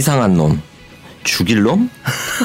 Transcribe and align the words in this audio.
이상한 0.00 0.32
놈, 0.32 0.62
죽일 1.24 1.62
놈? 1.62 1.90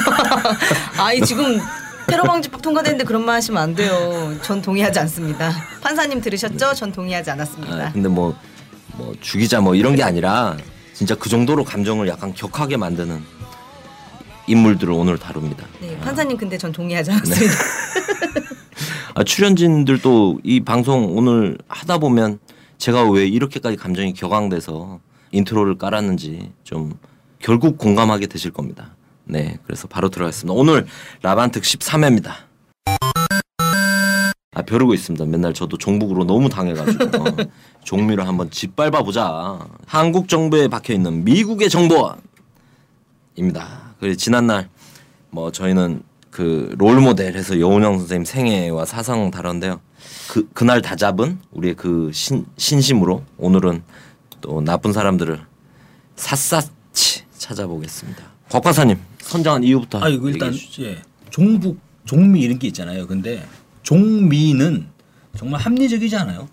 아이 1.00 1.22
지금 1.22 1.58
테러 2.06 2.22
방지법 2.24 2.60
통과됐는데 2.60 3.04
그런 3.04 3.24
말 3.24 3.36
하시면 3.36 3.62
안 3.62 3.74
돼요. 3.74 4.36
전 4.42 4.60
동의하지 4.60 4.98
않습니다. 4.98 5.50
판사님 5.80 6.20
들으셨죠? 6.20 6.74
전 6.74 6.92
동의하지 6.92 7.30
않았습니다. 7.30 7.74
아, 7.74 7.92
근데 7.92 8.10
뭐, 8.10 8.36
뭐 8.98 9.14
죽이자 9.22 9.62
뭐 9.62 9.74
이런 9.74 9.96
게 9.96 10.02
아니라 10.02 10.58
진짜 10.92 11.14
그 11.14 11.30
정도로 11.30 11.64
감정을 11.64 12.06
약간 12.08 12.34
격하게 12.34 12.76
만드는 12.76 13.22
인물들을 14.48 14.92
오늘 14.92 15.16
다룹니다. 15.16 15.64
네, 15.80 15.98
판사님 16.00 16.36
근데 16.36 16.58
전 16.58 16.72
동의하지 16.72 17.10
않았습니다. 17.10 17.54
아, 19.14 19.24
출연진들도 19.24 20.40
이 20.44 20.60
방송 20.60 21.16
오늘 21.16 21.56
하다 21.68 21.96
보면 21.96 22.38
제가 22.76 23.08
왜 23.10 23.26
이렇게까지 23.26 23.78
감정이 23.78 24.12
격앙돼서 24.12 25.00
인트로를 25.30 25.78
깔았는지 25.78 26.52
좀 26.62 26.92
결국 27.46 27.78
공감하게 27.78 28.26
되실 28.26 28.50
겁니다. 28.50 28.96
네, 29.22 29.56
그래서 29.64 29.86
바로 29.86 30.08
들어가겠습니다. 30.08 30.52
오늘 30.52 30.84
라반특 31.22 31.62
13회입니다. 31.62 32.32
아, 34.52 34.62
벼르고 34.62 34.94
있습니다. 34.94 35.24
맨날 35.26 35.54
저도 35.54 35.78
종북으로 35.78 36.24
너무 36.24 36.48
당해가지고 36.48 37.04
어, 37.22 37.36
종미를 37.84 38.26
한번 38.26 38.50
짓밟아 38.50 39.04
보자. 39.04 39.60
한국 39.86 40.28
정부에 40.28 40.66
박혀 40.66 40.92
있는 40.92 41.22
미국의 41.22 41.70
정보원입니다. 41.70 42.18
그래 44.00 44.16
지난날 44.16 44.68
뭐 45.30 45.52
저희는 45.52 46.02
그 46.32 46.74
롤모델해서 46.76 47.60
여운형 47.60 47.98
선생님 47.98 48.24
생애와 48.24 48.86
사상 48.86 49.30
다뤘는데요. 49.30 49.80
그 50.32 50.48
그날 50.52 50.82
다 50.82 50.96
잡은 50.96 51.38
우리의 51.52 51.74
그 51.74 52.10
신, 52.12 52.44
신심으로 52.56 53.22
오늘은 53.38 53.84
또 54.40 54.60
나쁜 54.62 54.92
사람들을 54.92 55.40
샅샅이 56.16 57.25
찾아보겠습니다. 57.50 58.22
곽 58.48 58.62
박사님 58.62 58.98
선정한 59.20 59.62
이유부터 59.64 60.00
아 60.02 60.08
이거 60.08 60.28
일단. 60.28 60.52
예, 60.80 60.98
종북 61.30 61.78
종미 62.04 62.40
이런 62.40 62.58
게 62.58 62.66
있잖아요. 62.68 63.06
근데 63.06 63.44
종미는 63.82 64.86
정말 65.36 65.60
합리적이지 65.60 66.16
않아요? 66.16 66.48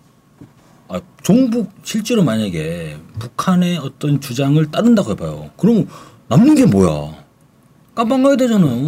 아, 0.88 1.00
종북 1.22 1.70
실제로 1.82 2.22
만약에 2.22 2.96
북한의 3.18 3.78
어떤 3.78 4.20
주장을 4.20 4.64
따른다고 4.70 5.12
해봐요. 5.12 5.50
그럼 5.56 5.88
남는 6.28 6.54
게 6.54 6.66
뭐야? 6.66 7.24
깜빵 7.94 8.22
가야 8.22 8.36
되잖아요. 8.36 8.86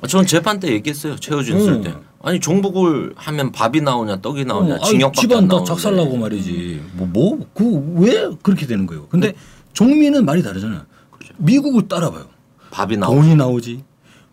어, 0.00 0.06
전 0.06 0.26
재판 0.26 0.58
때 0.58 0.68
얘기했어요. 0.72 1.16
최효준 1.16 1.56
응. 1.56 1.64
쓸 1.64 1.80
때. 1.82 1.94
아니 2.24 2.38
종북을 2.40 3.14
하면 3.16 3.50
밥이 3.52 3.80
나오냐 3.80 4.20
떡이 4.20 4.44
나오냐 4.44 4.76
어, 4.76 4.84
징역밖에 4.84 5.20
집안 5.20 5.38
안 5.38 5.48
다. 5.48 5.64
작살나고 5.64 6.16
말이지. 6.16 6.82
뭐 6.94 7.06
뭐 7.08 7.38
그 7.54 8.00
왜 8.00 8.28
그렇게 8.42 8.66
되는 8.66 8.86
거예요? 8.86 9.06
근데 9.08 9.34
종미는 9.72 10.24
말이 10.24 10.42
다르잖아요. 10.42 10.82
미국을 11.38 11.88
따라봐요. 11.88 12.26
밥이 12.70 12.96
나오. 12.96 13.14
돈이 13.14 13.34
나오지, 13.36 13.84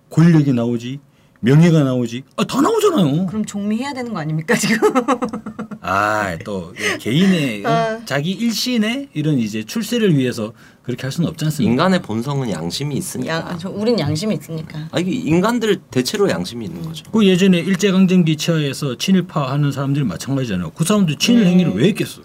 권력이 0.10 0.54
나오지, 0.54 1.00
명예가 1.42 1.84
나오지. 1.84 2.24
아, 2.36 2.44
다 2.44 2.62
나오잖아요. 2.62 3.26
그럼 3.28 3.46
종미해야 3.46 3.94
되는 3.94 4.14
거 4.14 4.20
아닙니까 4.20 4.56
지금? 4.56 4.94
아, 5.82 6.38
또 6.44 6.74
개인의 7.00 7.64
아. 7.68 8.00
자기 8.06 8.32
일신의 8.32 9.10
이런 9.14 9.38
이제 9.40 9.64
출세를 9.64 10.18
위해서 10.18 10.52
그렇게 10.84 11.04
할 11.04 11.12
수는 11.12 11.30
없지 11.30 11.46
않습니까? 11.46 11.72
인간의 11.72 12.02
본성은 12.02 12.50
양심이 12.52 12.96
있으니까. 12.96 13.34
양, 13.34 13.48
아, 13.48 13.58
저 13.58 13.70
우린 13.70 13.98
양심이 14.00 14.36
있으니까. 14.36 14.90
아 14.92 15.00
이게 15.00 15.12
인간들 15.12 15.80
대체로 15.92 16.30
양심이 16.30 16.66
있는 16.66 16.82
거죠. 16.84 17.06
그 17.12 17.26
예전에 17.26 17.60
일제 17.60 17.92
강점기 17.92 18.36
치하에서 18.36 18.98
친일파 18.98 19.52
하는 19.52 19.72
사람들이 19.72 20.04
마찬가지잖아요. 20.06 20.72
그 20.72 20.84
사람들 20.84 21.16
친일 21.18 21.46
행위를 21.46 21.74
왜 21.74 21.88
했겠어? 21.90 22.22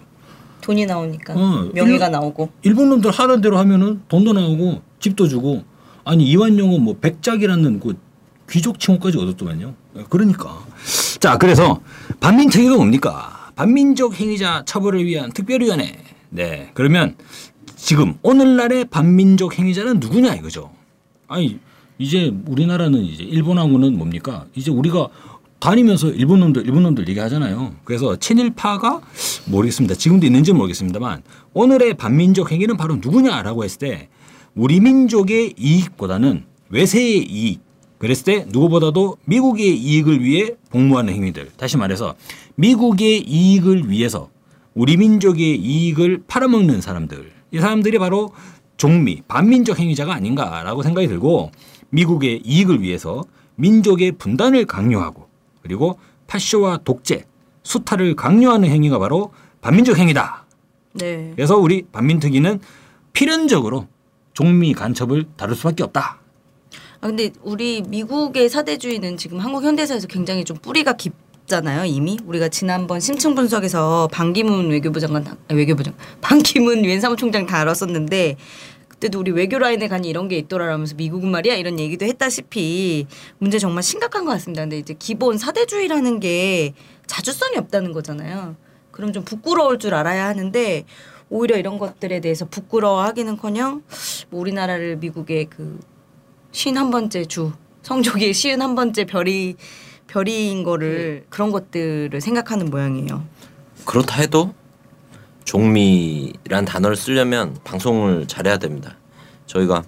돈이 0.65 0.85
나오니까 0.87 1.33
어, 1.35 1.69
명예가 1.73 2.07
일- 2.07 2.11
나오고. 2.11 2.49
일본 2.63 2.89
놈들 2.89 3.11
하는 3.11 3.39
대로 3.41 3.59
하면은 3.59 4.01
돈도 4.07 4.33
나오고 4.33 4.81
집도 4.99 5.27
주고 5.27 5.63
아니 6.03 6.25
이완용은 6.25 6.81
뭐 6.81 6.97
백작이라는 6.99 7.79
그 7.79 7.95
귀족 8.49 8.79
칭호까지 8.79 9.17
얻었더만요. 9.19 9.75
그러니까 10.09 10.65
자 11.19 11.37
그래서 11.37 11.81
반민특위가 12.19 12.75
뭡니까? 12.77 13.51
반민족 13.55 14.19
행위자 14.19 14.63
처벌을 14.65 15.05
위한 15.05 15.31
특별위원회. 15.31 15.97
네 16.29 16.71
그러면 16.73 17.15
지금 17.75 18.15
오늘날의 18.23 18.85
반민족 18.85 19.59
행위자는 19.59 19.99
누구냐 19.99 20.33
이거죠. 20.33 20.71
아니 21.27 21.59
이제 21.99 22.33
우리나라는 22.47 23.03
이제 23.03 23.23
일본하고는 23.23 23.97
뭡니까? 23.97 24.45
이제 24.55 24.71
우리가 24.71 25.07
다니면서 25.65 26.09
일본 26.11 26.41
놈들 26.41 26.63
일본 26.67 26.83
놈들 26.83 27.09
얘기하잖아요. 27.09 27.73
그래서 27.85 28.15
친일파가 28.17 29.01
모르겠습니다. 29.47 29.95
지금도 29.95 30.27
있는지 30.27 30.53
모르겠습니다만 30.53 31.23
오늘의 31.53 31.95
반민족 31.95 32.51
행위는 32.51 32.77
바로 32.77 32.97
누구냐라고 32.97 33.63
했을 33.63 33.79
때 33.79 34.09
우리 34.53 34.79
민족의 34.79 35.55
이익보다는 35.57 36.45
외세의 36.69 37.25
이익 37.25 37.61
그랬을 37.97 38.25
때 38.25 38.45
누구보다도 38.47 39.17
미국의 39.25 39.75
이익을 39.75 40.23
위해 40.23 40.51
복무하는 40.69 41.13
행위들 41.13 41.49
다시 41.57 41.77
말해서 41.77 42.13
미국의 42.55 43.21
이익을 43.27 43.89
위해서 43.89 44.29
우리 44.75 44.97
민족의 44.97 45.57
이익을 45.57 46.25
팔아먹는 46.27 46.81
사람들 46.81 47.31
이 47.51 47.59
사람들이 47.59 47.97
바로 47.97 48.31
종미 48.77 49.23
반민족 49.27 49.79
행위자가 49.79 50.13
아닌가라고 50.13 50.83
생각이 50.83 51.07
들고 51.07 51.49
미국의 51.89 52.41
이익을 52.45 52.81
위해서 52.83 53.23
민족의 53.55 54.11
분단을 54.19 54.65
강요하고 54.65 55.25
그리고 55.65 55.97
파쇼와 56.27 56.81
독재 56.83 57.25
수탈을 57.63 58.15
강요하는 58.15 58.69
행위가 58.69 58.99
바로 58.99 59.33
반민족 59.61 59.97
행위다. 59.97 60.45
네. 60.93 61.33
그래서 61.35 61.57
우리 61.57 61.81
반민특위는 61.91 62.59
필연적으로 63.13 63.87
종미 64.33 64.73
간첩을 64.73 65.25
다룰 65.35 65.55
수밖에 65.55 65.81
없다. 65.83 66.19
아 67.01 67.07
근데 67.07 67.31
우리 67.41 67.81
미국의 67.81 68.47
사대주의는 68.49 69.17
지금 69.17 69.39
한국 69.39 69.63
현대사에서 69.63 70.05
굉장히 70.07 70.45
좀 70.45 70.57
뿌리가 70.57 70.93
깊 70.93 71.13
잖아요 71.47 71.85
이미 71.85 72.17
우리가 72.25 72.49
지난번 72.49 72.99
심층 72.99 73.35
분석에서 73.35 74.07
반기문 74.11 74.69
외교부 74.71 74.99
장관 74.99 75.23
다- 75.23 75.35
아, 75.47 75.53
외교부 75.53 75.83
장 75.83 75.93
반기문 76.19 76.83
유엔 76.85 76.99
사무총장 76.99 77.45
다뤘었는데 77.45 78.35
그때도 78.95 79.19
우리 79.19 79.31
외교 79.31 79.59
라인에 79.59 79.87
가니 79.87 80.09
이런 80.09 80.27
게 80.27 80.37
있더라라면서 80.37 80.95
미국은 80.95 81.29
말이야 81.29 81.55
이런 81.55 81.79
얘기도 81.79 82.05
했다시피 82.05 83.07
문제 83.37 83.59
정말 83.59 83.83
심각한 83.83 84.25
것 84.25 84.31
같습니다. 84.31 84.63
근데 84.63 84.77
이제 84.77 84.95
기본 84.97 85.37
사대주의라는 85.37 86.19
게 86.19 86.73
자주성이 87.05 87.57
없다는 87.57 87.93
거잖아요. 87.93 88.55
그럼 88.91 89.13
좀 89.13 89.23
부끄러울 89.23 89.79
줄 89.79 89.93
알아야 89.93 90.27
하는데 90.27 90.85
오히려 91.29 91.57
이런 91.57 91.77
것들에 91.77 92.21
대해서 92.21 92.45
부끄러워하기는커녕 92.45 93.83
뭐 94.29 94.41
우리나라를 94.41 94.97
미국의 94.97 95.45
그 95.45 95.79
쉰 96.55 96.77
한 96.77 96.89
번째 96.89 97.25
주 97.25 97.51
성족이 97.83 98.33
쉬운 98.33 98.61
한 98.61 98.75
번째 98.75 99.03
별이 99.05 99.57
별이인 100.07 100.63
거를 100.63 101.25
그런 101.29 101.51
것들을 101.51 102.21
생각하는 102.21 102.67
모양이에요. 102.69 103.25
그렇다 103.83 104.21
해도 104.21 104.53
종미란 105.45 106.65
단어를 106.65 106.95
쓰려면 106.95 107.55
방송을 107.63 108.27
잘해야 108.27 108.57
됩니다. 108.57 108.95
저희가 109.45 109.83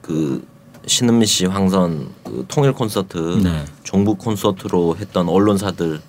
그 0.00 0.44
신은미 0.86 1.26
씨 1.26 1.46
황선 1.46 2.08
그 2.24 2.44
통일 2.48 2.72
콘서트 2.72 3.40
네. 3.42 3.64
종북 3.84 4.18
콘서트로 4.18 4.96
했던 4.96 5.28
언론사들 5.28 6.00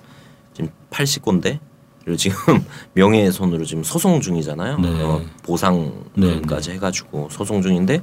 지금 0.54 0.70
80건대를 0.90 2.18
지금 2.18 2.36
명예훼손으로 2.94 3.64
지금 3.64 3.84
소송 3.84 4.20
중이잖아요. 4.20 4.78
네. 4.78 5.02
어, 5.02 5.22
보상까지 5.42 6.68
네, 6.70 6.74
해가지고 6.74 7.28
소송 7.30 7.62
중인데 7.62 8.02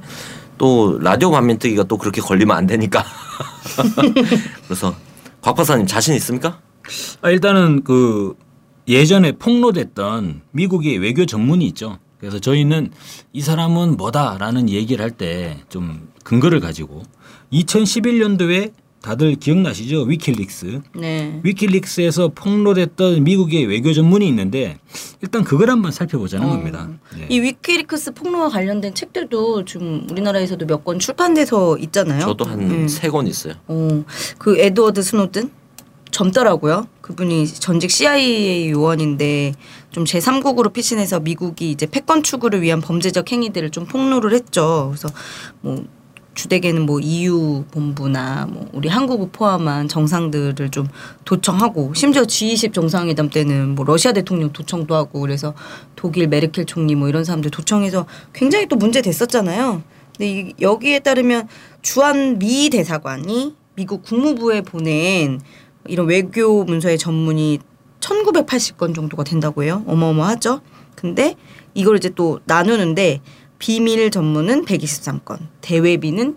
또 0.56 0.98
라디오 1.00 1.30
반민특위가 1.30 1.84
또 1.84 1.98
그렇게 1.98 2.20
걸리면 2.20 2.56
안 2.56 2.66
되니까 2.66 3.04
그래서 4.64 4.94
곽 5.40 5.56
박사님 5.56 5.86
자신 5.86 6.14
있습니까? 6.14 6.60
아, 7.20 7.30
일단은 7.30 7.82
그 7.82 8.36
예전에 8.88 9.32
폭로됐던 9.32 10.42
미국의 10.52 10.98
외교 10.98 11.24
전문이 11.26 11.66
있죠. 11.68 11.98
그래서 12.18 12.38
저희는 12.38 12.90
이 13.32 13.40
사람은 13.40 13.96
뭐다라는 13.96 14.68
얘기를 14.70 15.02
할 15.04 15.10
때 15.12 15.56
좀 15.68 16.08
근거를 16.24 16.60
가지고 16.60 17.02
2011년도에 17.52 18.72
다들 19.02 19.34
기억나시죠? 19.34 20.02
위킬릭스. 20.02 20.80
네. 20.94 21.40
위킬릭스에서 21.42 22.28
폭로됐던 22.36 23.24
미국의 23.24 23.66
외교 23.66 23.92
전문이 23.92 24.28
있는데 24.28 24.78
일단 25.20 25.42
그걸 25.42 25.70
한번 25.70 25.90
살펴보자는 25.90 26.48
겁니다. 26.48 26.88
네. 27.18 27.26
이 27.28 27.40
위키리크스 27.40 28.12
폭로와 28.14 28.48
관련된 28.50 28.94
책들도 28.94 29.64
지금 29.64 30.06
우리나라에서도 30.08 30.66
몇 30.66 30.84
권 30.84 31.00
출판돼서 31.00 31.78
있잖아요. 31.78 32.20
저도 32.20 32.44
한 32.44 32.68
네. 32.68 32.86
세권 32.88 33.26
있어요. 33.26 33.54
어, 33.66 34.04
그 34.38 34.56
에드워드 34.58 35.02
스노든 35.02 35.50
젊더라고요. 36.12 36.86
그분이 37.00 37.48
전직 37.48 37.90
CIA 37.90 38.70
요원인데 38.70 39.54
좀 39.90 40.04
제3국으로 40.04 40.72
피신해서 40.72 41.20
미국이 41.20 41.72
이제 41.72 41.86
패권 41.86 42.22
추구를 42.22 42.62
위한 42.62 42.80
범죄적 42.80 43.32
행위들을 43.32 43.70
좀 43.70 43.86
폭로를 43.86 44.32
했죠. 44.32 44.92
그래서 44.92 45.08
뭐 45.60 45.84
주되게는 46.34 46.86
뭐 46.86 47.00
EU 47.00 47.64
본부나 47.70 48.46
뭐 48.50 48.68
우리 48.72 48.88
한국을 48.88 49.28
포함한 49.32 49.88
정상들을 49.88 50.70
좀 50.70 50.86
도청하고 51.24 51.92
심지어 51.94 52.22
G20 52.22 52.72
정상회담 52.72 53.28
때는 53.28 53.74
뭐 53.74 53.84
러시아 53.84 54.12
대통령 54.12 54.52
도청도 54.52 54.94
하고 54.94 55.20
그래서 55.20 55.54
독일 55.96 56.28
메르켈 56.28 56.64
총리 56.64 56.94
뭐 56.94 57.08
이런 57.08 57.24
사람들 57.24 57.50
도청해서 57.50 58.06
굉장히 58.32 58.66
또 58.66 58.76
문제 58.76 59.02
됐었잖아요. 59.02 59.82
근데 60.16 60.30
이, 60.30 60.52
여기에 60.60 61.00
따르면 61.00 61.48
주한 61.82 62.38
미 62.38 62.70
대사관이 62.70 63.54
미국 63.74 64.02
국무부에 64.02 64.60
보낸 64.62 65.40
이런 65.86 66.06
외교 66.08 66.64
문서의 66.64 66.98
전문이 66.98 67.58
1980건 68.00 68.94
정도가 68.94 69.24
된다고 69.24 69.62
해요. 69.62 69.82
어마어마하죠. 69.86 70.60
근데 70.94 71.36
이걸 71.74 71.96
이제 71.96 72.10
또 72.10 72.40
나누는데 72.44 73.20
비밀 73.58 74.10
전문은 74.10 74.64
123건, 74.64 75.38
대외비는 75.60 76.36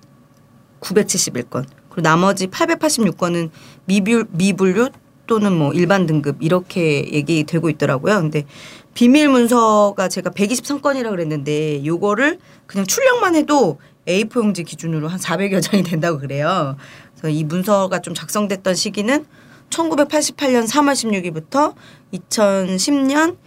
971건, 0.80 1.66
그리고 1.90 2.02
나머지 2.02 2.48
886건은 2.48 3.50
미불, 3.86 4.28
미분류 4.32 4.90
또는 5.28 5.58
뭐 5.58 5.74
일반 5.74 6.06
등급 6.06 6.38
이렇게 6.40 7.12
얘기되고 7.12 7.70
있더라고요. 7.70 8.22
근데 8.22 8.46
비밀 8.94 9.30
문서가 9.30 10.08
제가 10.08 10.30
123건이라 10.30 11.10
그랬는데 11.10 11.86
요거를 11.86 12.40
그냥 12.68 12.86
출력만 12.86 13.36
해도 13.36 13.80
A4 14.08 14.38
용지 14.38 14.64
기준으로 14.64 15.08
한 15.08 15.20
400여 15.20 15.62
장이 15.62 15.84
된다고 15.84 16.20
그래요. 16.20 16.76
그래서 17.12 17.30
이 17.30 17.44
문서가 17.44 18.02
좀 18.02 18.14
작성됐던 18.14 18.76
시기는 18.76 19.26
1988년 19.70 20.68
3월 20.68 20.94
16일부터 20.94 21.74
2010년 22.14 23.38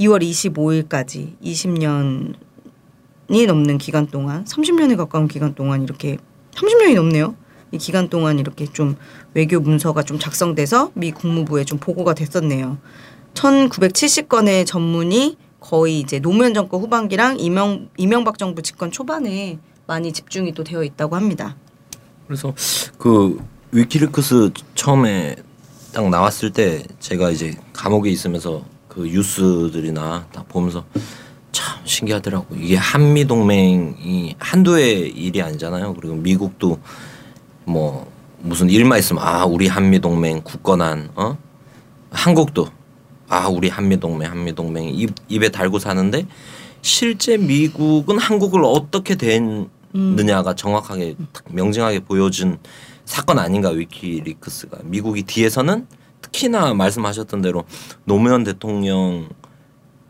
2월 0.00 0.22
25일까지 0.22 1.36
20년이 1.42 3.46
넘는 3.46 3.78
기간 3.78 4.06
동안 4.06 4.44
30년에 4.44 4.96
가까운 4.96 5.28
기간 5.28 5.54
동안 5.54 5.82
이렇게 5.82 6.16
30년이 6.52 6.94
넘네요. 6.94 7.36
이 7.72 7.78
기간 7.78 8.08
동안 8.08 8.38
이렇게 8.38 8.66
좀 8.66 8.96
외교 9.34 9.60
문서가 9.60 10.02
좀 10.02 10.18
작성돼서 10.18 10.90
미 10.94 11.12
국무부에 11.12 11.64
좀 11.64 11.78
보고가 11.78 12.14
됐었네요. 12.14 12.78
1970건의 13.34 14.66
전문이 14.66 15.36
거의 15.60 16.00
이제 16.00 16.18
노무현 16.18 16.54
정권 16.54 16.80
후반기랑 16.80 17.38
이명 17.38 17.90
이명박 17.96 18.38
정부 18.38 18.62
집권 18.62 18.90
초반에 18.90 19.58
많이 19.90 20.12
집중이 20.12 20.54
또 20.54 20.62
되어 20.62 20.84
있다고 20.84 21.16
합니다. 21.16 21.56
그래서 22.28 22.54
그 22.96 23.44
위키리크스 23.72 24.50
처음에 24.76 25.34
딱 25.92 26.08
나왔을 26.08 26.52
때 26.52 26.84
제가 27.00 27.32
이제 27.32 27.56
감옥에 27.72 28.08
있으면서 28.08 28.62
그 28.86 29.00
뉴스들이나 29.00 30.28
딱 30.32 30.48
보면서 30.48 30.84
참 31.50 31.80
신기하더라고. 31.84 32.54
이게 32.54 32.76
한미 32.76 33.24
동맹이 33.24 34.36
한도의 34.38 35.08
일이 35.10 35.42
아니잖아요. 35.42 35.94
그리고 35.94 36.14
미국도 36.14 36.78
뭐 37.64 38.08
무슨 38.38 38.70
일만 38.70 39.00
있으면 39.00 39.24
아 39.24 39.44
우리 39.44 39.66
한미 39.66 39.98
동맹 39.98 40.40
굳건한 40.42 41.10
어 41.16 41.36
한국도 42.12 42.68
아 43.28 43.48
우리 43.48 43.68
한미 43.68 43.98
동맹 43.98 44.30
한미 44.30 44.54
동맹 44.54 44.88
입 44.90 45.10
입에 45.28 45.48
달고 45.48 45.80
사는데 45.80 46.28
실제 46.80 47.36
미국은 47.36 48.18
한국을 48.18 48.62
어떻게 48.64 49.16
됐느냐가 49.92 50.54
정확하게 50.54 51.16
딱 51.32 51.44
명징하게 51.50 52.00
보여준 52.00 52.58
사건 53.04 53.38
아닌가 53.38 53.70
위키리크스가 53.70 54.78
미국이 54.84 55.22
뒤에서는 55.22 55.86
특히나 56.22 56.74
말씀하셨던 56.74 57.42
대로 57.42 57.64
노무현 58.04 58.44
대통령 58.44 59.28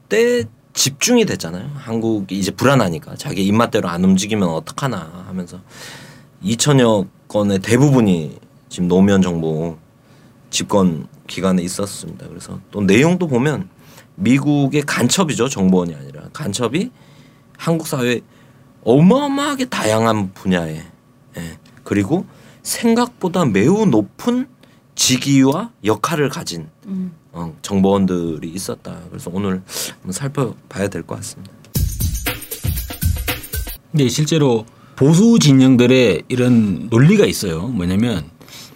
때 0.09 0.45
집중이 0.73 1.25
됐잖아요. 1.25 1.71
한국이 1.75 2.39
이제 2.39 2.51
불안하니까 2.51 3.17
자기 3.17 3.45
입맛대로 3.47 3.89
안 3.89 4.05
움직이면 4.05 4.49
어떡하나 4.49 5.25
하면서 5.27 5.61
2천여 6.45 7.09
건의 7.29 7.59
대부분이 7.59 8.39
지금 8.69 8.89
노무현 8.89 9.23
정부 9.23 9.77
집권 10.51 11.07
기간에 11.27 11.63
있었습니다. 11.63 12.29
그래서 12.29 12.61
또 12.71 12.81
내용도 12.81 13.27
보면 13.27 13.69
미국의 14.17 14.83
간첩이죠. 14.83 15.49
정보원이 15.49 15.95
아니라 15.95 16.29
간첩이 16.33 16.91
한국 17.57 17.87
사회 17.87 18.21
어마어마하게 18.85 19.67
다양한 19.67 20.33
분야에 20.33 20.83
예. 21.37 21.59
그리고 21.85 22.27
생각보다 22.63 23.45
매우 23.45 23.87
높은 23.87 24.49
직위와 24.95 25.71
역할을 25.85 26.29
가진 26.29 26.69
어, 27.33 27.55
정보원들이 27.63 28.49
있었다. 28.51 28.99
그래서 29.11 29.31
오늘 29.33 29.63
한번 29.95 30.13
살펴봐야 30.13 30.89
될 30.89 31.03
것 31.03 31.17
같습니다. 31.17 31.53
근데 33.91 34.09
실제로 34.09 34.67
보수 34.97 35.39
진영들의 35.39 36.25
이런 36.29 36.89
논리가 36.91 37.25
있어요. 37.27 37.67
뭐냐면 37.69 38.29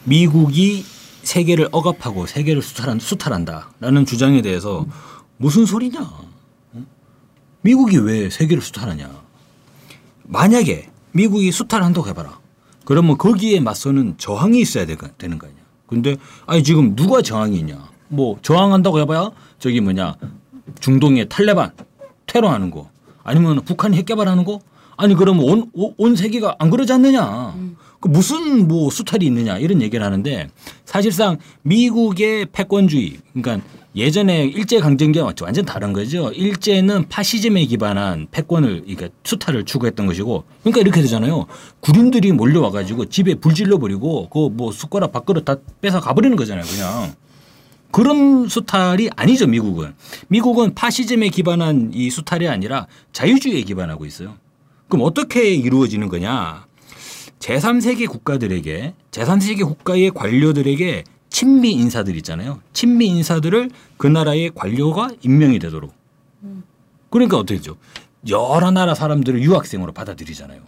미국이 0.05 0.85
세계를 1.23 1.69
억압하고 1.73 2.27
세계를 2.27 2.63
수탈한, 2.63 2.99
수탈한다라는 2.99 4.07
주장에 4.07 4.43
대해서 4.43 4.87
무슨 5.37 5.67
소리냐? 5.67 6.01
어? 6.01 6.29
미국이 7.63 7.99
왜 7.99 8.29
세계를 8.31 8.63
수탈하냐? 8.63 9.24
만약에 10.25 10.89
미국이 11.13 11.51
수탈 11.53 11.83
한다고 11.83 12.09
해봐라. 12.09 12.39
그러면 12.85 13.17
거기에 13.17 13.61
맞서는 13.61 14.15
저항이 14.19 14.61
있어야 14.61 14.85
되- 14.87 14.97
되는 15.19 15.39
거 15.39 15.47
아니야. 15.47 15.59
근데 15.87 16.17
아니 16.47 16.63
지금 16.63 16.97
누가 16.97 17.23
저항이 17.23 17.59
있냐? 17.59 17.89
뭐 18.09 18.39
저항한다고 18.43 19.01
해봐야 19.01 19.31
저기 19.59 19.81
뭐냐 19.81 20.17
중동의 20.81 21.29
탈레반 21.29 21.73
테러하는 22.27 22.71
거 22.71 22.91
아니면 23.23 23.61
북한이 23.65 23.97
핵 23.97 24.07
개발하는 24.07 24.45
거 24.45 24.61
아니 24.97 25.15
그러면 25.15 25.45
온, 25.45 25.71
온- 25.73 25.95
온 25.97 26.17
세계가 26.17 26.57
안 26.59 26.71
그러지 26.71 26.93
않느냐 26.93 27.55
그 28.01 28.09
무슨 28.09 28.69
뭐 28.69 28.91
수탈이 28.91 29.25
있느냐 29.27 29.59
이런 29.59 29.81
얘기를 29.83 30.05
하는데 30.05 30.49
사실상 30.85 31.39
미국의 31.63 32.47
패권주의 32.53 33.19
그러니까 33.33 33.67
예전에 33.97 34.47
일제 34.47 34.81
강점기와 34.81 35.33
완전 35.43 35.65
다른 35.65 35.93
거죠. 35.93 36.31
일제는 36.33 37.09
파시즘에 37.09 37.65
기반한 37.67 38.27
패권을 38.31 38.83
그러니까 38.83 39.09
수탈을 39.23 39.65
추구했던 39.65 40.07
것이고 40.07 40.45
그러니까 40.63 40.81
이렇게 40.81 41.01
되잖아요. 41.01 41.47
군인들이 41.81 42.33
몰려와 42.33 42.71
가지고 42.71 43.07
집에 43.07 43.35
불 43.37 43.55
질러 43.55 43.79
버리고 43.79 44.29
그 44.29 44.49
뭐 44.55 44.71
숟가락 44.73 45.13
밥그릇 45.13 45.45
다 45.45 45.57
뺏어 45.81 46.01
가버리는 46.01 46.37
거잖아요 46.37 46.65
그냥. 46.65 47.15
그런 47.91 48.49
수탈이 48.49 49.11
아니죠 49.15 49.47
미국은. 49.47 49.95
미국은 50.29 50.75
파시즘에 50.75 51.29
기반한 51.29 51.93
이 51.95 52.11
수탈이 52.11 52.49
아니라 52.49 52.87
자유주의에 53.13 53.63
기반하고 53.63 54.05
있어요. 54.07 54.35
그럼 54.89 55.07
어떻게 55.07 55.55
이루어지는 55.55 56.09
거냐? 56.09 56.67
제3세계 57.39 58.09
국가들에게 58.09 58.95
제3세계 59.13 59.65
국가의 59.65 60.11
관료들에게 60.11 61.05
친미 61.35 61.73
인사들 61.73 62.15
있잖아요 62.19 62.61
친미 62.75 63.07
인사들을 63.09 63.69
그 63.97 64.07
나라의 64.07 64.53
관료가 64.55 65.11
임명이 65.21 65.59
되도록 65.59 65.93
그러니까 67.11 67.39
어떻게 67.39 67.57
되죠 67.57 67.77
여러 68.29 68.71
나라 68.71 68.95
사람들을 68.95 69.43
유학생으로 69.43 69.91
받아들이잖아요 69.91 70.61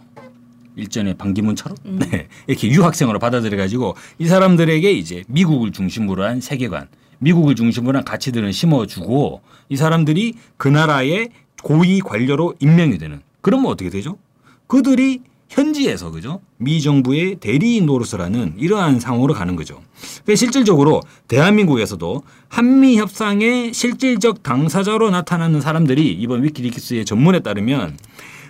일전에 0.75 1.13
반기문처럼 1.13 1.77
네. 1.99 2.27
이렇게 2.47 2.67
유학생으로 2.67 3.17
받아들여 3.17 3.55
가지고 3.55 3.95
이 4.19 4.27
사람들에게 4.27 4.91
이제 4.91 5.23
미국을 5.29 5.71
중심으로 5.71 6.23
한 6.23 6.39
세계관, 6.41 6.87
미국을 7.19 7.55
중심으로 7.55 7.97
한 7.97 8.05
가치들을 8.05 8.51
심어주고 8.53 9.41
이 9.69 9.75
사람들이 9.75 10.35
그 10.57 10.67
나라의 10.67 11.29
고위 11.63 11.99
관료로 11.99 12.53
임명이 12.59 12.99
되는. 12.99 13.21
그러면 13.41 13.71
어떻게 13.71 13.89
되죠? 13.89 14.19
그들이 14.67 15.21
현지에서 15.49 16.11
그죠 16.11 16.41
미 16.57 16.81
정부의 16.81 17.37
대리인 17.37 17.85
노릇을 17.85 18.21
하는 18.21 18.53
이러한 18.57 18.99
상황으로 18.99 19.33
가는 19.33 19.55
거죠. 19.55 19.81
그러니까 20.23 20.35
실질적으로 20.35 21.01
대한민국에서도 21.27 22.23
한미 22.49 22.97
협상의 22.97 23.73
실질적 23.73 24.43
당사자로 24.43 25.09
나타나는 25.09 25.61
사람들이 25.61 26.11
이번 26.11 26.43
위키리크스의 26.43 27.05
전문에 27.05 27.39
따르면 27.39 27.97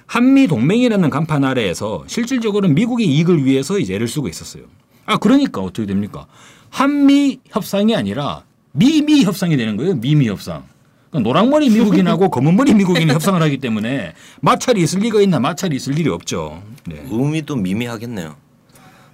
한미 0.06 0.48
동맹이라는 0.48 1.10
간판 1.10 1.44
아래에서 1.44 2.04
실질적으로 2.08 2.68
미국의 2.70 3.06
이익을 3.06 3.46
위해서 3.46 3.78
이제 3.78 3.96
애를 3.96 4.08
쓰고 4.08 4.28
있었어요. 4.28 4.64
아 5.06 5.18
그러니까 5.18 5.62
어떻게 5.62 5.86
됩니까? 5.86 6.26
한미 6.70 7.40
협상이 7.50 7.96
아니라 7.96 8.44
미미 8.72 9.24
협상이 9.24 9.58
되는 9.58 9.78
거예요. 9.78 9.96
미미 9.96 10.28
협상. 10.28 10.64
그러니까 11.10 11.28
노랑머리 11.28 11.70
미국인하고 11.76 12.30
검은머리 12.30 12.74
미국인이 12.74 13.12
협상을 13.12 13.42
하기 13.42 13.58
때문에 13.60 14.14
마찰이 14.42 14.82
있을 14.82 15.00
리가 15.00 15.22
있나 15.22 15.40
마찰이 15.40 15.76
있을 15.76 15.98
일이 15.98 16.10
없죠. 16.10 16.62
네. 16.86 17.04
의미도 17.10 17.56
미미하겠네요. 17.56 18.36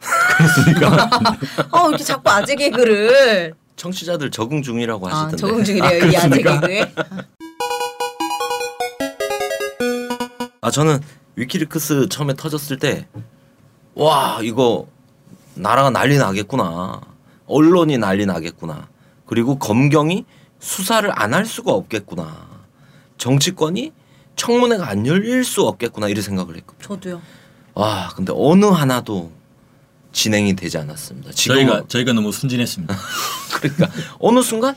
어 1.71 1.89
이렇게 1.89 2.03
자꾸 2.03 2.29
아재 2.29 2.55
개그를 2.55 3.53
청취자들 3.77 4.31
적응 4.31 4.61
중이라고 4.61 5.07
아, 5.07 5.11
하시던데. 5.11 5.37
적응 5.37 5.63
중이래요 5.63 6.05
이 6.11 6.17
아재 6.17 6.41
개그에. 6.41 6.91
아 10.61 10.71
저는 10.71 10.99
위키리크스 11.35 12.09
처음에 12.09 12.33
터졌을 12.35 12.77
때 12.77 13.07
와 13.95 14.39
이거 14.41 14.87
나라가 15.53 15.89
난리 15.91 16.17
나겠구나 16.17 16.99
언론이 17.45 17.97
난리 17.99 18.25
나겠구나 18.25 18.87
그리고 19.27 19.59
검경이 19.59 20.25
수사를 20.67 21.09
안 21.13 21.33
할 21.33 21.45
수가 21.45 21.71
없겠구나 21.73 22.47
정치권이 23.17 23.91
청문회가 24.35 24.87
안 24.89 25.05
열릴 25.05 25.43
수 25.43 25.63
없겠구나 25.63 26.07
이런 26.07 26.21
생각을 26.23 26.55
했거든요. 26.57 26.87
저도요. 26.87 27.21
와 27.75 28.09
근데 28.15 28.31
어느 28.35 28.65
하나도 28.65 29.31
진행이 30.13 30.55
되지 30.55 30.77
않았습니다. 30.77 31.31
저희가 31.31 31.83
저희가 31.87 32.13
너무 32.13 32.31
순진했습니다. 32.31 32.95
그러니까 33.59 33.89
어느 34.19 34.41
순간 34.41 34.75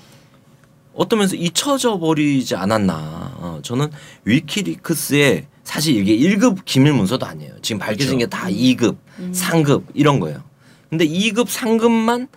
어떤 0.95 1.19
면에서 1.21 1.37
잊혀져 1.37 1.99
버리지 1.99 2.57
않았나. 2.57 2.95
어, 3.37 3.61
저는 3.63 3.91
위키리크스의 4.25 5.47
사실 5.63 5.95
이게 5.97 6.17
1급 6.17 6.65
기밀 6.65 6.93
문서도 6.95 7.25
아니에요. 7.27 7.53
지금 7.63 7.79
밝혀진 7.79 8.19
게 8.19 8.33
다 8.33 8.47
2급, 8.49 8.97
3급 9.33 9.85
이런 9.95 10.21
거예요. 10.21 10.43
근데 10.89 11.07
2급, 11.07 11.49
3급만 11.49 12.29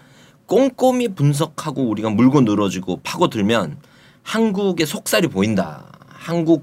꼼꼼히 0.50 1.10
분석하고 1.10 1.84
우리가 1.84 2.10
물고 2.10 2.41
늘어지고 2.41 3.01
파고들면 3.03 3.77
한국의 4.24 4.88
속살이 4.88 5.27
보인다. 5.27 5.86
한국의 6.10 6.60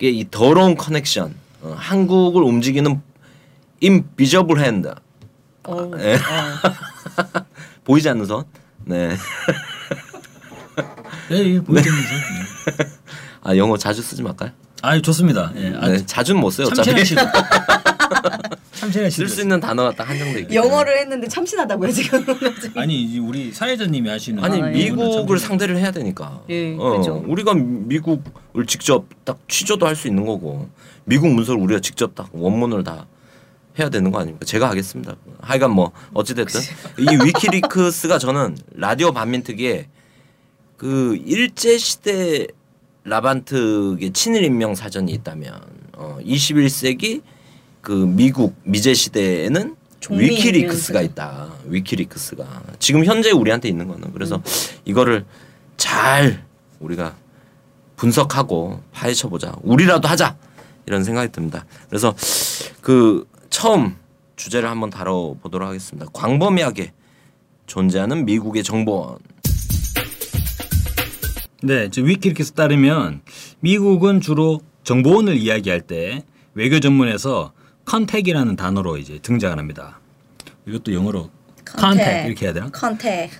이 0.00 0.26
더러운 0.30 0.74
커넥션, 0.74 1.34
어, 1.60 1.74
한국을 1.76 2.42
움직이는 2.42 3.00
invisible 3.80 4.64
hand 4.64 4.92
어. 5.64 5.90
예. 5.98 6.18
보이지 7.84 8.08
않는 8.08 8.24
선. 8.24 8.44
네. 8.84 9.10
네, 11.28 11.36
예, 11.36 11.60
보이겠는데. 11.60 12.08
아 13.42 13.54
영어 13.56 13.76
자주 13.76 14.00
쓰지 14.00 14.22
말까요? 14.22 14.50
아, 14.80 14.98
좋습니다. 15.00 15.52
예. 15.56 15.74
아, 15.78 15.88
네, 15.88 16.06
자주는 16.06 16.40
못 16.40 16.50
써요. 16.50 16.68
시도. 17.04 17.20
참신한 18.72 19.10
시도. 19.10 19.26
쓸수 19.26 19.42
있는 19.42 19.60
단어가 19.60 19.92
딱 19.92 20.08
한정돼 20.08 20.46
때문에. 20.46 20.54
영어를 20.54 20.98
했는데 20.98 21.26
참신하다고요 21.28 21.90
지금. 21.92 22.24
아니 22.76 23.02
이제 23.02 23.18
우리 23.18 23.52
사회자님이 23.52 24.08
하시는 24.08 24.42
아니. 24.44 24.62
미국을 24.62 25.38
상대를 25.38 25.76
해야 25.78 25.90
되니까. 25.90 26.42
예, 26.50 26.76
어, 26.78 26.96
그죠. 26.98 27.22
우리가 27.26 27.54
미국을 27.54 28.66
직접 28.66 29.06
딱 29.24 29.38
취조도 29.48 29.86
할 29.86 29.96
수 29.96 30.06
있는 30.08 30.24
거고 30.24 30.68
미국 31.04 31.28
문서를 31.28 31.60
우리가 31.60 31.80
직접 31.80 32.14
딱 32.14 32.28
원문을 32.32 32.84
다 32.84 33.06
해야 33.78 33.88
되는 33.88 34.10
거 34.12 34.20
아닙니까? 34.20 34.44
제가 34.44 34.68
하겠습니다. 34.70 35.16
하여간 35.40 35.70
뭐 35.72 35.90
어찌 36.14 36.34
됐든 36.34 36.60
이 36.98 37.24
위키리크스가 37.26 38.18
저는 38.18 38.56
라디오 38.74 39.12
반민특위에 39.12 39.88
그 40.76 41.16
일제 41.24 41.78
시대 41.78 42.46
라반트의 43.04 44.12
친일 44.12 44.44
임명 44.44 44.74
사전이 44.74 45.10
있다면 45.12 45.60
어 45.94 46.18
21세기 46.22 47.22
그 47.88 47.92
미국 47.94 48.54
미제 48.64 48.92
시대에는 48.92 49.74
위키리크스가 50.10 51.00
있다. 51.00 51.54
위키리크스가 51.64 52.62
지금 52.78 53.06
현재 53.06 53.30
우리한테 53.30 53.70
있는 53.70 53.88
거는 53.88 54.12
그래서 54.12 54.42
이거를 54.84 55.24
잘 55.78 56.44
우리가 56.80 57.16
분석하고 57.96 58.82
파헤쳐 58.92 59.30
보자. 59.30 59.54
우리라도 59.62 60.06
하자. 60.06 60.36
이런 60.84 61.02
생각이 61.02 61.32
듭니다. 61.32 61.64
그래서 61.88 62.14
그 62.82 63.26
처음 63.48 63.96
주제를 64.36 64.68
한번 64.68 64.90
다뤄 64.90 65.38
보도록 65.40 65.66
하겠습니다. 65.66 66.04
광범위하게 66.12 66.92
존재하는 67.64 68.26
미국의 68.26 68.64
정보원. 68.64 69.16
네, 71.62 71.88
저 71.88 72.02
위키리크스 72.02 72.52
따르면 72.52 73.22
미국은 73.60 74.20
주로 74.20 74.60
정보원을 74.84 75.38
이야기할 75.38 75.80
때 75.80 76.22
외교 76.52 76.80
전문에서 76.80 77.52
contact이라는 77.88 78.54
단어로 78.56 78.98
이제 78.98 79.18
등장을 79.22 79.58
합니다. 79.58 79.98
이것도 80.66 80.92
영어로 80.92 81.30
contact 81.64 82.26
이렇게 82.26 82.44
해야 82.46 82.52
되나? 82.52 82.68
contact. 82.68 83.30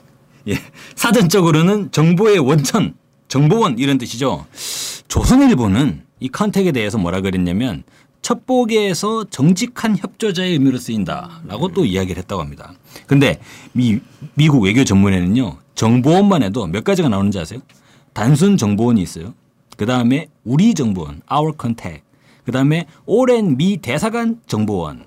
예. 0.49 0.55
사전적으로는 0.97 1.93
정보의 1.93 2.39
원천, 2.39 2.95
정보원 3.29 3.79
이런 3.79 3.99
뜻이죠. 3.99 4.47
조선일보는 5.09 6.03
이 6.21 6.29
contact에 6.31 6.73
대해서 6.73 6.97
뭐라 6.97 7.21
그랬냐면 7.21 7.85
첩보계에서 8.23 9.25
정직한 9.25 9.97
협조자의 9.99 10.53
의미로 10.53 10.79
쓰인다라고 10.79 11.69
또 11.69 11.85
이야기를 11.85 12.23
했다고 12.23 12.41
합니다. 12.41 12.73
근데 13.07 13.41
미, 13.73 14.01
미국 14.35 14.63
외교 14.63 14.83
전문에는요 14.83 15.59
정보원만 15.75 16.43
해도 16.43 16.67
몇 16.67 16.85
가지가 16.85 17.11
나오는지 17.11 17.39
아세요? 17.39 17.61
단순 18.15 18.57
정보원이 18.57 19.03
있어요. 19.03 19.35
그 19.77 19.85
다음에 19.85 20.29
우리 20.45 20.73
정보원, 20.75 21.21
our 21.31 21.53
contact. 21.61 22.08
그 22.49 22.53
다음에 22.53 22.87
오랜 23.05 23.59
미 23.59 23.77
대사관 23.77 24.41
정보원, 24.47 25.05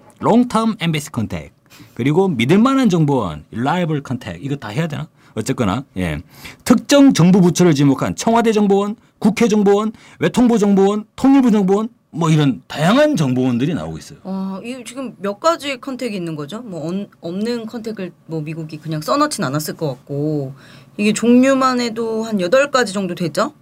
term 0.48 0.76
embassy 0.80 1.10
contact. 1.12 1.56
그리고 1.96 2.28
믿을만한 2.28 2.88
정보원, 2.88 3.46
reliable 3.52 4.04
contact. 4.06 4.46
이거 4.46 4.56
다 4.56 4.68
해야 4.68 4.88
되나? 4.88 5.08
어쨌거나 5.34 5.84
예. 5.98 6.22
특정 6.66 7.14
정부 7.14 7.42
부처를 7.42 7.74
지목한 7.74 8.16
청와대 8.16 8.52
정보원, 8.52 8.96
국회 9.18 9.48
정보원, 9.48 9.92
외통부 10.20 10.60
정보원, 10.60 11.06
통일부 11.16 11.50
정보원 11.50 11.90
뭐 12.12 12.30
이런 12.30 12.62
다양한 12.68 13.16
정보원들이 13.16 13.74
나오고 13.74 13.98
있어요. 13.98 14.20
와, 14.22 14.62
이 14.64 14.84
지금 14.86 15.16
몇 15.18 15.40
가지 15.40 15.82
contact이 15.82 16.16
있는 16.16 16.36
거죠? 16.36 16.62
뭐 16.62 16.88
언- 16.88 17.08
없는 17.22 17.66
contact을 17.66 18.12
뭐 18.28 18.42
미국이 18.42 18.78
그냥 18.78 19.02
써놓진 19.02 19.44
않았을 19.44 19.74
것 19.78 19.88
같고 19.88 20.54
이게 20.96 21.12
종류만 21.12 21.82
해도 21.82 22.22
한 22.24 22.40
여덟 22.40 22.70
가지 22.70 22.94
정도 22.94 23.16
되죠? 23.16 23.54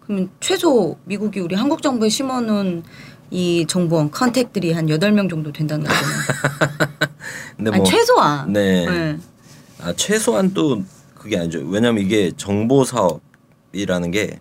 그러면 0.00 0.30
최소 0.40 0.98
미국이 1.04 1.38
우리 1.38 1.54
한국 1.54 1.80
정부에 1.80 2.08
심어놓은 2.08 2.82
이 3.32 3.64
정보원 3.66 4.10
contact들이 4.10 4.72
한 4.72 4.90
여덟 4.90 5.10
명 5.10 5.26
정도 5.26 5.50
된다는 5.50 5.86
거잖아요. 5.86 6.16
근데 7.56 7.70
아니, 7.70 7.78
뭐 7.78 7.86
최소한. 7.86 8.52
네. 8.52 8.84
네. 8.84 9.18
아, 9.80 9.94
최소한 9.94 10.52
또 10.52 10.82
그게 11.14 11.38
아니죠. 11.38 11.60
왜냐하면 11.60 12.04
이게 12.04 12.30
정보 12.36 12.84
사업이라는 12.84 14.10
게 14.10 14.38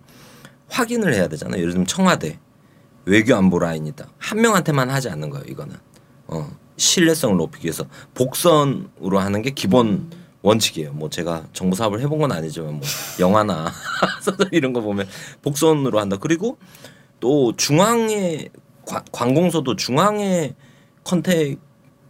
확인을 0.68 1.14
해야 1.14 1.30
되잖아요. 1.30 1.62
예를 1.62 1.72
들면 1.72 1.88
청와대 1.88 2.38
외교 3.06 3.34
안보 3.34 3.60
라인이다. 3.60 4.10
한 4.18 4.42
명한테만 4.42 4.90
하지 4.90 5.10
않는 5.10 5.30
거예요. 5.30 5.46
이거는 5.48 5.78
어, 6.28 6.52
신뢰성을 6.76 7.38
높이기 7.38 7.68
위해서 7.68 7.86
복선으로 8.14 9.20
하는 9.20 9.42
게 9.42 9.52
기본 9.52 10.10
원칙이에요. 10.42 10.92
뭐 10.92 11.10
제가 11.10 11.46
정보 11.54 11.78
사업을 11.78 12.02
해본 12.02 12.20
건 12.20 12.34
아니지만 12.34 12.74
뭐 12.74 12.82
영화나 13.22 13.72
이런 14.52 14.74
거 14.74 14.82
보면 14.82 15.08
복선으로 15.44 15.98
한다. 15.98 16.18
그리고 16.20 16.58
또 17.22 17.56
중앙에 17.56 18.50
관- 18.92 19.04
관공서도 19.12 19.76
중앙에 19.76 20.54
contact이 21.04 21.58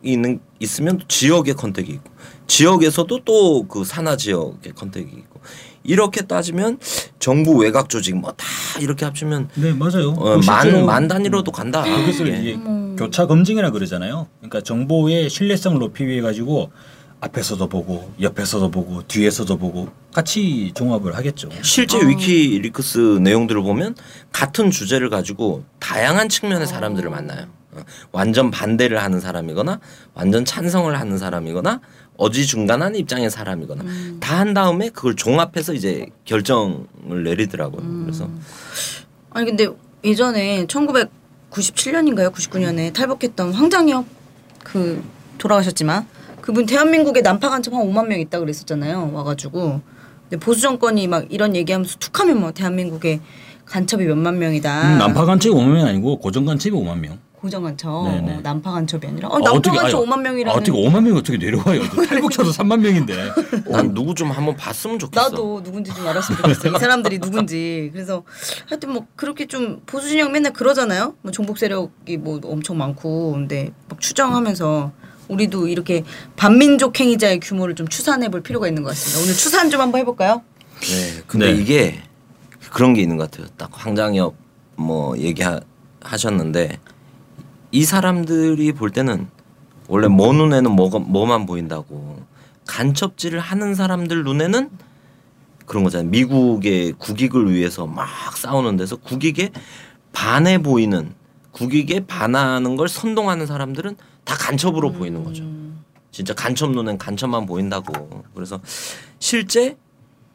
있는 0.03 0.39
있으면 0.59 0.97
또 0.97 1.07
지역의 1.07 1.53
contact이 1.53 1.91
있고 1.93 2.11
지역에서도 2.47 3.23
또 3.23 3.67
그 3.67 3.83
산하 3.85 4.17
지역의 4.17 4.73
contact이 4.73 5.07
있고 5.11 5.39
이렇게 5.83 6.21
따지면 6.21 6.79
정부 7.19 7.55
외곽 7.57 7.87
조직 7.89 8.15
뭐 8.17 8.31
다 8.31 8.45
이렇게 8.79 9.05
합치면 9.05 9.49
네 9.55 9.73
맞아요. 9.73 10.09
어, 10.17 10.37
만, 10.45 10.85
만 10.85 11.07
단위로도 11.07 11.51
간다. 11.51 11.83
그것을 11.83 12.27
예. 12.33 12.39
이제 12.39 12.59
교차 12.97 13.27
검증이라 13.27 13.71
그러잖아요. 13.71 14.27
그러니까 14.39 14.61
정보의 14.61 15.29
신뢰성을 15.29 15.79
높이기 15.79 16.09
위해 16.09 16.21
가지고 16.21 16.71
앞에서도 17.21 17.67
보고 17.67 18.11
옆에서도 18.19 18.71
보고 18.71 19.03
뒤에서도 19.07 19.55
보고 19.57 19.89
같이 20.11 20.71
종합을 20.73 21.15
하겠죠. 21.15 21.49
실제 21.61 21.99
위키리크스 22.05 23.19
내용들을 23.21 23.61
보면 23.61 23.95
같은 24.31 24.71
주제를 24.71 25.09
가지고 25.09 25.63
다양한 25.79 26.29
측면의 26.29 26.65
사람들을 26.65 27.09
만나요. 27.11 27.45
어, 27.73 27.81
완전 28.11 28.49
반대를 28.51 29.01
하는 29.01 29.19
사람이거나 29.19 29.79
완전 30.15 30.43
찬성을 30.43 30.99
하는 30.99 31.17
사람이거나 31.17 31.79
어지중간한 32.17 32.95
입장의 32.95 33.29
사람이거나 33.29 33.83
다한 34.19 34.53
다음에 34.55 34.89
그걸 34.89 35.15
종합해서 35.15 35.73
이제 35.73 36.07
결정을 36.25 37.23
내리더라고요. 37.23 38.01
그래서 38.03 38.27
아니 39.29 39.45
근데 39.45 39.67
예전에 40.03 40.65
1997년인가요? 40.65 42.33
99년에 42.33 42.93
탈북했던 42.93 43.53
황장엽 43.53 44.05
그 44.63 45.03
돌아가셨지만 45.37 46.07
그분 46.41 46.65
대한민국에 46.65 47.21
난파 47.21 47.49
간첩 47.49 47.73
한 47.73 47.81
5만 47.87 48.07
명 48.07 48.19
있다 48.19 48.39
그랬었잖아요. 48.39 49.11
와가지고 49.13 49.81
근데 50.29 50.37
보수 50.43 50.61
정권이 50.61 51.07
막 51.07 51.25
이런 51.29 51.55
얘기하면서 51.55 51.97
툭하면 51.99 52.39
뭐 52.39 52.51
대한민국에 52.51 53.19
간첩이 53.65 54.05
몇만 54.05 54.39
명이다. 54.39 54.93
음, 54.93 54.97
난파 54.97 55.25
간첩이 55.25 55.53
5만 55.55 55.67
명이 55.67 55.83
아니고 55.89 56.17
고정 56.19 56.45
간첩이 56.45 56.75
5만 56.75 56.99
명. 56.99 57.19
고정 57.33 57.63
간첩, 57.63 58.03
네네. 58.05 58.35
어, 58.35 58.39
난파 58.43 58.69
간첩이 58.71 59.07
아니라 59.07 59.27
어, 59.29 59.31
아, 59.35 59.39
난파 59.39 59.51
어떻게- 59.53 59.75
간첩 59.75 59.99
아니, 60.01 60.07
5만 60.07 60.21
명이라는. 60.21 60.51
아, 60.51 60.53
어떻게 60.61 60.71
5만 60.71 61.01
명이 61.01 61.17
어떻게 61.17 61.37
내려와요? 61.39 61.81
탈북자도 62.07 62.51
3만 62.51 62.79
명인데. 62.81 63.15
난 63.67 63.93
누구 63.95 64.13
좀 64.13 64.29
한번 64.29 64.55
봤으면 64.55 64.99
좋겠어. 64.99 65.23
나도 65.29 65.63
누군지 65.63 65.91
좀 65.91 66.05
알았으면 66.07 66.37
좋겠어. 66.39 66.69
이 66.69 66.79
사람들이 66.79 67.17
누군지. 67.19 67.89
그래서 67.93 68.21
하여튼 68.69 68.93
뭐 68.93 69.07
그렇게 69.15 69.47
좀 69.47 69.81
보수 69.87 70.07
진영 70.09 70.31
맨날 70.31 70.53
그러잖아요. 70.53 71.15
뭐 71.23 71.31
종북 71.31 71.57
세력이 71.57 72.17
뭐 72.17 72.39
엄청 72.43 72.77
많고 72.77 73.31
근데 73.31 73.71
막 73.89 73.99
추정하면서 73.99 74.91
우리도 75.27 75.67
이렇게 75.67 76.03
반민족 76.35 76.99
행위자의 76.99 77.39
규모를 77.39 77.75
좀 77.75 77.87
추산해 77.87 78.29
볼 78.29 78.41
필요가 78.41 78.67
있는 78.67 78.83
것 78.83 78.89
같습니다. 78.89 79.21
오늘 79.21 79.33
추산 79.33 79.69
좀 79.69 79.81
한번 79.81 80.01
해볼까요? 80.01 80.41
네. 80.81 81.23
근데 81.27 81.53
네. 81.53 81.61
이게 81.61 82.01
그런 82.71 82.93
게 82.93 83.01
있는 83.01 83.17
것 83.17 83.29
같아요. 83.29 83.47
딱 83.57 83.69
황장엽 83.73 84.35
뭐 84.75 85.17
얘기하셨는데 85.17 86.79
이 87.71 87.85
사람들이 87.85 88.71
볼 88.73 88.91
때는 88.91 89.27
원래 89.87 90.07
뭐 90.07 90.33
눈에는 90.33 90.71
뭐가 90.71 90.99
뭐만 90.99 91.45
보인다고 91.45 92.21
간첩질을 92.67 93.39
하는 93.39 93.75
사람들 93.75 94.23
눈에는 94.23 94.69
그런 95.65 95.83
거잖아요. 95.83 96.09
미국의 96.09 96.93
국익을 96.97 97.53
위해서 97.53 97.85
막 97.85 98.07
싸우는 98.37 98.77
데서 98.77 98.95
국익에 98.97 99.51
반해 100.11 100.61
보이는 100.61 101.13
국익에 101.51 102.05
반하는 102.05 102.75
걸 102.75 102.87
선동하는 102.87 103.45
사람들은 103.45 103.95
다 104.23 104.35
간첩으로 104.35 104.91
보이는 104.91 105.23
거죠. 105.23 105.43
진짜 106.11 106.33
간첩 106.33 106.71
눈엔 106.71 106.97
간첩만 106.97 107.45
보인다고. 107.45 108.23
그래서 108.35 108.59
실제 109.19 109.77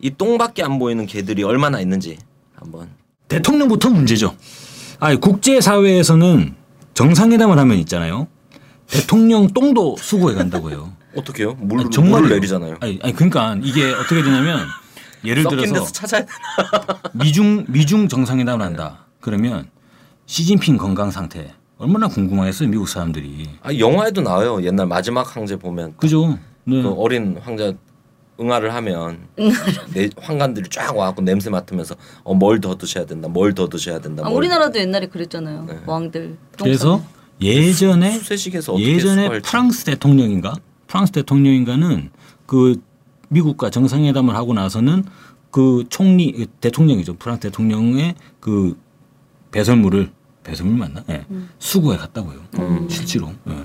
이 0.01 0.11
똥밖에 0.11 0.63
안 0.63 0.79
보이는 0.79 1.07
개들이 1.07 1.43
얼마나 1.43 1.81
있는지 1.81 2.19
한번. 2.55 2.91
대통령부터 3.29 3.91
문제죠. 3.91 4.37
아 4.99 5.15
국제 5.17 5.61
사회에서는 5.61 6.55
정상회담을 6.95 7.59
하면 7.59 7.79
있잖아요. 7.79 8.29
대통령 8.89 9.49
똥도 9.49 9.97
수고해 9.99 10.35
간다고요. 10.35 10.93
어떻게요? 11.17 11.55
물. 11.55 11.85
물을 11.85 12.29
내리잖아요. 12.29 12.77
아니, 12.81 12.99
아니 13.03 13.13
그러니까 13.15 13.59
이게 13.63 13.91
어떻게 13.93 14.23
되냐면 14.23 14.67
예를 15.25 15.45
들어서 15.45 16.07
돼. 16.07 16.27
미중 17.13 17.65
미중 17.69 18.09
정상회담을 18.09 18.65
한다. 18.65 19.07
그러면 19.21 19.69
시진핑 20.27 20.77
건강 20.77 21.11
상태 21.11 21.53
얼마나 21.79 22.09
궁금하겠어요 22.09 22.69
미국 22.69 22.89
사람들이. 22.89 23.49
아, 23.63 23.75
영화에도 23.75 24.23
나와요. 24.23 24.63
옛날 24.63 24.87
마지막 24.87 25.37
황제 25.37 25.57
보면 25.57 25.95
그죠? 25.99 26.39
네. 26.65 26.83
그 26.83 26.89
어린 26.93 27.37
황자 27.41 27.75
응아를 28.41 28.75
하면 28.75 29.19
내 29.95 30.09
황관들이 30.19 30.69
쫙 30.71 30.95
와갖고 30.97 31.23
냄새 31.23 31.49
맡으면서 31.51 31.95
어, 32.25 32.35
뭘 32.35 32.61
더 32.61 32.77
드셔야 32.77 33.05
된다, 33.07 33.29
뭘 33.29 33.55
더 33.55 33.69
드셔야 33.69 33.99
된다. 34.01 34.23
아, 34.25 34.29
뭘 34.29 34.39
우리나라도 34.39 34.79
옛날에 34.79 35.07
그랬잖아요. 35.07 35.65
네. 35.69 35.79
왕들. 35.87 36.37
그래서 36.59 37.03
예전에 37.41 38.19
수세식에서 38.19 38.73
어떻게 38.73 38.93
예전에 38.95 39.23
수거할지. 39.25 39.51
프랑스 39.51 39.85
대통령인가 39.85 40.55
프랑스 40.87 41.13
대통령인가는 41.13 42.11
그 42.47 42.81
미국과 43.29 43.69
정상회담을 43.71 44.35
하고 44.35 44.55
나서는 44.55 45.05
그 45.51 45.85
총리 45.91 46.47
대통령이죠 46.61 47.15
프랑스 47.17 47.41
대통령의 47.43 48.15
그 48.41 48.79
배설물을 49.51 50.11
배설물 50.47 50.79
맞나? 50.79 51.03
예. 51.11 51.27
수거해 51.59 51.99
갔다고요. 51.99 52.39
실제로 52.89 53.33
예. 53.49 53.65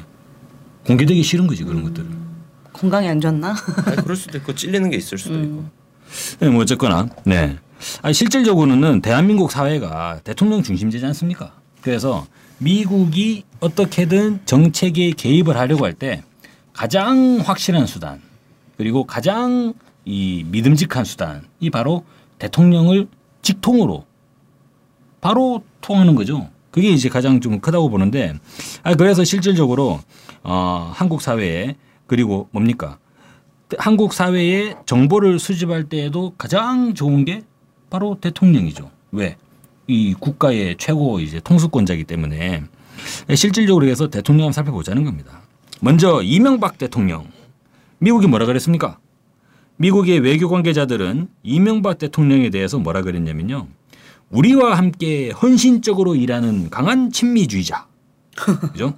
공개되기 0.87 1.21
싫은 1.21 1.45
거지 1.45 1.63
그런 1.63 1.83
것들을. 1.83 2.09
건강이 2.73 3.07
안? 3.07 3.21
아니, 3.43 3.95
그럴 3.97 4.15
수도 4.15 4.37
있고 4.39 4.55
찔리는 4.55 4.89
게 4.89 4.97
있을 4.97 5.17
수도 5.17 5.39
있고. 5.39 5.63
네, 6.39 6.49
뭐 6.49 6.63
어쨌거나 6.63 7.07
네. 7.23 7.57
아니, 8.01 8.13
실질적으로는 8.13 9.01
대한민국 9.01 9.51
사회가 9.51 10.21
대통령 10.23 10.63
중심제지 10.63 11.05
않습니까? 11.05 11.53
그래서 11.81 12.25
미국이 12.57 13.43
어떻게든 13.59 14.41
정책에 14.45 15.11
개입을 15.11 15.55
하려고 15.57 15.85
할 15.85 15.93
때 15.93 16.23
가장 16.73 17.39
확실한 17.43 17.85
수단 17.85 18.21
그리고 18.77 19.03
가장 19.05 19.73
이 20.05 20.43
믿음직한 20.47 21.05
수단이 21.05 21.69
바로 21.71 22.03
대통령을 22.39 23.07
직통으로 23.41 24.05
바로 25.21 25.63
통하는 25.81 26.15
거죠. 26.15 26.49
그게 26.71 26.89
이제 26.89 27.09
가장 27.09 27.41
좀 27.41 27.59
크다고 27.59 27.89
보는데, 27.89 28.33
아 28.83 28.95
그래서 28.95 29.23
실질적으로 29.23 29.99
어, 30.43 30.91
한국 30.93 31.21
사회에 31.21 31.75
그리고 32.07 32.47
뭡니까 32.51 32.97
한국 33.77 34.13
사회에 34.13 34.75
정보를 34.85 35.39
수집할 35.39 35.85
때에도 35.85 36.33
가장 36.37 36.93
좋은 36.93 37.25
게 37.25 37.43
바로 37.89 38.17
대통령이죠. 38.19 38.89
왜? 39.11 39.37
이 39.87 40.13
국가의 40.13 40.75
최고 40.77 41.19
이제 41.19 41.39
통수권자이기 41.39 42.05
때문에 42.05 42.63
실질적으로 43.35 43.87
해서 43.87 44.09
대통령 44.09 44.45
한번 44.45 44.53
살펴보자는 44.53 45.03
겁니다. 45.03 45.41
먼저 45.81 46.21
이명박 46.21 46.77
대통령 46.77 47.27
미국이 47.99 48.27
뭐라 48.27 48.45
그랬습니까? 48.45 48.99
미국의 49.77 50.19
외교 50.19 50.49
관계자들은 50.49 51.27
이명박 51.43 51.97
대통령에 51.97 52.49
대해서 52.49 52.77
뭐라 52.77 53.01
그랬냐면요. 53.01 53.67
우리와 54.31 54.77
함께 54.77 55.29
헌신적으로 55.31 56.15
일하는 56.15 56.69
강한 56.69 57.11
친미주의자. 57.11 57.87
그죠? 58.71 58.93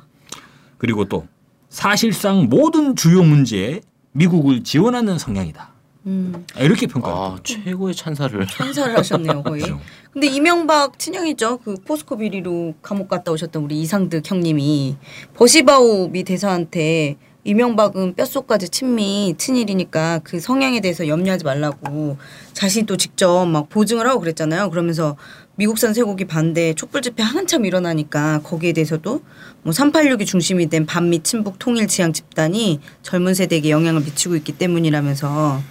그리고 0.77 1.05
또 1.05 1.27
사실상 1.69 2.47
모든 2.49 2.95
주요 2.95 3.23
문제에 3.23 3.81
미국을 4.11 4.63
지원하는 4.63 5.17
성향이다. 5.17 5.73
음, 6.05 6.45
이렇게 6.59 6.85
평가를 6.85 7.17
아 7.17 7.37
최고의 7.43 7.95
찬사를. 7.95 8.45
천사를 8.47 8.95
하셨네요 8.97 9.41
거의. 9.41 9.61
그렇죠. 9.61 9.79
근데 10.11 10.27
이명박 10.27 10.99
친형이죠. 10.99 11.59
그 11.59 11.75
포스코 11.75 12.17
비리로 12.17 12.75
감옥 12.81 13.07
갔다 13.07 13.31
오셨던 13.31 13.63
우리 13.63 13.81
이상득 13.81 14.29
형님이 14.29 14.97
버시바오 15.33 16.09
미 16.09 16.23
대사한테 16.23 17.17
이명박은 17.45 18.15
뼛속까지 18.15 18.69
친미 18.69 19.35
친일이니까 19.37 20.21
그 20.23 20.39
성향에 20.39 20.79
대해서 20.79 21.07
염려하지 21.07 21.43
말라고 21.43 22.17
자신이 22.53 22.85
또 22.85 22.95
직접 22.95 23.45
막 23.45 23.67
보증을 23.69 24.07
하고 24.07 24.21
그랬잖아요. 24.21 24.69
그러면서 24.69 25.17
미국산 25.55 25.93
쇠고기 25.93 26.25
반대 26.25 26.73
촛불 26.73 27.01
집회 27.01 27.21
한참 27.21 27.65
일어나니까 27.65 28.39
거기에 28.43 28.71
대해서도 28.73 29.21
뭐 29.61 29.73
386이 29.73 30.25
중심이 30.25 30.67
된 30.69 30.85
반미 30.85 31.21
친북 31.23 31.59
통일 31.59 31.87
지향 31.87 32.13
집단이 32.13 32.79
젊은 33.01 33.33
세대에게 33.33 33.69
영향을 33.69 34.01
미치고 34.01 34.35
있기 34.37 34.53
때문이라면서 34.53 35.61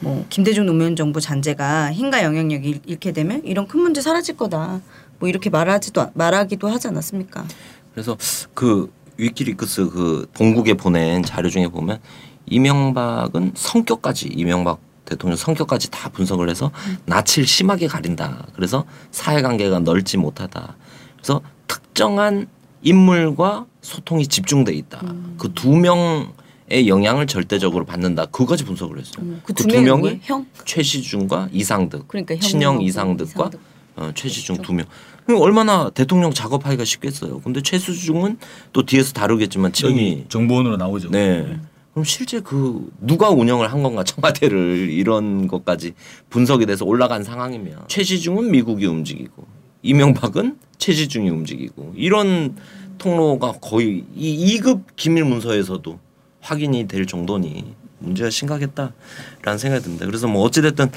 뭐 0.00 0.24
김대중 0.30 0.64
노무현 0.64 0.96
정부 0.96 1.20
잔재가 1.20 1.92
힘과 1.92 2.24
영향력이 2.24 2.68
잃- 2.68 2.80
잃게 2.86 3.12
되면 3.12 3.42
이런 3.44 3.68
큰 3.68 3.80
문제 3.80 4.00
사라질 4.00 4.36
거다. 4.38 4.80
뭐 5.18 5.28
이렇게 5.28 5.50
말하지도 5.50 6.06
말하기도 6.14 6.66
하지 6.68 6.88
않았습니까? 6.88 7.44
그래서 7.92 8.16
그 8.54 8.90
위키리크스 9.20 9.90
그 9.90 10.26
본국에 10.34 10.74
보낸 10.74 11.22
자료 11.22 11.48
중에 11.50 11.68
보면 11.68 12.00
이명박은 12.46 13.52
성격까지 13.54 14.28
이명박 14.28 14.80
대통령 15.04 15.36
성격까지 15.36 15.90
다 15.90 16.08
분석을 16.08 16.48
해서 16.48 16.70
낯을 17.06 17.46
심하게 17.46 17.86
가린다. 17.86 18.46
그래서 18.54 18.84
사회관계가 19.10 19.80
넓지 19.80 20.16
못하다. 20.16 20.76
그래서 21.16 21.42
특정한 21.66 22.46
인물과 22.82 23.66
소통이 23.82 24.26
집중돼 24.26 24.72
있다. 24.72 25.02
그두 25.36 25.76
명의 25.76 26.86
영향을 26.86 27.26
절대적으로 27.26 27.84
받는다. 27.84 28.26
그거까지 28.26 28.64
분석을 28.64 28.98
했어요. 28.98 29.24
음, 29.24 29.40
그 29.44 29.52
그두 29.52 29.66
두 29.66 29.82
명이 29.82 30.02
명이? 30.02 30.20
형? 30.22 30.46
최시중과 30.64 31.48
이상득, 31.52 32.08
그러니까 32.08 32.36
친형 32.36 32.80
이상득과 32.82 33.48
이상득. 33.48 33.60
어, 34.00 34.10
최시중 34.14 34.62
두 34.62 34.72
명. 34.72 34.86
그럼 35.26 35.42
얼마나 35.42 35.90
대통령 35.90 36.32
작업하기가 36.32 36.84
쉽겠어요. 36.84 37.40
근데 37.40 37.60
최수중은 37.60 38.38
또 38.72 38.84
뒤에서 38.86 39.12
다루겠지만 39.12 39.72
친미. 39.72 40.24
정보원으로 40.28 40.78
나오죠. 40.78 41.10
네. 41.10 41.58
그럼 41.92 42.04
실제 42.04 42.40
그 42.40 42.90
누가 43.00 43.28
운영을 43.28 43.70
한 43.70 43.82
건가 43.82 44.02
청와대를 44.02 44.88
이런 44.90 45.46
것까지 45.48 45.92
분석이 46.30 46.64
돼서 46.64 46.86
올라간 46.86 47.24
상황이면 47.24 47.84
최시중은 47.88 48.50
미국이 48.50 48.86
움직이고 48.86 49.46
이명박은 49.82 50.56
최시중이 50.78 51.28
움직이고 51.28 51.92
이런 51.96 52.56
통로가 52.96 53.54
거의 53.60 54.04
이 54.14 54.58
2급 54.58 54.82
기밀 54.96 55.24
문서에서도 55.24 55.98
확인이 56.40 56.88
될 56.88 57.06
정도니 57.06 57.74
문제가 57.98 58.30
심각했다라는 58.30 59.58
생각이 59.58 59.82
듭니다. 59.82 60.06
그래서 60.06 60.26
뭐 60.26 60.42
어찌 60.42 60.62
됐든 60.62 60.90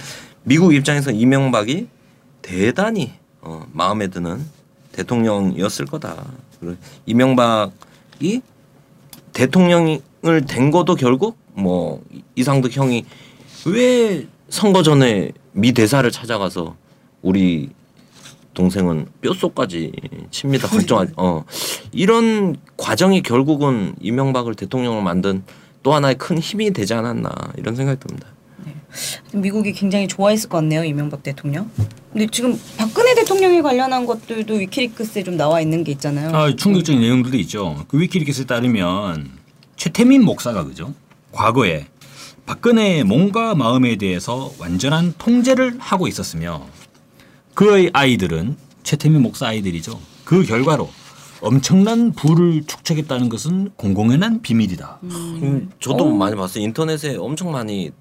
미국 0.44 0.74
입장에서 0.74 1.12
이명박이 1.12 1.88
대단히 2.44 3.14
어, 3.42 3.66
마음에 3.72 4.08
드는 4.08 4.46
대통령이었을 4.92 5.86
거다. 5.86 6.24
이명박이 7.08 8.42
대통령을 9.34 10.46
된 10.48 10.70
것도 10.70 10.94
결국 10.96 11.38
뭐 11.54 12.04
이상득 12.36 12.76
형이 12.78 13.06
왜 13.66 14.28
선거 14.50 14.84
전에 14.84 15.32
미 15.52 15.72
대사를 15.72 16.10
찾아가서 16.12 16.76
우리 17.24 17.70
동생은 18.54 19.08
뼛속까지 19.22 19.92
칩니다. 20.30 20.68
걱정하지. 20.68 21.14
어 21.18 21.44
이런 21.92 22.56
과정이 22.78 23.24
결국은 23.24 23.96
이명박을 24.00 24.54
대통령을 24.54 25.02
만든 25.02 25.44
또 25.82 25.94
하나의 25.94 26.16
큰 26.16 26.38
힘이 26.38 26.72
되지 26.72 26.94
않았나 26.94 27.32
이런 27.58 27.76
생각이 27.76 28.00
듭니다. 28.00 28.28
미국이 29.34 29.74
굉장히 29.74 30.08
좋아했을 30.08 30.50
것 30.50 30.58
같네요 30.58 30.84
이명박 30.84 31.24
대통령. 31.24 31.70
근데 32.12 32.28
지금 32.28 32.60
박근혜 32.78 33.16
대통령에 33.16 33.62
관련한 33.62 34.06
것들도 34.06 34.54
위키리크스에 34.54 35.24
좀 35.24 35.38
나와 35.38 35.62
있는 35.62 35.84
게 35.84 35.92
있잖아요. 35.94 36.36
아, 36.36 36.56
충격적인 36.56 37.02
내용들도 37.02 37.38
있죠. 37.40 37.86
그 37.88 38.00
위키리크스에 38.00 38.46
따르면 38.46 39.32
최태민 39.76 40.24
목사가 40.24 40.64
그죠? 40.64 40.94
과거에 41.32 41.88
박근혜의 42.46 43.06
몸과 43.06 43.56
마음에 43.56 43.96
대해서 43.96 44.52
완전한 44.60 45.14
통제를 45.18 45.78
하고 45.80 46.08
있었으며 46.08 46.68
그의 47.54 47.90
아이들은 47.94 48.58
최태민 48.84 49.22
목사 49.22 49.48
아이들이죠. 49.48 50.00
그 50.26 50.44
결과로 50.44 50.90
엄청난 51.42 52.14
부를 52.14 52.64
축적했다는 52.66 53.30
것은 53.30 53.72
공공연한 53.76 54.42
비밀이다. 54.42 55.00
음, 55.04 55.70
저도 55.80 56.14
많이 56.14 56.36
봤어요. 56.36 56.64
인터넷에 56.64 57.18
엄청 57.18 57.52
많이 57.52 57.92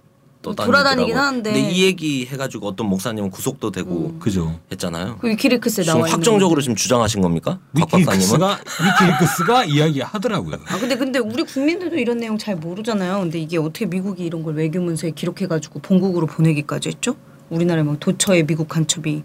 돌아다니긴 0.42 1.16
하는데. 1.16 1.52
근데 1.52 1.70
이 1.70 1.84
얘기 1.84 2.26
해가지고 2.26 2.66
어떤 2.68 2.88
목사님은 2.88 3.30
구속도 3.30 3.70
되고 3.70 4.18
그죠? 4.18 4.58
했잖아요. 4.72 5.18
그 5.20 5.28
위키리크스에 5.28 5.84
지금 5.84 5.98
나와 5.98 6.08
있는 6.08 6.18
확정적으로 6.18 6.60
지금 6.60 6.74
주장하신 6.74 7.22
겁니까? 7.22 7.60
박 7.74 7.88
박사님은? 7.88 8.16
위키리크스가 8.18 8.58
위키리크스가 8.84 9.64
이야기하더라고요. 9.70 10.56
아 10.66 10.78
근데 10.78 10.96
근데 10.96 11.18
우리 11.20 11.44
국민들도 11.44 11.96
이런 11.96 12.18
내용 12.18 12.36
잘 12.36 12.56
모르잖아요. 12.56 13.20
근데 13.20 13.38
이게 13.38 13.56
어떻게 13.58 13.86
미국이 13.86 14.24
이런 14.24 14.42
걸 14.42 14.54
외교 14.54 14.80
문서에 14.80 15.12
기록해가지고 15.12 15.78
본국으로 15.80 16.26
보내기까지 16.26 16.88
했죠? 16.88 17.14
우리나라 17.48 17.82
뭐 17.84 17.96
도처에 18.00 18.42
미국 18.44 18.68
간첩이 18.68 19.22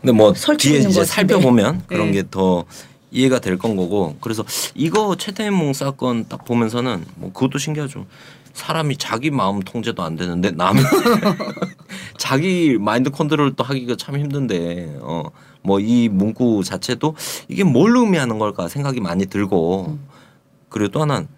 근데 0.00 0.12
뭐 0.12 0.34
설치고 0.34 0.70
뒤에 0.70 0.76
있는 0.78 0.90
이제 0.90 1.00
것 1.00 1.08
같은데. 1.08 1.32
살펴보면 1.34 1.82
그런 1.86 2.06
네. 2.10 2.22
게 2.22 2.30
더 2.30 2.64
이해가 3.10 3.38
될 3.38 3.56
건 3.56 3.74
거고 3.74 4.16
그래서 4.20 4.44
이거 4.74 5.16
최태민 5.16 5.72
사건 5.72 6.28
딱 6.28 6.44
보면서는 6.44 7.06
뭐 7.16 7.32
그것도 7.32 7.56
신기하죠. 7.58 8.04
사람이 8.58 8.96
자기 8.96 9.30
마음 9.30 9.60
통제도 9.60 10.02
안 10.02 10.16
되는데 10.16 10.50
남의 10.50 10.82
자기 12.18 12.76
마인드 12.78 13.10
컨트롤 13.10 13.54
또 13.54 13.64
하기가 13.64 13.96
참 13.96 14.18
힘든데 14.18 14.98
어 15.02 15.24
뭐 15.62 15.80
이 15.80 16.08
문구 16.08 16.64
자체도 16.64 17.14
이게 17.48 17.64
뭘 17.64 17.96
의미하는 17.96 18.38
걸까 18.38 18.68
생각이 18.68 19.00
많이 19.00 19.26
들고 19.26 19.98
그리고 20.68 20.90
또 20.90 21.02
하나는 21.02 21.28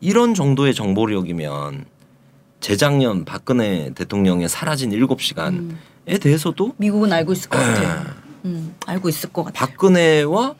이런 0.00 0.34
정도의 0.34 0.74
정보력이면 0.74 1.86
재작년 2.60 3.24
박근혜 3.24 3.90
대통령의 3.94 4.48
사라진 4.48 4.92
일곱 4.92 5.22
시간에 5.22 5.60
대해서도 6.20 6.74
미국은 6.76 7.12
알고 7.12 7.32
있을 7.32 7.48
것 7.48 7.58
네. 7.58 7.64
같아요. 7.64 8.04
음, 8.44 8.74
알고 8.86 9.08
있을 9.08 9.32
것 9.32 9.44
같아요. 9.44 9.66
박근혜와 9.66 10.54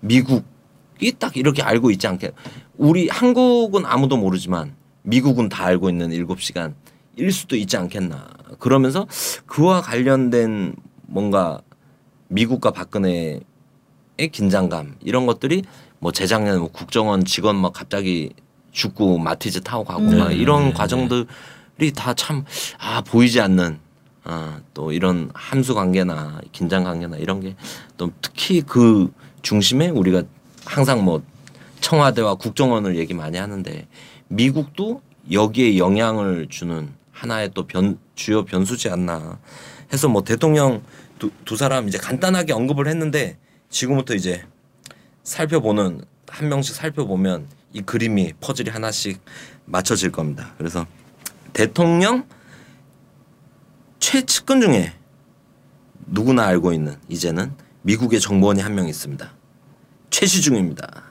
미국이 0.00 1.12
딱 1.18 1.36
이렇게 1.36 1.62
알고 1.62 1.90
있지 1.92 2.06
않게 2.08 2.32
우리 2.78 3.08
한국은 3.08 3.84
아무도 3.86 4.16
모르지만 4.16 4.74
미국은 5.06 5.48
다 5.48 5.64
알고 5.66 5.88
있는 5.88 6.10
일곱 6.12 6.42
시간 6.42 6.74
일 7.16 7.32
수도 7.32 7.56
있지 7.56 7.76
않겠나 7.76 8.26
그러면서 8.58 9.06
그와 9.46 9.80
관련된 9.80 10.74
뭔가 11.06 11.60
미국과 12.28 12.72
박근혜의 12.72 13.40
긴장감 14.32 14.96
이런 15.02 15.26
것들이 15.26 15.62
뭐 16.00 16.10
재작년에 16.12 16.58
뭐 16.58 16.68
국정원 16.68 17.24
직원 17.24 17.56
막 17.56 17.72
갑자기 17.72 18.32
죽고 18.72 19.18
마티즈 19.18 19.60
타고 19.62 19.84
가고 19.84 20.02
음. 20.02 20.18
막 20.18 20.28
네, 20.28 20.34
이런 20.34 20.64
네, 20.64 20.68
네. 20.68 20.74
과정들이 20.74 21.92
다 21.94 22.12
참 22.14 22.44
아 22.78 23.00
보이지 23.00 23.40
않는 23.40 23.78
아, 24.24 24.58
또 24.74 24.90
이런 24.90 25.30
함수 25.34 25.72
관계나 25.74 26.40
긴장 26.52 26.82
관계나 26.84 27.16
이런 27.16 27.40
게 27.40 27.54
또 27.96 28.10
특히 28.20 28.60
그 28.60 29.10
중심에 29.42 29.88
우리가 29.88 30.24
항상 30.64 31.04
뭐 31.04 31.22
청와대와 31.80 32.34
국정원을 32.34 32.96
얘기 32.98 33.14
많이 33.14 33.38
하는데 33.38 33.86
미국도 34.28 35.02
여기에 35.30 35.78
영향을 35.78 36.46
주는 36.48 36.92
하나의 37.12 37.50
또 37.54 37.66
변, 37.66 37.98
주요 38.14 38.44
변수지 38.44 38.88
않나 38.88 39.38
해서 39.92 40.08
뭐 40.08 40.22
대통령 40.22 40.82
두, 41.18 41.30
두 41.44 41.56
사람 41.56 41.88
이제 41.88 41.98
간단하게 41.98 42.52
언급을 42.52 42.88
했는데 42.88 43.38
지금부터 43.70 44.14
이제 44.14 44.44
살펴보는 45.22 46.02
한 46.28 46.48
명씩 46.48 46.74
살펴보면 46.74 47.48
이 47.72 47.80
그림이 47.82 48.34
퍼즐이 48.40 48.68
하나씩 48.68 49.20
맞춰질 49.64 50.12
겁니다. 50.12 50.54
그래서 50.58 50.86
대통령 51.52 52.26
최측근 53.98 54.60
중에 54.60 54.92
누구나 56.06 56.46
알고 56.46 56.72
있는 56.72 56.96
이제는 57.08 57.52
미국의 57.82 58.20
정보원이 58.20 58.60
한 58.60 58.74
명 58.74 58.88
있습니다. 58.88 59.32
최시중입니다. 60.10 61.05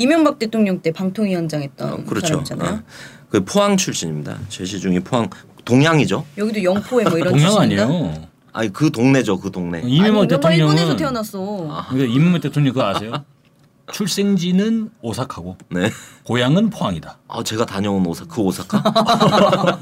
이명박 0.00 0.38
대통령 0.38 0.80
때 0.80 0.92
방통위원장 0.92 1.60
했던 1.60 1.92
어, 1.92 2.04
그렇죠. 2.04 2.28
사람이잖아요. 2.28 2.74
어. 2.74 2.82
그 3.28 3.44
포항 3.44 3.76
출신입니다. 3.76 4.38
최시중이 4.48 5.00
포항 5.00 5.28
동양이죠. 5.66 6.24
여기도 6.38 6.64
영포에 6.64 7.04
뭐 7.04 7.18
이런 7.18 7.34
동양? 7.36 7.58
아니에요. 7.58 8.14
아니 8.52 8.72
그 8.72 8.90
동네죠. 8.90 9.38
그 9.38 9.50
동네. 9.50 9.82
이명박 9.84 10.24
이명박 10.24 10.54
일본에서 10.54 10.96
태어났어. 10.96 11.86
그러니까 11.90 12.14
이명박 12.14 12.40
대통령 12.40 12.72
그거 12.72 12.86
아세요? 12.86 13.12
출생지는 13.92 14.88
오사카고 15.02 15.58
네. 15.70 15.90
고향은 16.24 16.70
포항이다. 16.70 17.18
아 17.28 17.42
제가 17.42 17.66
다녀온 17.66 18.06
오사 18.06 18.24
그 18.24 18.40
오사카. 18.40 18.82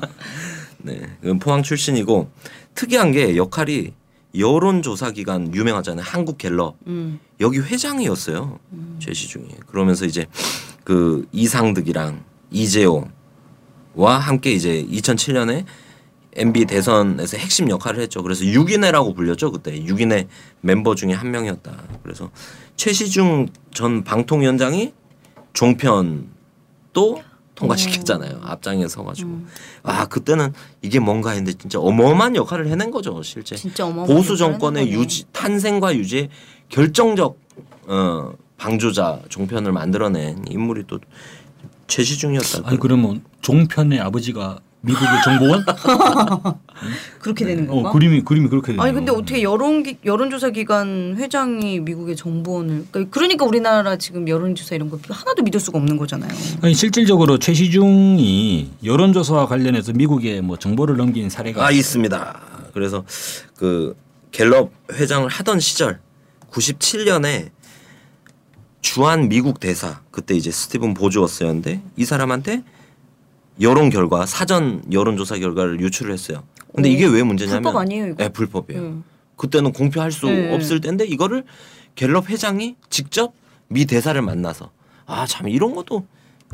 네, 0.83 1.01
포항 1.41 1.63
출신이고 1.63 2.29
특이한 2.75 3.13
게 3.13 3.37
역할이 3.37 3.93
여론조사 4.39 5.11
기관 5.13 5.55
유명하잖아요. 5.55 6.05
한국 6.07 6.39
갤럽 6.39 6.77
음. 6.87 7.19
여기 7.41 7.59
회장이었어요. 7.59 8.59
최시중이. 9.01 9.49
그러면서 9.67 10.05
이제 10.07 10.27
그 10.85 11.27
이상득이랑 11.33 12.25
이재호와 12.51 13.09
함께 14.19 14.53
이제 14.53 14.87
2007년에 14.91 15.65
MB 16.35 16.67
대선에서 16.67 17.37
핵심 17.37 17.69
역할을 17.69 18.01
했죠. 18.01 18.23
그래서 18.23 18.45
6인회라고 18.45 19.15
불렸죠. 19.15 19.51
그때 19.51 19.81
6인회 19.83 20.29
멤버 20.61 20.95
중에 20.95 21.13
한 21.13 21.31
명이었다. 21.31 21.77
그래서 22.03 22.31
최시중 22.77 23.49
전 23.75 24.05
방통위원장이 24.05 24.93
종편도 25.53 27.23
통과시켰잖아요. 27.59 28.41
앞장에 28.45 28.87
서가지고. 28.87 29.31
아 29.83 30.07
그때는 30.07 30.53
이게 30.83 31.01
뭔가 31.01 31.31
했는데 31.31 31.53
진짜 31.59 31.81
어마어마한 31.81 32.37
역할을 32.37 32.69
해낸 32.69 32.91
거죠. 32.91 33.21
실제. 33.23 33.57
진짜 33.57 33.85
어마어마한 33.85 34.17
보수 34.17 34.37
정권의. 34.37 34.93
유지 34.93 35.25
탄생과 35.33 35.97
유지의 35.97 36.29
결정적 36.69 37.39
어, 37.89 38.33
방조자 38.59 39.23
종편을 39.29 39.73
만들어낸 39.73 40.45
인물이 40.49 40.85
또 40.87 41.01
최시중이었다. 41.89 42.61
아니 42.69 42.79
그러면 42.79 43.25
종편의 43.41 43.99
아버지가 44.01 44.61
미국의 44.81 45.09
정보원? 45.25 45.65
그렇게 47.21 47.45
되는 47.45 47.67
건가? 47.67 47.89
어 47.89 47.93
그림이 47.93 48.23
그림이 48.23 48.49
그렇게 48.49 48.69
되네요. 48.69 48.83
아니 48.83 48.93
근데 48.93 49.11
어떻게 49.11 49.43
여론 49.43 49.83
기, 49.83 49.99
여론조사 50.05 50.51
기관 50.51 51.17
회장이 51.17 51.81
미국의 51.81 52.15
정보원을 52.15 52.87
그러니까, 52.91 53.11
그러니까 53.11 53.45
우리나라 53.45 53.97
지금 53.97 54.29
여론조사 54.29 54.77
이런 54.77 54.89
거 54.89 54.99
하나도 55.09 55.43
믿을 55.43 55.59
수가 55.59 55.79
없는 55.79 55.97
거잖아요. 55.97 56.31
아니 56.63 56.75
실질적으로 56.75 57.39
최시중이 57.39 58.71
여론조사와 58.85 59.47
관련해서 59.47 59.93
미국에 59.93 60.41
뭐 60.41 60.57
정보를 60.57 60.97
넘긴 60.97 61.29
사례가 61.29 61.67
아 61.67 61.71
있습니다. 61.71 62.41
그래서 62.73 63.05
그 63.57 63.97
갤럽 64.31 64.71
회장을 64.93 65.29
하던 65.29 65.59
시절 65.59 65.99
97년에 66.53 67.51
주한 68.81 69.29
미국 69.29 69.59
대사 69.59 70.01
그때 70.13 70.37
이제 70.37 70.53
스티븐 70.53 70.95
보주어스였는데 70.95 71.83
이 71.97 72.05
사람한테 72.05 72.63
여론 73.61 73.91
결과 73.91 74.27
사전 74.27 74.83
여론조사 74.93 75.39
결과를 75.39 75.81
유출을 75.81 76.13
했어요. 76.13 76.45
근데 76.75 76.91
오, 76.91 76.93
이게 76.93 77.07
왜 77.07 77.23
문제냐면 77.23 77.63
불법 77.63 77.79
아니에요, 77.81 78.07
이거? 78.09 78.15
네, 78.17 78.29
불법이에요. 78.29 78.81
음. 78.83 79.05
그때는 79.37 79.73
공표할 79.73 80.13
수 80.13 80.27
네. 80.27 80.55
없을 80.55 80.81
때인데 80.81 81.05
이거를 81.07 81.45
갤럽 81.95 82.29
회장이 82.29 82.77
직접 82.91 83.33
미 83.69 83.85
대사를 83.87 84.21
만나서 84.21 84.71
아 85.07 85.27
참 85.27 85.49
이런 85.49 85.75
것도 85.75 86.07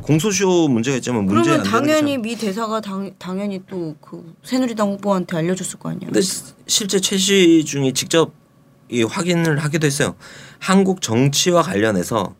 공소시효 0.03 0.69
문제가 0.69 0.97
있지만 0.97 1.25
문제 1.25 1.51
안 1.53 1.63
그러면 1.63 1.71
당연히 1.71 2.19
미 2.19 2.37
대사가 2.37 2.81
당, 2.81 3.11
당연히 3.19 3.61
또 3.67 3.95
그 4.01 4.35
새누리당 4.43 4.93
후보한테 4.93 5.37
알려줬을 5.37 5.79
거 5.79 5.91
아니에요. 5.91 6.07
근데 6.07 6.21
시- 6.21 6.43
실제 6.67 7.01
최 7.01 7.17
시중이 7.17 7.93
직접 7.95 8.33
이 8.89 9.03
확인을 9.03 9.59
하기도 9.59 9.87
했어요. 9.87 10.15
한국 10.59 11.01
정치와 11.01 11.63
관련해서 11.63 12.35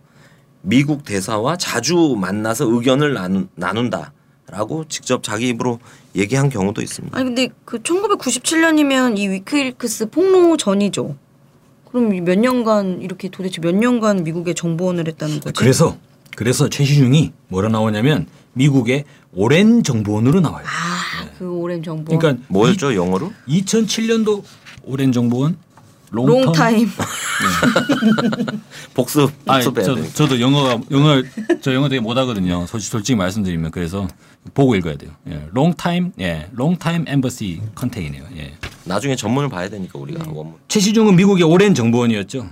미국 0.63 1.05
대사와 1.05 1.57
자주 1.57 2.17
만나서 2.19 2.67
의견을 2.71 3.15
나눈, 3.15 3.49
나눈다 3.55 4.13
라고 4.55 4.85
직접 4.89 5.25
자기 5.25 5.49
입으로 5.49 5.81
얘기한 6.15 6.49
경우도 6.49 6.81
있습니다. 6.81 7.19
아니 7.19 7.25
근데 7.27 7.49
그 7.65 7.79
1997년이면 7.81 9.19
이 9.19 9.29
위키리크스 9.29 10.11
폭로 10.11 10.57
전이죠. 10.57 11.17
그럼 11.91 12.15
이몇 12.15 12.39
년간 12.39 13.03
이렇게 13.03 13.29
도대체 13.29 13.61
몇 13.61 13.75
년간 13.75 14.23
미국에 14.23 14.55
정보원을 14.55 15.09
했다는 15.09 15.41
거지? 15.41 15.55
그래서 15.55 15.97
그래서 16.37 16.69
최시중이 16.69 17.33
뭐라 17.49 17.69
나오냐면 17.69 18.27
미국의 18.53 19.05
오랜 19.33 19.83
정보원으로 19.83 20.41
나와요. 20.41 20.65
아, 20.67 21.29
그 21.37 21.51
오랜 21.51 21.83
정보원. 21.83 22.21
그러니까 22.21 22.45
뭐였죠 22.49 22.95
영어로? 22.95 23.33
2007년도 23.49 24.45
오랜 24.85 25.11
정보원 25.11 25.57
롱타임. 26.15 26.89
복습 28.95 29.31
아니, 29.47 29.65
복습해야 29.65 29.85
저, 29.85 29.95
돼. 29.95 30.09
저도 30.13 30.41
영어가 30.41 30.81
영어 30.91 31.23
저 31.61 31.75
영어 31.75 31.89
되게 31.89 32.01
못하거든요. 32.01 32.67
솔직히, 32.67 32.91
솔직히 32.91 33.17
말씀드리면 33.17 33.71
그래서 33.71 34.07
보고 34.55 34.75
읽어야 34.77 34.97
돼요. 34.97 35.11
예, 35.29 35.47
long 35.55 35.77
time, 35.77 36.11
예, 36.21 36.49
long 36.59 36.79
time 36.79 37.05
embassy 37.09 37.61
containe요. 37.79 38.25
예. 38.37 38.55
나중에 38.85 39.17
전문을 39.17 39.49
봐야 39.49 39.69
되니까 39.69 39.99
우리가 39.99 40.25
원문. 40.31 40.55
최시중은 40.69 41.17
미국의 41.17 41.45
오랜 41.45 41.75
정보원이었죠. 41.75 42.49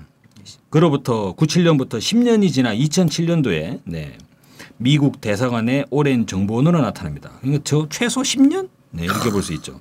그로부터 0.70 1.34
97년부터 1.36 1.98
10년이 1.98 2.52
지나 2.52 2.74
2007년도에 2.74 3.80
네, 3.84 4.16
미국 4.78 5.20
대사관의 5.20 5.86
오랜 5.90 6.26
정보원으로 6.26 6.80
나타납니다. 6.80 7.30
그러니까 7.40 7.62
저 7.64 7.86
최소 7.90 8.22
10년 8.22 8.68
네, 8.90 9.04
이렇게 9.04 9.30
볼 9.30 9.42
수 9.42 9.52
있죠. 9.54 9.80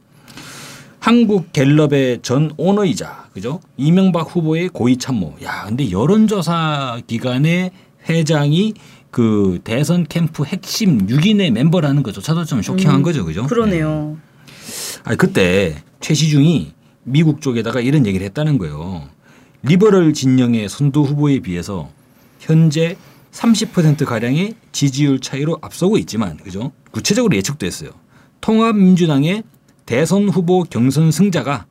한국 1.01 1.51
갤럽의 1.51 2.19
전 2.21 2.53
오너이자 2.57 3.29
그죠 3.33 3.59
이명박 3.75 4.35
후보의 4.35 4.69
고위 4.69 4.97
참모. 4.97 5.35
야, 5.43 5.65
근데 5.67 5.89
여론조사 5.89 7.01
기관의 7.07 7.71
회장이 8.07 8.75
그 9.09 9.59
대선 9.63 10.05
캠프 10.07 10.43
핵심 10.43 11.07
6인의 11.07 11.49
멤버라는 11.51 12.03
것조차도 12.03 12.45
좀 12.45 12.61
쇼킹한 12.61 13.01
거죠, 13.01 13.25
그죠? 13.25 13.41
네. 13.41 13.47
그러네요. 13.47 14.17
아니 15.03 15.17
그때 15.17 15.75
최시중이 16.01 16.73
미국 17.03 17.41
쪽에다가 17.41 17.81
이런 17.81 18.05
얘기를 18.05 18.23
했다는 18.27 18.59
거예요. 18.59 19.09
리버럴 19.63 20.13
진영의 20.13 20.69
선두 20.69 21.01
후보에 21.01 21.39
비해서 21.39 21.89
현재 22.39 22.95
30% 23.31 24.05
가량의 24.05 24.53
지지율 24.71 25.19
차이로 25.19 25.57
앞서고 25.63 25.97
있지만 25.97 26.37
그죠? 26.37 26.71
구체적으로 26.91 27.35
예측도 27.35 27.65
했어요. 27.65 27.89
통합민주당의 28.41 29.43
대선 29.91 30.30
후보 30.30 30.63
경선 30.63 31.12
승자가 31.12 31.65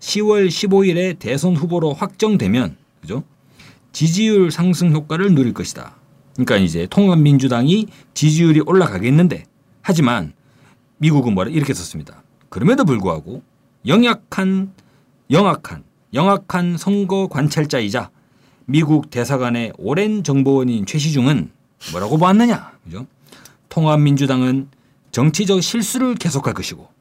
10월 0.00 0.48
15일에 0.48 1.18
대선 1.18 1.54
후보로 1.54 1.92
확정되면 1.92 2.74
그죠? 3.02 3.22
지지율 3.92 4.50
상승 4.50 4.94
효과를 4.94 5.34
누릴 5.34 5.52
것이다. 5.52 5.94
그러니까 6.32 6.56
이제 6.56 6.86
통합민주당이 6.88 7.88
지지율이 8.14 8.60
올라가겠는데 8.60 9.44
하지만 9.82 10.32
미국은 10.96 11.34
뭐라 11.34 11.50
이렇게 11.50 11.74
썼습니다. 11.74 12.22
그럼에도 12.48 12.86
불구하고 12.86 13.42
영약한 13.86 14.72
영악한 15.30 15.84
영악한 16.14 16.78
선거 16.78 17.28
관찰자이자 17.28 18.08
미국 18.64 19.10
대사관의 19.10 19.74
오랜 19.76 20.24
정보원인 20.24 20.86
최시중은 20.86 21.50
뭐라고 21.92 22.16
보았느냐? 22.16 22.72
그죠? 22.84 23.06
통합민주당은 23.68 24.68
정치적 25.12 25.62
실수를 25.62 26.14
계속할 26.14 26.54
것이고 26.54 26.95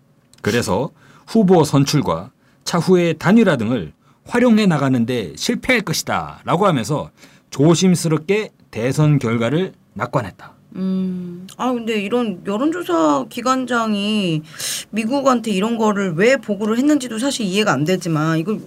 그래서 0.45 0.91
후보 1.25 1.63
선출과 1.63 2.29
차후의 2.65 3.15
단일화 3.17 3.58
등을 3.58 3.93
활용해 4.27 4.67
나가는데 4.67 5.34
실패할 5.36 5.81
것이다 5.81 6.41
라고 6.45 6.67
하면서 6.67 7.10
조심스럽게 7.49 8.51
대선 8.69 9.17
결과를 9.17 9.73
낙관했다. 9.95 10.53
음. 10.75 11.47
아 11.58 11.73
근데 11.73 11.99
이런 11.99 12.43
여론조사 12.45 13.25
기관장이 13.27 14.43
미국한테 14.91 15.49
이런 15.49 15.77
거를 15.79 16.13
왜 16.13 16.38
보고를 16.38 16.77
했는지도 16.77 17.17
사실 17.17 17.43
이해가 17.47 17.73
안 17.73 17.84
되지만 17.84 18.38
이거 18.38 18.60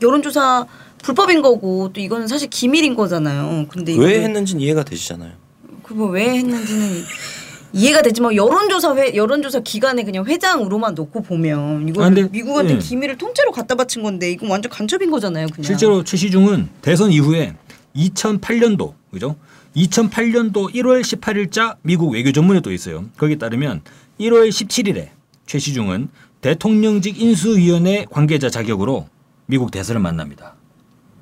여론조사 0.00 0.66
불법인 1.02 1.42
거고 1.42 1.90
또 1.92 2.00
이거는 2.00 2.28
사실 2.28 2.48
기밀인 2.48 2.94
거잖아요. 2.94 3.66
근데 3.68 3.96
왜 3.98 4.22
했는지는 4.22 4.60
이해가 4.60 4.84
되시잖아요. 4.84 5.32
그거 5.82 6.06
왜 6.06 6.28
했는지는 6.28 7.02
이해가 7.74 8.02
되지만 8.02 8.34
여론조사 8.36 8.94
회 8.96 9.14
여론조사 9.16 9.60
기관에 9.60 10.04
그냥 10.04 10.24
회장으로만 10.24 10.94
놓고 10.94 11.22
보면 11.22 11.88
이거 11.88 12.04
아, 12.04 12.10
미국한테 12.10 12.74
예. 12.74 12.78
기밀을 12.78 13.18
통째로 13.18 13.50
갖다 13.50 13.74
바친 13.74 14.02
건데 14.02 14.30
이건 14.30 14.48
완전 14.50 14.70
간첩인 14.70 15.10
거잖아요. 15.10 15.48
그냥. 15.48 15.64
실제로 15.64 16.04
최 16.04 16.16
시중은 16.16 16.68
대선 16.82 17.10
이후에 17.10 17.54
2008년도 17.96 18.94
그죠? 19.10 19.36
2008년도 19.76 20.72
1월 20.72 21.02
18일자 21.02 21.76
미국 21.82 22.12
외교 22.12 22.30
전문에 22.30 22.60
또 22.60 22.72
있어요. 22.72 23.06
거기에 23.16 23.36
따르면 23.36 23.82
1월 24.20 24.48
17일에 24.48 25.08
최 25.46 25.58
시중은 25.58 26.08
대통령직 26.40 27.20
인수위원회 27.20 28.06
관계자 28.08 28.50
자격으로 28.50 29.08
미국 29.46 29.72
대사를 29.72 30.00
만납니다. 30.00 30.54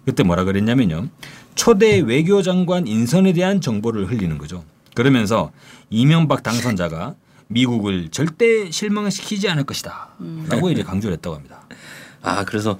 그때 0.04 0.22
뭐라 0.22 0.44
그랬냐면요. 0.44 1.08
초대 1.54 1.98
외교장관 2.00 2.86
인선에 2.86 3.32
대한 3.32 3.60
정보를 3.60 4.10
흘리는 4.10 4.36
거죠. 4.36 4.64
그러면서 4.94 5.50
이명박 5.90 6.42
당선자가 6.42 7.14
미국을 7.48 8.08
절대 8.10 8.70
실망시키지 8.70 9.48
않을 9.48 9.64
것이다. 9.64 10.08
라고 10.48 10.70
이제 10.70 10.82
강조를 10.82 11.16
했다고 11.16 11.36
합니다. 11.36 11.60
아 12.22 12.44
그래서 12.44 12.78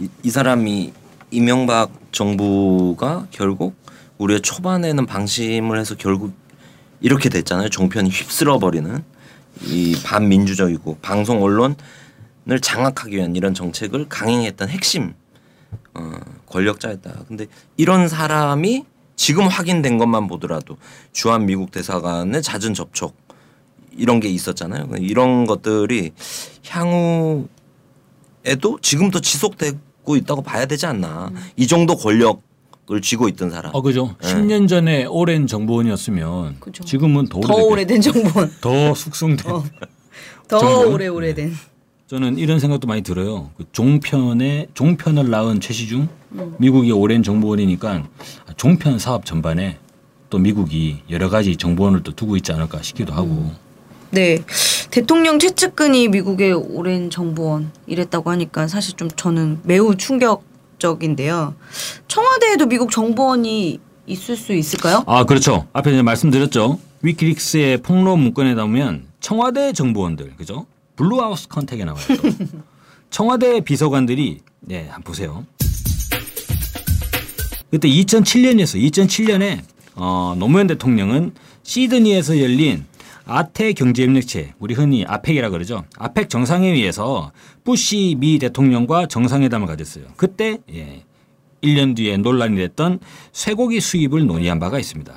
이, 0.00 0.08
이 0.22 0.30
사람이 0.30 0.92
이명박 1.30 1.90
정부가 2.12 3.26
결국 3.30 3.76
우리의 4.18 4.40
초반에는 4.40 5.06
방심을 5.06 5.78
해서 5.78 5.94
결국 5.96 6.32
이렇게 7.00 7.28
됐잖아요. 7.28 7.68
종편이 7.68 8.08
휩쓸어 8.08 8.58
버리는 8.58 9.02
이 9.62 9.96
반민주적이고 10.04 10.98
방송 11.02 11.42
언론을 11.42 11.76
장악하기 12.62 13.16
위한 13.16 13.36
이런 13.36 13.52
정책을 13.52 14.08
강행했던 14.08 14.68
핵심 14.68 15.14
어, 15.94 16.12
권력자였다. 16.46 17.24
근데 17.28 17.46
이런 17.76 18.08
사람이 18.08 18.84
지금 19.16 19.46
확인된 19.46 19.98
것만 19.98 20.26
보더라도 20.26 20.76
주한 21.12 21.46
미국 21.46 21.70
대사관의 21.70 22.42
잦은 22.42 22.74
접촉 22.74 23.16
이런 23.96 24.18
게 24.20 24.28
있었잖아요. 24.28 24.88
이런 24.98 25.46
것들이 25.46 26.12
향후 26.68 27.48
에도 28.44 28.78
지금도 28.82 29.20
지속되고 29.20 30.16
있다고 30.16 30.42
봐야 30.42 30.66
되지 30.66 30.86
않나. 30.86 31.30
이 31.56 31.66
정도 31.66 31.96
권력 31.96 32.42
을 32.90 33.00
쥐고 33.00 33.28
있던 33.30 33.48
사람. 33.48 33.74
어 33.74 33.80
그죠. 33.80 34.14
네. 34.20 34.28
10년 34.34 34.68
전에 34.68 35.06
오랜 35.06 35.46
정보원이었으면 35.46 36.56
그죠. 36.60 36.84
지금은 36.84 37.28
더, 37.28 37.40
더 37.40 37.54
오래됐- 37.54 37.70
오래된 37.70 38.00
정보원. 38.02 38.52
더 38.60 38.94
숙성된. 38.94 39.50
어. 39.50 39.64
더 40.48 40.58
정보원? 40.58 40.92
오래 40.92 41.06
오래된. 41.08 41.54
저는 42.06 42.36
이런 42.36 42.60
생각도 42.60 42.86
많이 42.86 43.02
들어요. 43.02 43.50
그 43.56 43.64
종편에 43.72 44.68
종편을 44.74 45.30
낳은 45.30 45.60
최시중 45.60 46.08
음. 46.32 46.54
미국이 46.58 46.92
오랜 46.92 47.22
정보원이니까 47.22 48.04
종편 48.56 48.98
사업 48.98 49.24
전반에 49.24 49.78
또 50.28 50.38
미국이 50.38 51.02
여러 51.08 51.30
가지 51.30 51.56
정보원을 51.56 52.02
또 52.02 52.12
두고 52.14 52.36
있지 52.36 52.52
않을까 52.52 52.82
싶기도 52.82 53.14
하고. 53.14 53.28
음. 53.28 53.56
네. 54.10 54.38
대통령 54.90 55.38
최측근이 55.38 56.08
미국의 56.08 56.52
오랜 56.52 57.08
정보원 57.10 57.72
이랬다고 57.86 58.30
하니까 58.30 58.68
사실 58.68 58.96
좀 58.96 59.08
저는 59.10 59.60
매우 59.64 59.96
충격적인데요. 59.96 61.54
청와대에도 62.06 62.66
미국 62.66 62.90
정보원이 62.90 63.80
있을 64.06 64.36
수 64.36 64.52
있을까요? 64.52 65.02
아 65.06 65.24
그렇죠. 65.24 65.66
앞에 65.72 65.90
이제 65.90 66.02
말씀드렸죠. 66.02 66.78
위키릭스의 67.02 67.78
폭로 67.78 68.16
문건에 68.16 68.54
나오면 68.54 69.06
청와대 69.20 69.72
정보원들 69.72 70.36
그죠? 70.36 70.66
Blue 70.96 71.19
House 71.19 71.48
contact에 71.48 71.84
나와요. 71.84 72.02
또. 72.08 72.30
청와대 73.10 73.60
비서관들이 73.60 74.40
네 74.60 74.88
한번 74.88 75.02
보세요. 75.02 75.44
그때 77.70 77.88
2007년이었어. 77.88 78.80
2007년에 78.90 79.60
어, 79.96 80.34
노무현 80.38 80.66
대통령은 80.66 81.32
시드니에서 81.62 82.40
열린 82.40 82.84
아태 83.26 83.72
경제협력체 83.72 84.54
우리 84.58 84.74
흔히 84.74 85.04
아펙이라 85.06 85.50
그러죠. 85.50 85.84
아펙 85.98 86.28
정상회의에서 86.28 87.32
부시 87.64 88.16
미 88.18 88.38
대통령과 88.38 89.06
정상회담을 89.06 89.66
가졌어요. 89.66 90.04
그때 90.16 90.58
예, 90.72 91.04
1년 91.62 91.96
뒤에 91.96 92.18
논란이 92.18 92.56
됐던 92.56 93.00
쇠고기 93.32 93.80
수입을 93.80 94.26
논의한 94.26 94.58
바가 94.58 94.78
있습니다. 94.78 95.12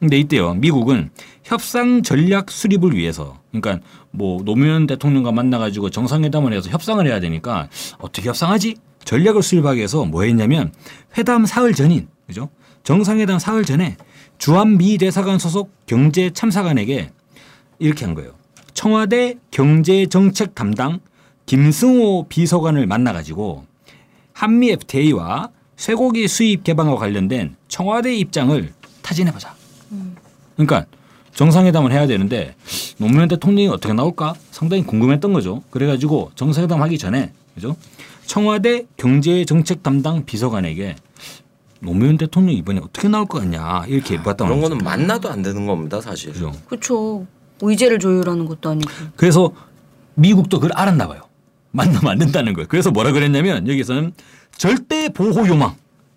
근데 0.00 0.18
이때요. 0.18 0.54
미국은 0.54 1.10
협상 1.46 2.02
전략 2.02 2.50
수립을 2.50 2.96
위해서 2.96 3.38
그러니까 3.52 3.86
뭐 4.10 4.42
노무현 4.42 4.88
대통령과 4.88 5.30
만나 5.30 5.58
가지고 5.58 5.90
정상회담을 5.90 6.52
해서 6.52 6.68
협상을 6.68 7.06
해야 7.06 7.20
되니까 7.20 7.68
어떻게 7.98 8.28
협상하지? 8.28 8.74
전략을 9.04 9.42
수립하기 9.42 9.78
위해서 9.78 10.04
뭐 10.04 10.24
했냐면 10.24 10.72
회담 11.16 11.46
사흘 11.46 11.72
전인 11.72 12.08
그죠? 12.26 12.48
정상회담 12.82 13.38
사흘 13.38 13.64
전에 13.64 13.96
주한 14.38 14.76
미 14.76 14.98
대사관 14.98 15.38
소속 15.38 15.70
경제 15.86 16.30
참사관에게 16.30 17.12
이렇게 17.78 18.04
한 18.04 18.14
거예요. 18.14 18.34
청와대 18.74 19.36
경제정책 19.52 20.56
담당 20.56 20.98
김승호 21.46 22.26
비서관을 22.28 22.88
만나 22.88 23.12
가지고 23.12 23.64
한미 24.32 24.72
FTA와 24.72 25.50
쇠고기 25.76 26.26
수입 26.26 26.64
개방과 26.64 26.96
관련된 26.96 27.54
청와대 27.68 28.16
입장을 28.16 28.72
타진해 29.02 29.30
보자. 29.30 29.54
그러니까 30.56 30.86
정상회담을 31.36 31.92
해야 31.92 32.06
되는데 32.06 32.54
노무현 32.98 33.28
대통령이 33.28 33.68
어떻게 33.68 33.92
나올까 33.92 34.34
상당히 34.50 34.82
궁금했던 34.82 35.32
거죠. 35.32 35.62
그래가지고 35.70 36.32
정상회담 36.34 36.82
하기 36.82 36.98
전에 36.98 37.32
그죠? 37.54 37.76
청와대 38.24 38.86
경제정책 38.96 39.82
담당 39.82 40.24
비서관에게 40.24 40.96
노무현 41.80 42.16
대통령 42.16 42.54
이번에 42.56 42.80
어떻게 42.82 43.08
나올 43.08 43.26
것 43.26 43.40
같냐 43.40 43.84
이렇게 43.86 44.16
봤단 44.16 44.48
그런 44.48 44.60
말이죠. 44.60 44.68
거는 44.70 44.84
만나도 44.84 45.30
안 45.30 45.42
되는 45.42 45.66
겁니다, 45.66 46.00
사실. 46.00 46.32
그죠. 46.32 46.52
그렇죠. 46.66 47.26
의제를 47.60 47.98
조율하는 47.98 48.46
것도 48.46 48.70
아니고. 48.70 48.90
그래서 49.14 49.52
미국도 50.14 50.58
그걸 50.58 50.76
알았나 50.76 51.06
봐요. 51.06 51.20
만나면 51.70 52.12
안 52.12 52.18
된다는 52.18 52.54
거예요. 52.54 52.66
그래서 52.68 52.90
뭐라 52.90 53.12
그랬냐면 53.12 53.68
여기서는 53.68 54.12
절대 54.56 55.10
보호 55.10 55.46
요망. 55.46 55.74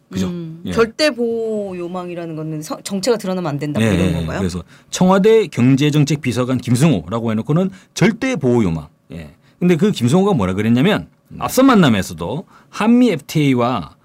그죠? 0.10 0.28
음, 0.28 0.62
예. 0.65 0.72
절대 0.72 1.12
보호 1.12 1.78
요망이라는 1.78 2.36
거는 2.36 2.62
서- 2.62 2.80
정체가 2.84 3.17
드러나면 3.17 3.50
안 3.50 3.60
된다 3.60 3.80
뭐 3.80 3.88
예, 3.89 3.93
이런 3.93 4.08
예. 4.10 4.13
건가요? 4.13 4.39
그래서 4.39 4.63
청와대 4.89 5.48
경제정책 5.48 6.22
비서관 6.22 6.58
김승호라고 6.58 7.32
해놓고는 7.32 7.69
절대 7.93 8.36
보호 8.36 8.63
요망. 8.63 8.88
예. 9.12 9.32
근데 9.60 9.76
그 9.76 9.91
김승호가 9.91 10.34
뭐라 10.34 10.54
그랬냐면 10.54 11.08
앞선 11.38 11.67
만남에서도 11.67 12.45
한미 12.69 13.12
FTA와 13.12 13.95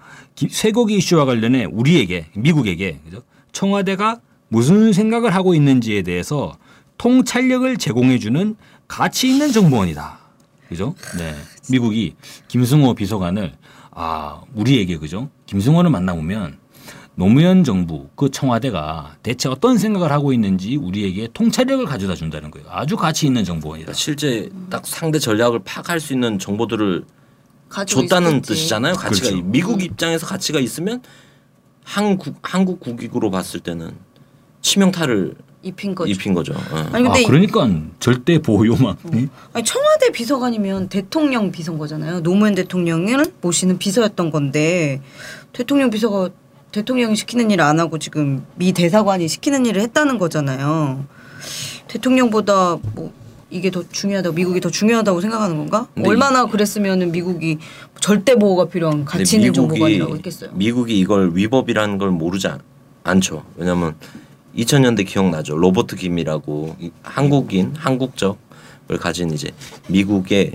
쇠고기 0.49 0.97
이슈와 0.97 1.25
관련해 1.25 1.65
우리에게 1.65 2.27
미국에게 2.35 2.99
그죠? 3.05 3.23
청와대가 3.51 4.19
무슨 4.49 4.93
생각을 4.93 5.33
하고 5.33 5.55
있는지에 5.55 6.03
대해서 6.03 6.55
통찰력을 6.97 7.77
제공해주는 7.77 8.55
가치 8.87 9.29
있는 9.29 9.51
정보원이다. 9.51 10.19
그죠? 10.69 10.93
네. 11.17 11.33
미국이 11.69 12.15
김승호 12.47 12.93
비서관을 12.95 13.53
아 13.95 14.41
우리에게 14.53 14.97
그죠? 14.97 15.29
김승호를 15.45 15.89
만나보면 15.89 16.59
노무현 17.15 17.63
정부 17.63 18.09
그 18.15 18.29
청와대가 18.29 19.15
대체 19.23 19.47
어떤 19.47 19.77
생각을 19.77 20.11
하고 20.11 20.33
있는지 20.33 20.75
우리에게 20.75 21.29
통찰력을 21.33 21.85
가져다 21.85 22.13
준다는 22.13 22.51
거예요. 22.51 22.67
아주 22.69 22.97
가치 22.97 23.25
있는 23.25 23.45
정보원이다. 23.45 23.85
그러니까 23.85 23.97
실제 23.97 24.49
딱 24.69 24.85
상대 24.85 25.17
전략을 25.17 25.59
파악할 25.63 26.01
수 26.01 26.11
있는 26.11 26.37
정보들을 26.37 27.05
줬다는 27.87 28.29
있을지. 28.31 28.47
뜻이잖아요. 28.49 28.95
가치가 28.95 29.29
그렇죠. 29.29 29.45
미국 29.47 29.81
입장에서 29.81 30.27
가치가 30.27 30.59
있으면 30.59 31.01
한국 31.85 32.35
한국 32.41 32.81
국익으로 32.81 33.31
봤을 33.31 33.61
때는 33.61 33.95
치명타를 34.65 35.35
입힌 35.61 35.93
거죠. 35.93 36.11
입힌 36.11 36.33
거죠. 36.33 36.53
어. 36.53 36.89
아니 36.91 37.03
근데 37.03 37.23
아, 37.23 37.27
그러니까 37.27 37.69
절대 37.99 38.39
보호 38.39 38.65
요망. 38.65 38.97
아니, 39.53 39.63
청와대 39.63 40.11
비서관이면 40.11 40.89
대통령 40.89 41.51
비서인 41.51 41.77
거잖아요. 41.77 42.21
노무현 42.21 42.55
대통령을 42.55 43.25
모시는 43.41 43.77
비서였던 43.77 44.31
건데 44.31 45.01
대통령 45.53 45.89
비서가 45.91 46.29
대통령이 46.71 47.15
시키는 47.15 47.51
일을 47.51 47.63
안 47.63 47.79
하고 47.79 47.99
지금 47.99 48.43
미 48.55 48.73
대사관이 48.73 49.27
시키는 49.27 49.65
일을 49.67 49.81
했다는 49.83 50.17
거잖아요. 50.17 51.05
대통령보다 51.87 52.77
뭐 52.95 53.13
이게 53.51 53.69
더 53.69 53.83
중요하다고 53.87 54.35
미국이 54.35 54.59
더 54.59 54.69
중요하다고 54.69 55.21
생각하는 55.21 55.57
건가? 55.57 55.87
근데 55.93 56.09
얼마나 56.09 56.45
그랬으면은 56.45 57.11
미국이 57.11 57.59
절대 58.01 58.35
보호가 58.35 58.65
필요한 58.65 59.05
가치 59.05 59.37
있는 59.37 59.53
정보관이라고 59.53 60.15
했겠어요. 60.15 60.49
미국이 60.53 60.99
이걸 60.99 61.31
위법이라는 61.35 61.97
걸 61.99 62.09
모르지 62.09 62.47
않, 62.47 62.59
않죠. 63.03 63.45
왜냐면 63.55 63.95
2000년대 64.55 65.05
기억나죠. 65.05 65.57
로버트 65.57 65.95
김이라고 65.97 66.75
이- 66.79 66.91
한국인 67.03 67.73
한국적을 67.75 68.97
가진 68.99 69.31
이제 69.31 69.51
미국의 69.89 70.53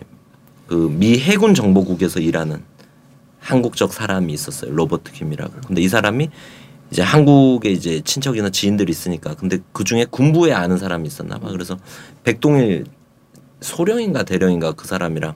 그 0.66 0.88
미 0.88 1.18
해군 1.18 1.52
정보국에서 1.54 2.20
일하는 2.20 2.62
한국적 3.40 3.92
사람이 3.92 4.32
있었어요. 4.32 4.70
로버트 4.72 5.12
김이라고. 5.12 5.52
근데 5.66 5.82
이 5.82 5.88
사람이 5.88 6.30
이제 6.92 7.02
한국에 7.02 7.70
이제 7.70 8.00
친척이나 8.02 8.50
지인들이 8.50 8.90
있으니까 8.90 9.34
근데 9.34 9.58
그 9.72 9.84
중에 9.84 10.06
군부에 10.08 10.52
아는 10.52 10.76
사람이 10.78 11.06
있었나 11.08 11.38
봐. 11.38 11.48
그래서 11.50 11.76
백동일 12.24 12.84
소령인가 13.60 14.22
대령인가 14.24 14.72
그 14.72 14.86
사람이랑 14.86 15.34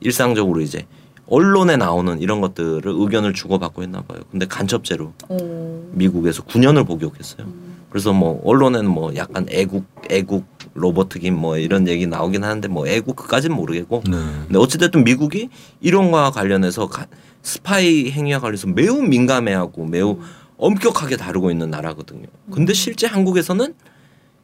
일상적으로 0.00 0.60
이제 0.60 0.86
언론에 1.28 1.76
나오는 1.76 2.20
이런 2.20 2.40
것들을 2.40 2.82
의견을 2.84 3.32
주고받고 3.32 3.82
했나 3.82 4.02
봐요. 4.02 4.20
근데 4.30 4.46
간첩죄로 4.46 5.12
오. 5.28 5.88
미국에서 5.92 6.42
9년을 6.42 6.86
복역했어요. 6.86 7.46
그래서 7.92 8.14
뭐 8.14 8.40
언론에는 8.44 8.90
뭐 8.90 9.14
약간 9.16 9.44
애국 9.50 9.84
애국 10.10 10.46
로버트 10.72 11.18
김뭐 11.18 11.58
이런 11.58 11.86
얘기 11.88 12.06
나오긴 12.06 12.42
하는데 12.42 12.66
뭐 12.68 12.86
애국 12.88 13.16
그까지는 13.16 13.54
모르겠고 13.54 14.02
네. 14.10 14.16
근데 14.46 14.58
어찌됐든 14.58 15.04
미국이 15.04 15.50
이런 15.82 16.10
거와 16.10 16.30
관련해서 16.30 16.86
가- 16.88 17.06
스파이 17.42 18.10
행위와 18.10 18.38
관련해서 18.40 18.68
매우 18.68 19.02
민감해하고 19.02 19.84
매우 19.84 20.18
엄격하게 20.56 21.18
다루고 21.18 21.50
있는 21.50 21.68
나라거든요. 21.68 22.24
근데 22.50 22.72
실제 22.72 23.06
한국에서는 23.06 23.74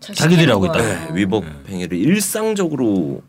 잘 0.01 0.15
자기들이 0.15 0.51
하고 0.51 0.67
있다. 0.67 0.79
네, 0.79 1.09
위법 1.15 1.45
행위를 1.69 1.97
일상적으로 1.97 3.23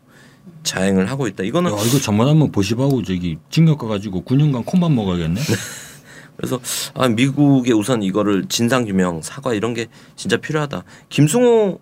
자행을 0.64 1.10
하고 1.10 1.26
있다. 1.28 1.44
이거는 1.44 1.72
야, 1.72 1.76
이거 1.86 1.98
잘못하면 1.98 2.52
보시하고 2.52 3.02
저기 3.04 3.38
징역 3.48 3.78
가가지고 3.78 4.24
9년간 4.24 4.66
콩밥 4.66 4.92
먹어야겠네. 4.92 5.40
그래서 6.36 6.60
아 6.94 7.08
미국에 7.08 7.72
우선 7.72 8.02
이거를 8.02 8.46
진상 8.48 8.84
규명 8.84 9.22
사과 9.22 9.54
이런 9.54 9.74
게 9.74 9.86
진짜 10.16 10.36
필요하다. 10.36 10.84
김승호 11.08 11.80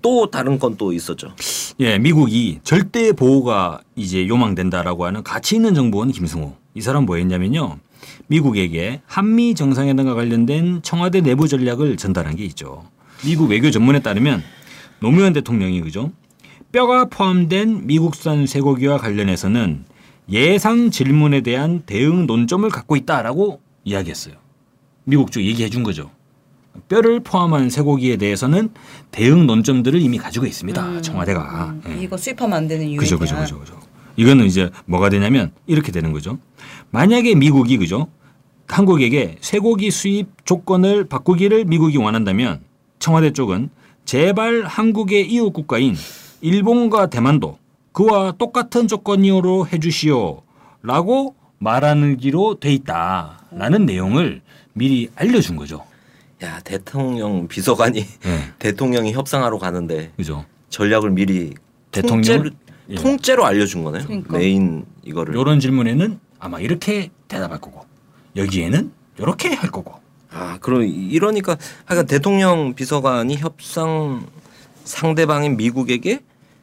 또 0.00 0.30
다른 0.30 0.58
건 0.58 0.76
또 0.78 0.92
있었죠. 0.92 1.34
예, 1.80 1.98
미국이 1.98 2.60
절대 2.62 3.12
보호가 3.12 3.80
이제 3.96 4.26
요망된다라고 4.26 5.04
하는 5.04 5.22
가치 5.22 5.56
있는 5.56 5.74
정보원 5.74 6.12
김승호. 6.12 6.56
이 6.74 6.80
사람 6.80 7.04
뭐 7.04 7.16
했냐면요. 7.16 7.78
미국에게 8.28 9.00
한미 9.06 9.54
정상회담과 9.54 10.14
관련된 10.14 10.82
청와대 10.82 11.20
내부 11.20 11.48
전략을 11.48 11.96
전달한 11.96 12.36
게 12.36 12.44
있죠. 12.44 12.84
미국 13.24 13.50
외교 13.50 13.70
전문에 13.70 14.00
따르면 14.00 14.42
노무현 15.00 15.32
대통령이 15.32 15.80
그죠? 15.82 16.12
뼈가 16.72 17.04
포함된 17.04 17.86
미국산 17.86 18.46
쇠고기와 18.46 18.98
관련해서는 18.98 19.84
예상 20.30 20.90
질문에 20.90 21.42
대한 21.42 21.82
대응 21.84 22.26
논점을 22.26 22.68
갖고 22.70 22.96
있다라고 22.96 23.60
이야기했어요. 23.84 24.34
미국 25.04 25.32
쪽 25.32 25.42
얘기해 25.42 25.68
준 25.68 25.82
거죠. 25.82 26.10
뼈를 26.88 27.20
포함한 27.20 27.68
쇠고기에 27.70 28.16
대해서는 28.16 28.70
대응 29.10 29.46
논점들을 29.46 30.00
이미 30.00 30.18
가지고 30.18 30.46
있습니다. 30.46 31.02
청와대가. 31.02 31.70
음, 31.70 31.82
예. 31.88 32.02
이거 32.02 32.16
수입하면 32.16 32.56
안 32.56 32.68
되는 32.68 32.86
이유야. 32.86 32.98
그죠, 32.98 33.18
그죠, 33.18 33.36
그죠, 33.36 33.58
그죠. 33.58 33.78
이거는 34.16 34.46
이제 34.46 34.70
뭐가 34.86 35.10
되냐면 35.10 35.52
이렇게 35.66 35.92
되는 35.92 36.12
거죠. 36.12 36.38
만약에 36.90 37.34
미국이 37.34 37.76
그죠, 37.76 38.08
한국에게 38.68 39.36
쇠고기 39.40 39.90
수입 39.90 40.46
조건을 40.46 41.04
바꾸기를 41.04 41.66
미국이 41.66 41.98
원한다면 41.98 42.60
청와대 42.98 43.32
쪽은 43.32 43.68
제발 44.04 44.64
한국의 44.64 45.30
이웃 45.30 45.52
국가인 45.52 45.94
일본과 46.40 47.08
대만도 47.10 47.58
그와 47.92 48.32
똑같은 48.38 48.88
조건이로 48.88 49.68
해주시오라고 49.68 51.34
말하기로 51.62 52.58
돼 52.58 52.72
있다라는 52.74 53.86
내용을 53.86 54.42
미리 54.72 55.08
알려준 55.14 55.56
거죠. 55.56 55.84
야 56.42 56.60
대통령 56.60 57.46
비서관이 57.46 57.98
예, 57.98 58.52
대통령이 58.58 59.12
협상하러 59.12 59.58
가는데 59.58 60.10
그죠. 60.16 60.44
전략을 60.70 61.10
미리 61.10 61.54
대통령 61.92 62.22
통째로, 62.22 62.50
예. 62.88 62.94
통째로 62.96 63.44
알려준 63.44 63.84
거네요. 63.84 64.04
그러니까. 64.04 64.38
메인 64.38 64.84
이거를. 65.04 65.36
이런 65.36 65.60
질문에는 65.60 66.18
아마 66.40 66.58
이렇게 66.58 67.10
대답할 67.28 67.60
거고 67.60 67.86
여기에는 68.36 68.90
이렇게 69.18 69.50
할 69.50 69.70
거고. 69.70 70.00
아 70.34 70.58
그럼 70.60 70.84
이러니까 70.84 71.58
하여간 71.84 72.06
대통령 72.06 72.74
비서관이 72.74 73.36
협상 73.36 74.26
상대방인 74.84 75.58
미국에게 75.58 76.20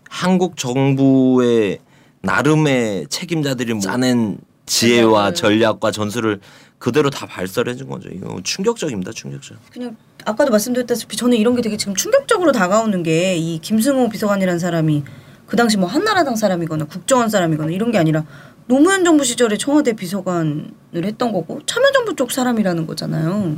한국 0.10 0.58
정부의 0.58 1.78
나름의 2.22 3.08
책임자들이 3.08 3.80
짜낸 3.80 4.40
지혜와 4.70 5.34
전략을. 5.34 5.36
전략과 5.36 5.92
전술을 5.92 6.40
그대로 6.78 7.10
다 7.10 7.26
발설해 7.26 7.76
준 7.76 7.90
거죠. 7.90 8.10
이거 8.10 8.40
충격적입니다. 8.44 9.12
충격적. 9.12 9.58
그냥 9.72 9.98
아까도 10.26 10.52
말씀드렸다시피 10.52 11.18
저는 11.18 11.38
이런 11.38 11.56
게 11.56 11.62
되게 11.62 11.76
지금 11.76 11.96
충격적으로 11.96 12.52
다가오는 12.52 13.04
게 13.04 13.36
이 13.38 13.60
김승호 13.62 14.10
비서관이라는 14.10 14.60
사람이 14.60 15.04
그 15.48 15.58
당시 15.58 15.78
뭐 15.78 15.90
한나라당 15.90 16.36
사람이거나 16.36 16.86
국정원 16.86 17.30
사람이거나 17.30 17.72
이런 17.72 17.92
게 17.92 17.98
아니라 17.98 18.24
노무현 18.68 19.04
정부 19.04 19.24
시절에 19.24 19.58
청와대 19.58 19.94
비서관을 19.94 20.70
했던 21.04 21.34
거고 21.34 21.60
참여정부 21.66 22.16
쪽 22.16 22.32
사람이라는 22.32 22.86
거잖아요. 22.86 23.56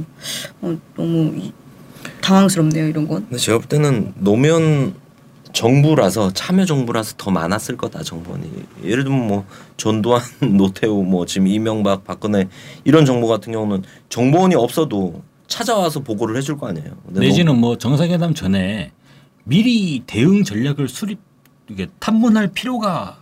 어, 0.61 0.77
너무 0.95 1.35
이, 1.37 1.51
당황스럽네요 2.21 2.87
이런 2.87 3.07
건. 3.07 3.23
근데 3.27 3.37
제가 3.37 3.57
볼 3.59 3.67
때는 3.67 4.13
노무현 4.15 4.93
정부라서 5.53 6.31
참여 6.33 6.65
정부라서 6.65 7.15
더 7.17 7.31
많았을 7.31 7.77
거다 7.77 8.03
정부원이 8.03 8.49
예를 8.83 9.03
들면 9.03 9.27
뭐 9.27 9.45
전두환 9.77 10.21
노태우 10.57 11.03
뭐 11.03 11.25
지금 11.25 11.47
이명박 11.47 12.03
박근혜 12.03 12.47
이런 12.83 13.05
정부 13.05 13.27
같은 13.27 13.51
경우는 13.53 13.83
정보원이 14.09 14.55
없어도 14.55 15.21
찾아와서 15.47 15.99
보고를 15.99 16.37
해줄 16.37 16.57
거 16.57 16.67
아니에요. 16.67 16.91
근데 17.05 17.19
내지는 17.21 17.59
뭐 17.59 17.77
정상회담 17.77 18.33
전에 18.33 18.91
미리 19.43 20.01
대응 20.05 20.43
전략을 20.43 20.87
수립 20.87 21.19
이게 21.69 21.87
탐문할 21.99 22.49
필요가 22.49 23.20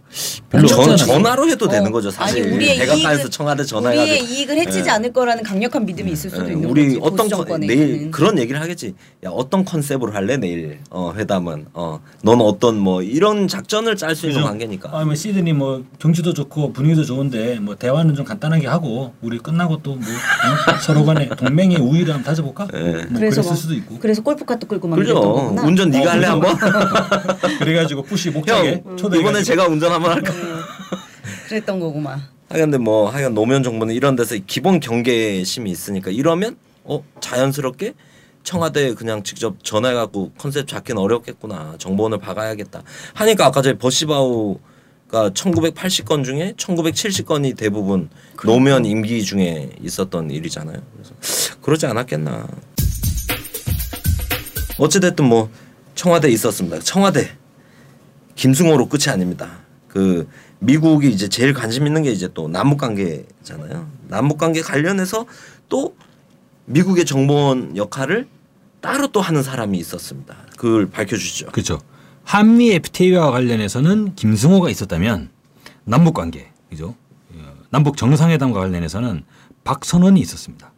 별로 0.50 0.67
전. 0.67 0.98
전화로 0.98 1.48
해도 1.50 1.65
어. 1.65 1.69
되는 1.69 1.91
거죠 1.91 2.10
사실. 2.10 2.43
아니, 2.43 2.56
우리의 2.56 2.78
이익을- 2.80 3.32
청와대 3.32 3.62
우리의 3.62 3.67
전화해가지고 3.67 4.26
이익을 4.26 4.58
해치지 4.58 4.84
예. 4.88 4.91
않을 4.91 5.13
거라는 5.13 5.43
강력한 5.43 5.86
믿음이 5.86 6.12
있을 6.12 6.30
수도 6.30 6.48
예, 6.50 6.54
있는 6.54 6.69
우리 6.69 6.86
거지. 6.95 7.00
어떤 7.02 7.30
정권에 7.30 7.67
내일 7.67 7.89
있는. 7.95 8.12
그런 8.12 8.38
얘기를 8.39 8.60
하겠지. 8.62 8.93
야 9.26 9.30
어떤 9.30 9.63
컨셉으로 9.65 10.12
할래 10.13 10.38
내일 10.38 10.80
어, 10.89 11.13
회담은 11.15 11.67
어, 11.74 12.00
넌 12.24 12.41
어떤 12.41 12.78
뭐 12.78 13.02
이런 13.04 13.48
작전을 13.48 13.95
짤 13.95 14.15
수 14.15 14.26
있는 14.28 14.39
그죠? 14.41 14.48
관계니까. 14.48 14.89
아, 14.91 15.06
뭐 15.06 15.13
시드니 15.15 15.54
뭐 15.54 15.84
경치도 16.00 16.34
좋고 16.34 16.74
분위기도 16.74 17.04
좋은데 17.04 17.60
뭐 17.60 17.76
대화는 17.76 18.15
좀 18.15 18.26
간단하게 18.26 18.67
하고 18.67 19.13
우리 19.22 19.38
끝나고 19.38 19.82
또뭐 19.84 20.00
서로 20.82 21.06
간에 21.06 21.28
동맹의 21.30 21.78
우위를 21.78 22.13
한번 22.13 22.24
다져볼까? 22.24 22.67
예. 22.74 22.80
뭐 22.80 23.19
그래서 23.19 23.41
그랬을 23.41 23.43
뭐- 23.43 23.54
수도 23.56 23.74
있고. 23.76 24.00
그래서 24.00 24.22
골프카트 24.24 24.65
끌고 24.67 24.88
막 24.88 24.95
거구나. 25.04 25.62
운전 25.63 25.89
네가 25.89 26.12
할래 26.13 26.26
한번? 26.28 26.56
그래가지고 27.60 28.04
푸시 28.04 28.30
목적에 28.32 28.82
형 28.86 28.98
초대. 28.98 29.19
이번에 29.19 29.43
제가 29.43 29.67
운전 29.67 29.91
한번 29.91 29.98
할까? 30.07 30.33
그랬던 31.47 31.79
거구만. 31.79 32.21
하여간 32.49 32.71
근데 32.71 32.77
뭐 32.83 33.09
하여간 33.09 33.33
노무현 33.33 33.63
정부는 33.63 33.93
이런 33.93 34.15
데서 34.15 34.35
기본 34.47 34.79
경계심이 34.79 35.69
있으니까 35.69 36.09
이러면 36.12 36.57
어 36.83 37.03
자연스럽게 37.19 37.93
청와대에 38.43 38.93
그냥 38.95 39.21
직접 39.23 39.63
전화해갖고 39.63 40.31
컨셉 40.38 40.67
잡기는 40.67 40.99
어렵겠구나. 40.99 41.75
정보원을 41.77 42.19
박아야겠다. 42.19 42.81
하니까 43.13 43.45
아까 43.45 43.62
전에 43.62 43.77
버시바우가 43.77 45.29
1980건 45.33 46.23
중에 46.23 46.53
1970건이 46.57 47.55
대부분 47.55 48.09
노무현 48.43 48.85
임기 48.85 49.23
중에 49.23 49.69
있었던 49.83 50.31
일이잖아요. 50.31 50.81
그래서 50.93 51.13
그러지 51.62 51.86
않았겠나. 51.86 52.47
어찌됐든 54.80 55.26
뭐 55.26 55.49
청와대에 55.95 56.32
있었습니다. 56.32 56.80
청와대. 56.80 57.30
김승호로 58.36 58.88
끝이 58.88 59.03
아닙니다. 59.09 59.59
그 59.89 60.29
미국이 60.59 61.09
이제 61.09 61.27
제일 61.27 61.53
관심 61.53 61.85
있는 61.85 62.03
게 62.03 62.11
이제 62.11 62.29
또 62.33 62.47
남북 62.47 62.77
관계잖아요. 62.77 63.89
남북 64.07 64.37
관계 64.37 64.61
관련해서 64.61 65.25
또 65.67 65.95
미국의 66.65 67.05
정보원 67.05 67.75
역할을 67.75 68.27
따로 68.81 69.07
또 69.07 69.19
하는 69.19 69.43
사람이 69.43 69.77
있었습니다. 69.79 70.35
그걸 70.55 70.89
밝혀 70.89 71.17
주시죠. 71.17 71.47
그렇죠. 71.47 71.79
한미 72.23 72.71
FTA와 72.73 73.31
관련해서는 73.31 74.15
김승호가 74.15 74.69
있었다면 74.69 75.29
남북 75.83 76.13
관계, 76.13 76.51
그죠? 76.69 76.95
어, 77.33 77.53
남북 77.71 77.97
정상회담과 77.97 78.59
관련해서는 78.59 79.23
박선원이 79.63 80.19
있었습니다. 80.21 80.71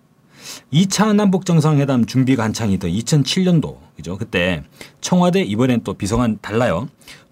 2차 0.74 1.14
남북 1.16 1.45
정상회담 1.45 2.05
준비가 2.05 2.43
한창이던 2.43 2.89
2007년도, 2.91 3.78
그죠? 3.95 4.18
그때 4.18 4.64
청와대 5.01 5.41
이번엔 5.41 5.84
또 5.84 5.93
비서관 5.93 6.39
달라요. 6.41 6.88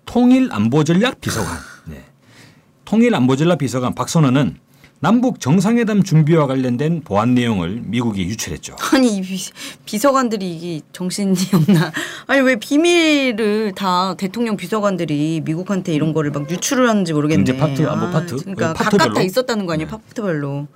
통일안보전략 0.06 1.22
비서관. 1.22 1.58
네. 1.86 2.04
통일안보전략 2.86 3.60
비서관 3.60 3.94
박선원은 3.96 4.58
남북 5.02 5.40
정상회담 5.40 6.04
준비와 6.04 6.46
관련된 6.48 7.02
보안 7.06 7.34
내용을 7.34 7.82
미국에 7.86 8.24
유출했죠. 8.24 8.76
아니 8.94 9.18
이 9.18 9.22
비, 9.22 9.38
비서관들이 9.86 10.56
이게 10.56 10.82
정신이 10.92 11.36
없나? 11.54 11.92
아니 12.28 12.42
왜 12.42 12.58
비밀을 12.58 13.74
다 13.76 14.16
대통령 14.16 14.58
비서관들이 14.58 15.42
미국한테 15.46 15.94
이런 15.94 16.12
거를 16.12 16.32
막 16.32 16.50
유출을 16.52 16.90
하는지 16.90 17.14
모르겠네. 17.14 17.44
경제 17.46 17.58
파트, 17.58 17.88
안보 17.88 18.08
아, 18.08 18.12
파트? 18.12 18.36
그러니까 18.38 18.74
파트별로? 18.74 18.98
각각 18.98 19.14
다 19.14 19.22
있었다는 19.22 19.66
거 19.66 19.74
아니에요? 19.74 19.88
네. 19.88 19.92
파트별로. 19.92 20.68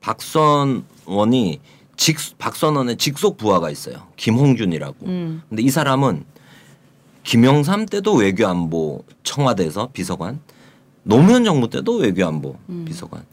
박선원이 0.00 1.60
직 1.96 2.18
박선원의 2.38 2.98
직속 2.98 3.36
부하가 3.36 3.70
있어요. 3.70 4.06
김홍준이라고. 4.16 5.06
음. 5.06 5.42
근데 5.48 5.62
이 5.62 5.70
사람은 5.70 6.24
김영삼 7.26 7.86
때도 7.86 8.14
외교안보 8.14 9.04
청와대에서 9.24 9.90
비서관, 9.92 10.40
노무현 11.02 11.44
정부 11.44 11.68
때도 11.68 11.96
외교안보 11.96 12.56
음. 12.68 12.84
비서관. 12.86 13.24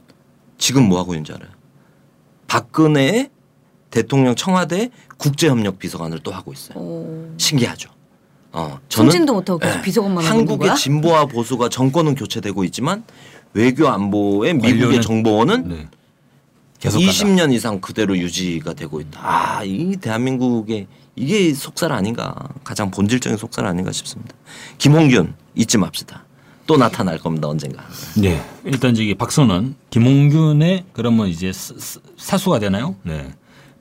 지금 0.57 0.89
뭐 0.89 0.99
하고 0.99 1.13
있는지 1.13 1.31
알아요? 1.31 1.49
박근혜 2.47 3.29
대통령 3.91 4.33
청와대 4.35 4.89
국제협력 5.17 5.77
비서관을 5.77 6.19
또 6.23 6.31
하고 6.31 6.51
있어요. 6.51 6.73
어. 6.77 7.35
신기하죠. 7.37 7.91
어, 8.51 8.79
승진도 8.89 9.33
못하고 9.33 9.59
계속 9.59 9.77
예, 9.77 9.81
비서관만 9.81 10.23
하는 10.23 10.39
한국의? 10.39 10.75
진보와 10.75 11.25
보수가 11.25 11.69
정권은 11.69 12.15
교체되고 12.15 12.63
있지만 12.65 13.03
외교 13.53 13.87
안보의 13.87 14.55
미국의 14.55 15.01
정보원은 15.01 15.67
네. 15.67 15.87
계속 16.79 16.97
간다. 16.97 17.11
20년 17.11 17.53
이상 17.53 17.79
그대로 17.79 18.17
유지가 18.17 18.73
되고 18.73 18.99
있다. 18.99 19.19
아, 19.21 19.63
이 19.63 19.95
대한민국의 19.97 20.87
이게 21.15 21.53
속살 21.53 21.91
아닌가? 21.91 22.35
가장 22.63 22.89
본질적인 22.91 23.37
속살 23.37 23.65
아닌가 23.65 23.91
싶습니다. 23.91 24.33
김홍균 24.77 25.35
잊지 25.55 25.77
맙시다. 25.77 26.25
또 26.65 26.77
나타날 26.77 27.17
겁니다 27.19 27.47
언젠가. 27.47 27.83
네. 28.17 28.41
일단 28.63 28.95
저기 28.95 29.13
박선원, 29.15 29.75
김홍균의 29.89 30.85
그러면 30.93 31.27
이제 31.27 31.51
사수가 32.17 32.59
되나요? 32.59 32.95
네. 33.03 33.33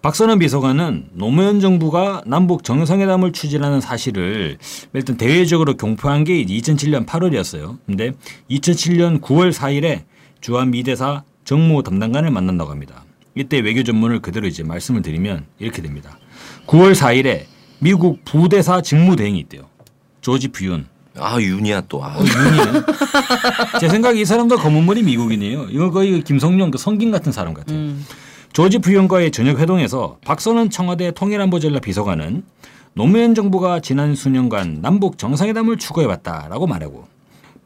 박선원 0.02 0.40
비서관은 0.40 1.10
노무현 1.12 1.60
정부가 1.60 2.22
남북 2.26 2.64
정상회담을 2.64 3.32
추진하는 3.32 3.80
사실을 3.80 4.58
일단 4.94 5.16
대외적으로 5.16 5.76
공표한 5.76 6.24
게 6.24 6.44
2007년 6.44 7.06
8월이었어요. 7.06 7.78
근데 7.86 8.12
2007년 8.50 9.20
9월 9.20 9.52
4일에 9.52 10.02
주한 10.40 10.72
미대사 10.72 11.22
정무 11.44 11.84
담당관을 11.84 12.32
만난다고 12.32 12.72
합니다. 12.72 13.04
이때 13.36 13.60
외교 13.60 13.84
전문을 13.84 14.20
그대로 14.20 14.48
이제 14.48 14.64
말씀을 14.64 15.02
드리면 15.02 15.46
이렇게 15.60 15.82
됩니다. 15.82 16.18
9월 16.66 16.94
4일에 16.94 17.44
미국 17.78 18.24
부대사 18.24 18.80
직무대행이 18.80 19.38
있대요. 19.40 19.62
조지 20.20 20.48
퓨윤. 20.48 20.86
아 21.18 21.40
윤이야 21.40 21.82
또. 21.88 22.02
아. 22.04 22.16
어, 22.16 22.20
윤이네. 22.20 22.82
제 23.80 23.88
생각에 23.88 24.20
이 24.20 24.24
사람도 24.24 24.56
검은 24.56 24.86
머리 24.86 25.02
미국인이에요. 25.02 25.64
이거 25.70 25.90
거의 25.90 26.12
그 26.12 26.20
김성룡 26.20 26.70
그 26.70 26.78
성긴 26.78 27.10
같은 27.10 27.32
사람 27.32 27.54
같아요. 27.54 27.76
음. 27.76 28.06
조지 28.52 28.78
부연과의 28.78 29.30
저녁 29.30 29.58
회동에서 29.58 30.18
박선원 30.24 30.70
청와대 30.70 31.10
통일안보전략 31.10 31.82
비서관은 31.82 32.44
노무현 32.94 33.34
정부가 33.34 33.80
지난 33.80 34.14
수년간 34.14 34.80
남북 34.82 35.16
정상회담을 35.16 35.78
추구해왔다라고 35.78 36.66
말하고 36.66 37.06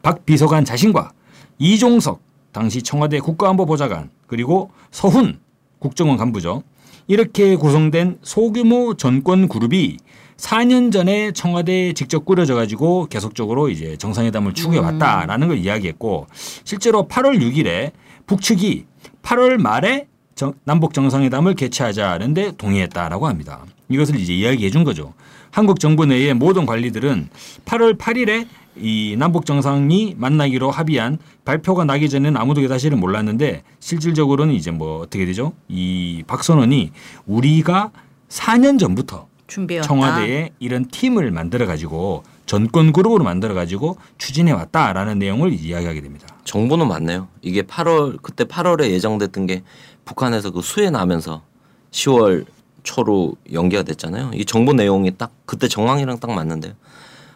박 0.01 0.25
비서관 0.25 0.63
자신과 0.63 1.11
이종석 1.59 2.21
당시 2.53 2.81
청와대 2.81 3.19
국가안보보좌관 3.19 4.09
그리고 4.27 4.71
서훈 4.91 5.39
국정원 5.79 6.17
간부죠. 6.17 6.63
이렇게 7.07 7.55
구성된 7.55 8.19
소규모 8.21 8.93
전권 8.95 9.47
그룹이 9.47 9.97
4년 10.37 10.91
전에 10.91 11.31
청와대에 11.31 11.93
직접 11.93 12.25
꾸려져 12.25 12.53
가지고 12.55 13.07
계속적으로 13.09 13.69
이제 13.69 13.97
정상회담을 13.97 14.53
추구해 14.53 14.77
왔다라는 14.79 15.47
걸 15.47 15.57
이야기했고 15.57 16.27
실제로 16.63 17.07
8월 17.07 17.39
6일에 17.41 17.91
북측이 18.27 18.85
8월 19.23 19.57
말에 19.57 20.07
정- 20.35 20.53
남북 20.65 20.93
정상회담을 20.93 21.55
개최하자는데 21.55 22.57
동의했다라고 22.57 23.27
합니다. 23.27 23.65
이것을 23.89 24.19
이제 24.19 24.33
이야기해 24.33 24.69
준 24.69 24.83
거죠. 24.83 25.13
한국 25.51 25.79
정부 25.79 26.05
내의 26.05 26.33
모든 26.33 26.65
관리들은 26.65 27.29
8월 27.65 27.97
8일에 27.97 28.47
이 28.75 29.15
남북 29.17 29.45
정상이 29.45 30.15
만나기로 30.17 30.69
합의한 30.69 31.17
발표가 31.45 31.83
나기 31.83 32.09
전에는 32.09 32.39
아무도 32.39 32.61
그 32.61 32.67
사실은 32.67 32.99
몰랐는데 32.99 33.63
실질적으로는 33.79 34.53
이제 34.53 34.71
뭐 34.71 34.99
어떻게 34.99 35.25
되죠? 35.25 35.53
이 35.67 36.23
박선원이 36.27 36.91
우리가 37.25 37.91
4년 38.29 38.77
전부터 38.77 39.27
준비해왔다. 39.47 39.87
청와대에 39.87 40.51
이런 40.59 40.85
팀을 40.85 41.31
만들어 41.31 41.65
가지고 41.65 42.23
전권 42.45 42.91
그룹으로 42.91 43.23
만들어 43.23 43.53
가지고 43.53 43.97
추진해 44.17 44.51
왔다라는 44.51 45.19
내용을 45.19 45.53
이야기하게 45.53 46.01
됩니다. 46.01 46.27
정보는 46.43 46.87
맞네요. 46.87 47.27
이게 47.41 47.61
8월 47.63 48.21
그때 48.21 48.43
8월에 48.43 48.89
예정됐던 48.91 49.47
게 49.47 49.63
북한에서 50.05 50.51
그 50.51 50.61
수해 50.61 50.89
나면서 50.89 51.43
10월 51.91 52.45
초로 52.87 53.33
연기가 53.51 53.83
됐잖아요. 53.83 54.31
이 54.33 54.45
정보 54.45 54.71
내용이 54.73 55.11
딱 55.17 55.31
그때 55.45 55.67
정황이랑 55.67 56.19
딱 56.19 56.31
맞는데요. 56.31 56.73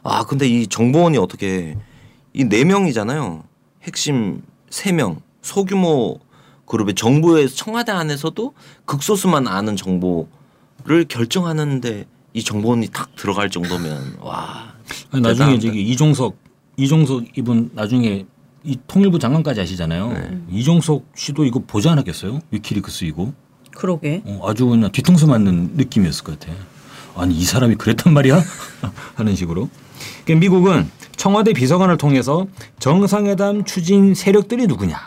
아 0.04 0.24
근데 0.26 0.48
이 0.48 0.66
정보원이 0.68 1.18
어떻게 1.18 1.76
이 2.34 2.46
네 2.46 2.64
명이잖아요. 2.64 3.44
핵심 3.84 4.42
세 4.70 4.94
명 4.94 5.20
소규모 5.42 6.20
그룹의 6.66 6.96
정부의 6.96 7.50
청와대 7.50 7.92
안에서도 7.92 8.54
극소수만 8.86 9.48
아는 9.48 9.76
정보를 9.76 11.06
결정하는데 11.10 12.06
이 12.34 12.44
정보원이 12.44 12.88
딱 12.88 13.14
들어갈 13.18 13.50
정도면 13.50 14.16
와 14.22 14.74
아니, 15.12 15.22
나중에. 15.22 15.60
저기 15.60 15.82
이종석 15.82 16.38
이종석 16.78 17.38
이분 17.38 17.70
나중에 17.74 18.26
이 18.64 18.78
통일부 18.88 19.20
장관까지 19.20 19.60
하시잖아요. 19.60 20.14
네. 20.14 20.38
이종석 20.50 21.08
씨도 21.16 21.44
이거 21.44 21.60
보지 21.68 21.90
않았겠어요? 21.90 22.40
위키리크스 22.52 23.04
이거 23.06 23.34
그러게. 23.82 24.22
어, 24.26 24.42
아주 24.48 24.68
그냥 24.68 24.92
뒤통수 24.92 25.26
맞는 25.26 25.72
느낌이었을 25.76 26.24
것 26.24 26.40
같아. 26.40 26.54
아니 27.16 27.36
이 27.36 27.44
사람이 27.44 27.76
그랬단 27.76 28.14
말이야? 28.14 28.40
하는 29.16 29.36
식으로. 29.36 29.70
그러니까 30.24 30.40
미국은 30.40 30.90
청와대 31.16 31.52
비서관을 31.54 31.98
통해서 31.98 32.46
정상회담 32.78 33.66
추진 33.66 34.14
세력들이 34.14 34.68
누구냐 34.68 34.98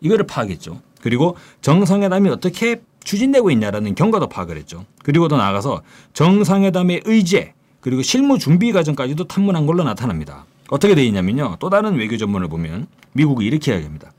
이거를 0.00 0.26
파악했죠. 0.26 0.80
그리고 1.02 1.36
정상회담이 1.60 2.30
어떻게 2.30 2.80
추진되고 3.04 3.50
있냐라는 3.50 3.94
경과도 3.94 4.28
파악을 4.28 4.56
했죠. 4.56 4.86
그리고 5.02 5.28
더 5.28 5.36
나아가서 5.36 5.82
정상회담의 6.14 7.02
의제 7.04 7.52
그리고 7.80 8.00
실무 8.00 8.38
준비 8.38 8.72
과정까지도 8.72 9.24
탐문한 9.24 9.66
걸로 9.66 9.84
나타납니다. 9.84 10.46
어떻게 10.70 10.94
돼 10.94 11.04
있냐면요. 11.04 11.56
또 11.58 11.68
다른 11.68 11.96
외교 11.96 12.16
전문을 12.16 12.48
보면 12.48 12.86
미국이 13.12 13.44
이렇게 13.44 13.72
이야기합니다. 13.72 14.10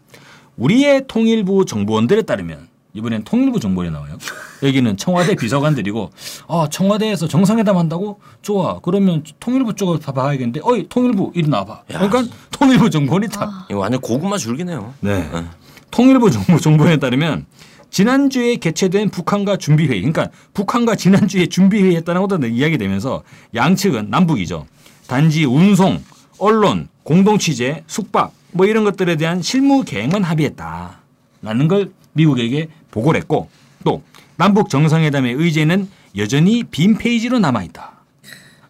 우리의 0.57 1.05
통일부 1.07 1.65
정보원들에 1.65 2.23
따르면 2.23 2.72
이번엔 2.93 3.23
통일부 3.23 3.59
정보원이 3.59 3.91
나와요. 3.91 4.17
여기는 4.61 4.97
청와대 4.97 5.35
비서관들이고 5.35 6.11
아 6.47 6.67
청와대에서 6.69 7.27
정상회담 7.27 7.77
한다고 7.77 8.19
좋아. 8.41 8.79
그러면 8.81 9.23
통일부 9.39 9.75
쪽을 9.75 9.99
다 9.99 10.11
봐야겠는데 10.11 10.61
어이 10.63 10.87
통일부 10.87 11.31
이리 11.33 11.49
나와봐. 11.49 11.83
그러니까 11.87 12.23
통일부 12.51 12.89
정보원이 12.89 13.29
다. 13.29 13.65
이거 13.69 13.79
완전 13.79 13.99
고구마 13.99 14.37
줄기네요. 14.37 14.93
네. 14.99 15.27
네. 15.31 15.45
통일부 15.89 16.29
정보 16.31 16.59
정보에 16.59 16.97
따르면 16.97 17.45
지난주에 17.89 18.55
개최된 18.55 19.11
북한과 19.11 19.57
준비회의, 19.57 20.01
그러니까 20.01 20.29
북한과 20.55 20.95
지난주에 20.95 21.45
준비회의 21.45 21.95
했다는 21.97 22.21
것도 22.21 22.47
이야기되면서 22.47 23.21
양측은 23.53 24.09
남북이죠. 24.09 24.65
단지 25.05 25.45
운송, 25.45 26.01
언론, 26.39 26.87
공동 27.03 27.37
취재, 27.37 27.83
숙박 27.85 28.33
뭐 28.51 28.65
이런 28.65 28.83
것들에 28.83 29.15
대한 29.15 29.43
실무 29.43 29.83
계획만 29.83 30.23
합의했다라는 30.23 31.67
걸 31.67 31.91
미국에게 32.13 32.69
보고를 32.93 33.19
했고 33.19 33.49
또 33.83 34.03
남북 34.35 34.69
정상회담의 34.69 35.33
의제는 35.33 35.89
여전히 36.15 36.63
빈 36.63 36.97
페이지로 36.97 37.39
남아 37.39 37.63
있다. 37.63 37.91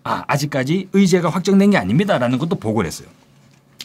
아, 0.06 0.24
아직까지 0.28 0.90
의제가 0.94 1.30
확정된 1.30 1.72
게 1.72 1.78
아닙니다라는 1.78 2.38
것도 2.38 2.56
보고를 2.56 2.88
했어요. 2.88 3.08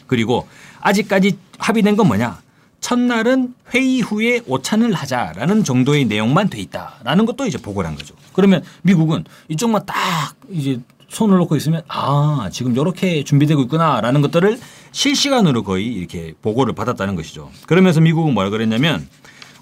그리고 0.07 0.47
아직까지 0.81 1.37
합의된 1.59 1.95
건 1.95 2.07
뭐냐? 2.07 2.41
첫날은 2.79 3.53
회의 3.73 3.99
후에 3.99 4.41
오찬을 4.47 4.93
하자라는 4.93 5.63
정도의 5.65 6.05
내용만 6.05 6.49
돼 6.49 6.59
있다라는 6.59 7.25
것도 7.25 7.45
이제 7.45 7.57
보고를 7.57 7.89
한 7.89 7.97
거죠. 7.97 8.15
그러면 8.33 8.63
미국은 8.83 9.25
이쪽만 9.49 9.85
딱 9.85 10.35
이제 10.49 10.79
손을 11.09 11.37
놓고 11.39 11.55
있으면 11.57 11.81
아 11.87 12.49
지금 12.51 12.71
이렇게 12.71 13.23
준비되고 13.23 13.63
있구나라는 13.63 14.21
것들을 14.21 14.59
실시간으로 14.91 15.63
거의 15.63 15.87
이렇게 15.87 16.33
보고를 16.41 16.73
받았다는 16.73 17.15
것이죠. 17.15 17.51
그러면서 17.65 17.99
미국은 17.99 18.33
뭐라 18.33 18.49
그랬냐면 18.49 19.07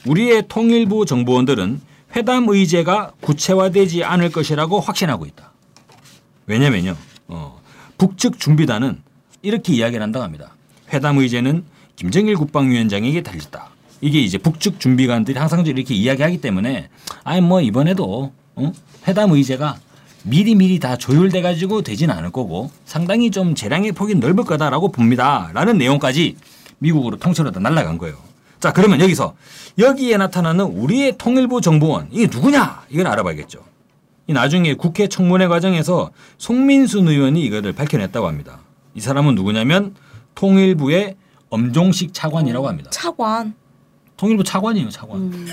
우리의 0.05 0.43
통일부 0.47 1.05
정보원들은 1.05 1.81
회담 2.15 2.47
의제가 2.47 3.13
구체화되지 3.21 4.03
않을 4.03 4.31
것이라고 4.31 4.79
확신하고 4.79 5.25
있다. 5.25 5.51
왜냐면요. 6.45 6.95
어, 7.27 7.59
북측 7.97 8.39
준비단은 8.39 9.01
이렇게 9.41 9.73
이야기를 9.73 10.01
한다고 10.01 10.23
합니다. 10.23 10.55
회담 10.93 11.17
의제는 11.17 11.65
김정일 11.95 12.35
국방위원장에게 12.35 13.21
달렸다. 13.23 13.69
이게 14.01 14.19
이제 14.19 14.37
북측 14.37 14.79
준비관들이 14.79 15.37
항상 15.37 15.65
이렇게 15.65 15.93
이야기하기 15.95 16.39
때문에 16.41 16.89
아니 17.23 17.41
뭐 17.41 17.61
이번에도 17.61 18.31
어? 18.55 18.71
회담 19.07 19.31
의제가 19.31 19.77
미리미리 20.23 20.79
다 20.79 20.97
조율돼 20.97 21.41
가지고 21.41 21.81
되진 21.81 22.11
않을 22.11 22.31
거고 22.31 22.69
상당히 22.85 23.31
좀 23.31 23.55
재량의 23.55 23.93
폭이 23.93 24.15
넓을 24.15 24.43
거다라고 24.43 24.91
봅니다라는 24.91 25.77
내용까지 25.77 26.35
미국으로 26.79 27.17
통째로 27.17 27.51
다 27.51 27.59
날라간 27.59 27.97
거예요. 27.97 28.26
자 28.59 28.73
그러면 28.73 29.01
여기서 29.01 29.35
여기에 29.77 30.17
나타나는 30.17 30.65
우리의 30.65 31.17
통일부 31.17 31.61
정보원 31.61 32.07
이게 32.11 32.27
누구냐 32.27 32.83
이걸 32.89 33.07
알아봐야겠죠. 33.07 33.59
이 34.27 34.33
나중에 34.33 34.73
국회 34.73 35.07
청문회 35.07 35.47
과정에서 35.47 36.11
송민순 36.37 37.07
의원이 37.07 37.41
이거를 37.43 37.73
밝혀냈다고 37.73 38.27
합니다. 38.27 38.59
이 38.93 38.99
사람은 38.99 39.35
누구냐면 39.35 39.95
통일부의 40.35 41.15
엄종식 41.49 42.13
차관이라고 42.13 42.67
합니다. 42.67 42.89
차관. 42.91 43.53
통일부 44.17 44.43
차관이에요, 44.43 44.89
차관. 44.89 45.31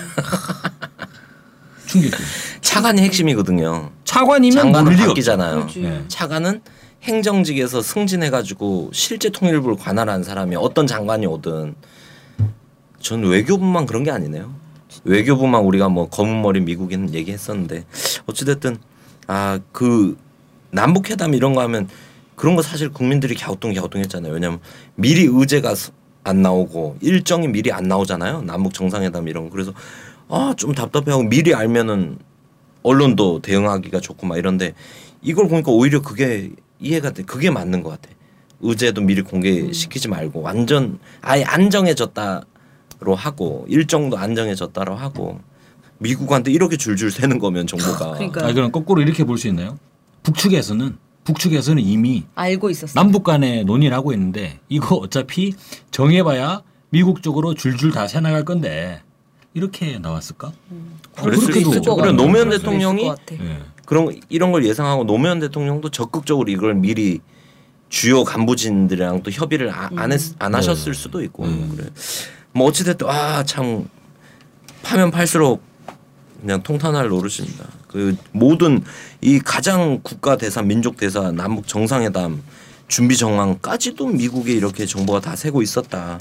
충격이. 1.86 2.16
차관이 2.62 3.02
핵심이거든요. 3.02 3.90
차관이면 4.04 4.62
장관은 4.72 4.96
바뀌잖아요. 4.96 5.66
네. 5.76 6.04
차관은 6.08 6.62
행정직에서 7.02 7.82
승진해가지고 7.82 8.90
실제 8.92 9.28
통일부를 9.28 9.76
관할한 9.76 10.24
사람이 10.24 10.56
어떤 10.56 10.86
장관이 10.86 11.26
오든 11.26 11.74
전 13.04 13.22
외교부만 13.22 13.84
그런 13.84 14.02
게 14.02 14.10
아니네요. 14.10 14.50
외교부만 15.04 15.60
우리가 15.62 15.90
뭐 15.90 16.08
검은 16.08 16.40
머리 16.40 16.60
미국인 16.60 17.12
얘기했었는데 17.12 17.84
어찌됐든 18.26 18.78
아 19.26 19.58
그 19.72 20.16
남북 20.70 21.10
회담 21.10 21.34
이런 21.34 21.54
거 21.54 21.60
하면 21.62 21.86
그런 22.34 22.56
거 22.56 22.62
사실 22.62 22.88
국민들이 22.88 23.34
갸우뚱 23.34 23.74
갸우뚱했잖아요. 23.74 24.32
왜냐면 24.32 24.58
미리 24.94 25.26
의제가 25.30 25.74
스- 25.74 25.92
안 26.24 26.40
나오고 26.40 26.96
일정이 27.02 27.46
미리 27.48 27.70
안 27.70 27.86
나오잖아요. 27.88 28.40
남북 28.42 28.72
정상회담 28.72 29.28
이런 29.28 29.44
거 29.44 29.50
그래서 29.50 29.72
아 30.30 30.54
좀 30.56 30.74
답답해하고 30.74 31.24
미리 31.24 31.54
알면은 31.54 32.18
언론도 32.82 33.40
대응하기가 33.42 34.00
좋고 34.00 34.26
막 34.26 34.38
이런데 34.38 34.72
이걸 35.20 35.46
보니까 35.48 35.70
오히려 35.72 36.00
그게 36.00 36.50
이해가 36.80 37.10
돼. 37.10 37.22
그게 37.24 37.50
맞는 37.50 37.82
것 37.82 37.90
같아. 37.90 38.08
의제도 38.60 39.02
미리 39.02 39.20
공개시키지 39.20 40.08
말고 40.08 40.40
완전 40.40 40.98
아예 41.20 41.44
안정해졌다 41.44 42.44
로 43.04 43.14
하고 43.14 43.64
일정도 43.68 44.16
안정해졌다로 44.18 44.94
하고 44.96 45.38
미국한테 45.98 46.50
이렇게 46.50 46.76
줄줄 46.76 47.10
새는 47.10 47.38
거면 47.38 47.66
정보가 47.66 48.12
그러니까. 48.16 48.46
아, 48.46 48.52
그럼 48.52 48.72
거꾸로 48.72 49.00
이렇게 49.02 49.24
볼 49.24 49.36
수 49.38 49.46
있나요? 49.48 49.78
북측에서는 50.22 50.96
북측에서는 51.24 51.82
이미 51.82 52.24
알고 52.34 52.70
있었어. 52.70 52.94
남북 52.94 53.24
간에 53.24 53.62
논의를 53.64 53.96
하고 53.96 54.12
있는데 54.12 54.58
이거 54.68 54.96
어차피 54.96 55.54
정해봐야 55.90 56.62
미국 56.90 57.22
쪽으로 57.22 57.54
줄줄 57.54 57.92
다 57.92 58.06
새나갈 58.08 58.44
건데 58.44 59.02
이렇게 59.52 59.98
나왔을까? 59.98 60.48
수 60.48 61.22
그렇게도 61.22 61.70
그래. 61.96 62.12
노무현 62.12 62.50
대통령이. 62.50 63.04
예. 63.32 63.58
그런 63.86 64.18
이런 64.28 64.50
걸 64.52 64.64
예상하고 64.66 65.04
노무현 65.04 65.40
대통령도 65.40 65.90
적극적으로 65.90 66.50
이걸 66.50 66.74
미리 66.74 67.20
주요 67.90 68.24
간부진들이랑 68.24 69.22
또 69.22 69.30
협의를 69.30 69.70
아- 69.70 69.90
안, 69.96 70.10
했, 70.10 70.20
안 70.38 70.54
하셨을 70.54 70.94
수도 70.94 71.22
있고 71.22 71.44
그래. 71.44 71.88
뭐 72.54 72.68
어찌됐든 72.68 73.06
아참 73.08 73.88
파면 74.82 75.10
팔수록 75.10 75.60
그냥 76.40 76.62
통탄할 76.62 77.08
노릇입니다. 77.08 77.66
그 77.88 78.16
모든 78.32 78.84
이 79.20 79.40
가장 79.40 80.00
국가 80.02 80.36
대사, 80.36 80.62
민족 80.62 80.96
대사, 80.96 81.32
남북 81.32 81.66
정상회담 81.66 82.42
준비 82.86 83.16
정황까지도 83.16 84.06
미국에 84.06 84.52
이렇게 84.52 84.86
정보가 84.86 85.20
다 85.20 85.34
새고 85.34 85.62
있었다. 85.62 86.20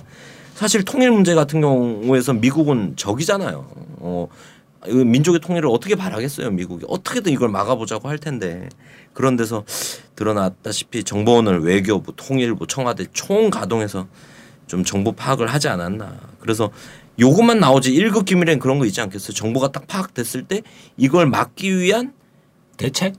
사실 0.56 0.84
통일 0.84 1.12
문제 1.12 1.36
같은 1.36 1.62
경우에서 1.62 2.34
미국은 2.34 2.94
적이잖아요. 2.96 3.68
어, 3.98 4.28
이 4.88 4.94
민족의 4.94 5.40
통일을 5.40 5.70
어떻게 5.70 5.96
바라겠어요, 5.96 6.52
미국이. 6.52 6.86
어떻게든 6.88 7.32
이걸 7.32 7.50
막아보자고 7.50 8.08
할 8.10 8.18
텐데. 8.18 8.70
그런 9.14 9.36
데서 9.36 9.64
드러났다시피 10.16 11.04
정보원을 11.04 11.60
외교부, 11.62 12.16
통일부, 12.16 12.66
청와대 12.66 13.06
총 13.14 13.50
가동해서 13.50 14.08
좀 14.68 14.84
정보 14.84 15.12
파악을 15.12 15.48
하지 15.48 15.68
않았나. 15.68 16.16
그래서 16.40 16.72
요것만 17.20 17.60
나오지 17.60 17.92
1급 17.94 18.26
기밀엔 18.26 18.60
그런 18.60 18.80
거 18.80 18.86
있지 18.86 19.00
않겠어요? 19.02 19.34
정보가 19.34 19.72
딱 19.72 19.88
파악됐을 19.88 20.44
때 20.44 20.62
이걸 20.98 21.28
막기 21.28 21.78
위한 21.78 22.14
대책? 22.78 23.14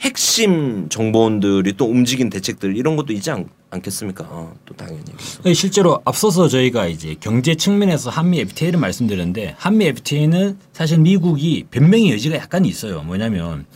핵심 0.00 0.88
정보원들이 0.88 1.72
또 1.76 1.86
움직인 1.86 2.30
대책들 2.30 2.76
이런 2.76 2.94
것도 2.94 3.12
있지 3.12 3.30
않, 3.32 3.48
않겠습니까? 3.70 4.24
어, 4.28 4.54
또 4.64 4.74
당연히. 4.76 5.02
네, 5.42 5.52
실제로 5.52 6.00
앞서서 6.04 6.46
저희가 6.46 6.86
이제 6.86 7.16
경제 7.18 7.56
측면에서 7.56 8.08
한미 8.08 8.38
FTA를 8.40 8.78
말씀드렸는데 8.78 9.56
한미 9.58 9.86
FTA는 9.86 10.58
사실 10.72 10.98
미국이 10.98 11.64
변명의 11.72 12.12
여지가 12.12 12.36
약간 12.36 12.64
있어요. 12.64 13.02
뭐냐면 13.02 13.66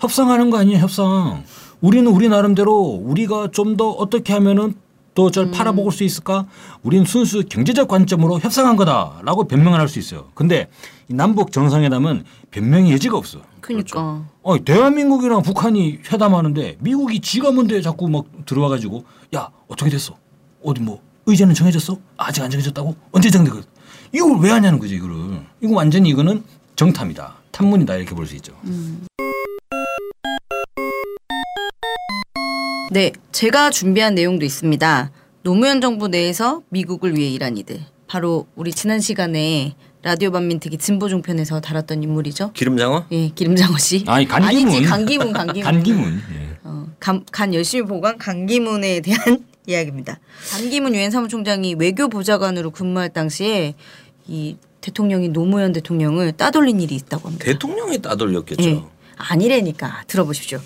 협상하는 0.00 0.50
거 0.50 0.58
아니에요, 0.58 0.78
협상. 0.80 1.44
우리는 1.80 2.06
우리 2.10 2.28
나름대로 2.28 2.74
우리가 2.80 3.50
좀 3.52 3.76
더 3.76 3.90
어떻게 3.90 4.32
하면은 4.32 4.74
더잘 5.14 5.50
팔아먹을 5.50 5.90
수 5.92 6.04
있을까? 6.04 6.46
우리는 6.82 7.04
순수 7.04 7.42
경제적 7.48 7.88
관점으로 7.88 8.38
협상한 8.40 8.76
거다라고 8.76 9.44
변명을 9.44 9.78
할 9.80 9.88
수 9.88 9.98
있어요. 9.98 10.28
근데 10.34 10.68
이 11.08 11.14
남북 11.14 11.50
정상회담은 11.52 12.24
변명의 12.50 12.92
여지가 12.92 13.16
없어. 13.16 13.40
그러니까. 13.60 14.24
어, 14.42 14.64
대한민국이랑 14.64 15.42
북한이 15.42 15.98
회담하는데 16.10 16.76
미국이 16.80 17.20
지가 17.20 17.50
뭔데 17.50 17.80
자꾸 17.82 18.08
막 18.08 18.24
들어와 18.46 18.68
가지고 18.68 19.04
야 19.34 19.50
어떻게 19.68 19.90
됐어? 19.90 20.16
어디 20.62 20.80
뭐 20.80 21.00
의제는 21.26 21.54
정해졌어? 21.54 21.98
아직 22.16 22.42
안 22.42 22.50
정해졌다고? 22.50 22.94
언제 23.12 23.30
정되거 23.30 23.60
이걸 24.12 24.38
왜 24.40 24.50
하냐는 24.50 24.78
거죠 24.78 24.94
이거를. 24.94 25.16
이거 25.60 25.74
완전히 25.74 26.08
이거는 26.10 26.42
정탐이다, 26.76 27.34
탐문이다 27.50 27.96
이렇게 27.96 28.14
볼 28.14 28.26
수 28.26 28.34
있죠. 28.36 28.52
네, 32.92 33.12
제가 33.30 33.70
준비한 33.70 34.16
내용도 34.16 34.44
있습니다. 34.44 35.12
노무현 35.44 35.80
정부 35.80 36.08
내에서 36.08 36.62
미국을 36.70 37.16
위해 37.16 37.30
일한 37.30 37.56
이들. 37.56 37.78
바로 38.08 38.48
우리 38.56 38.72
지난 38.72 38.98
시간에 38.98 39.76
라디오 40.02 40.32
반민특위 40.32 40.76
진보 40.76 41.08
종 41.08 41.22
편에서 41.22 41.60
다뤘던 41.60 42.02
인물이죠. 42.02 42.50
기름장어? 42.52 43.06
예, 43.12 43.28
기름장어 43.28 43.78
씨. 43.78 44.02
아니, 44.08 44.26
간기문. 44.26 44.74
아니지, 44.74 44.88
강기문, 44.88 45.32
강기문. 45.32 45.62
간기문. 45.72 46.22
예. 46.34 46.58
어, 46.64 46.88
간, 46.98 47.24
간 47.30 47.54
열심히 47.54 47.86
보관 47.86 48.18
강기문에 48.18 49.02
대한 49.02 49.44
이야기입니다. 49.68 50.18
강기문 50.50 50.92
유엔 50.96 51.12
사무총장이 51.12 51.76
외교 51.78 52.08
보좌관으로 52.08 52.72
근무할 52.72 53.10
당시에 53.10 53.74
이 54.26 54.56
대통령이 54.80 55.28
노무현 55.28 55.72
대통령을 55.72 56.32
따돌린 56.32 56.80
일이 56.80 56.96
있다고 56.96 57.28
합니다. 57.28 57.44
대통령이 57.44 58.02
따돌렸겠죠. 58.02 58.68
예. 58.68 58.82
아니래니까 59.16 60.02
들어보십시오. 60.08 60.58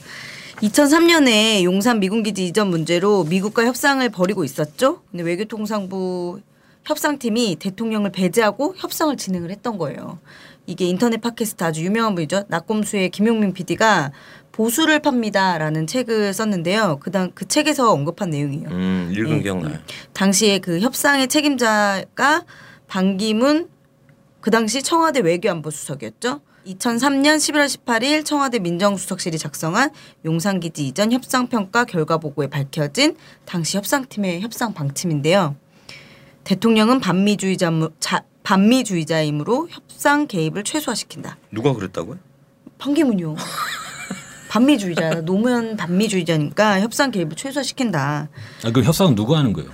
2003년에 0.64 1.62
용산 1.62 2.00
미군기지 2.00 2.46
이전 2.46 2.68
문제로 2.68 3.24
미국과 3.24 3.66
협상을 3.66 4.08
벌이고 4.08 4.44
있었죠. 4.44 5.02
근데 5.10 5.22
외교통상부 5.22 6.40
협상팀이 6.84 7.56
대통령을 7.56 8.10
배제하고 8.12 8.74
협상을 8.76 9.14
진행을 9.16 9.50
했던 9.50 9.76
거예요. 9.78 10.18
이게 10.66 10.86
인터넷 10.86 11.20
팟캐스트 11.20 11.62
아주 11.64 11.84
유명한 11.84 12.14
분이죠. 12.14 12.44
낙곰수의 12.48 13.10
김용민 13.10 13.52
PD가 13.52 14.12
보수를 14.52 15.00
팝니다라는 15.00 15.86
책을 15.86 16.32
썼는데요. 16.32 16.98
그당 17.00 17.32
그 17.34 17.46
책에서 17.46 17.92
언급한 17.92 18.30
내용이에요. 18.30 18.68
음, 18.70 19.12
읽은 19.14 19.38
예. 19.38 19.42
기억나요. 19.42 19.78
당시에 20.14 20.60
그 20.60 20.80
협상의 20.80 21.28
책임자가 21.28 22.44
반기문 22.86 23.68
그 24.40 24.50
당시 24.50 24.82
청와대 24.82 25.20
외교안보 25.20 25.70
수석이었죠. 25.70 26.40
2003년 26.66 27.36
11월 27.36 27.66
18일 27.66 28.24
청와대 28.24 28.58
민정수석실이 28.58 29.38
작성한 29.38 29.90
용산기지 30.24 30.86
이전 30.86 31.12
협상평가 31.12 31.84
결과 31.84 32.18
보고에 32.18 32.48
밝혀진 32.48 33.16
당시 33.44 33.76
협상팀의 33.76 34.40
협상 34.40 34.72
방침인데요. 34.72 35.56
대통령은 36.44 37.00
반미주의자, 37.00 37.70
자, 38.00 38.24
반미주의자이므로 38.42 39.68
협상 39.70 40.26
개입을 40.26 40.64
최소화시킨다. 40.64 41.38
누가 41.50 41.72
그랬다고요? 41.72 42.18
반기문요. 42.78 43.36
반미주의자, 44.50 45.22
노무현 45.22 45.76
반미주의자니까 45.76 46.80
협상 46.80 47.10
개입을 47.10 47.34
최소화시킨다. 47.36 48.28
아, 48.64 48.70
그 48.70 48.82
협상은 48.82 49.14
누구 49.14 49.36
하는 49.36 49.52
거예요? 49.52 49.70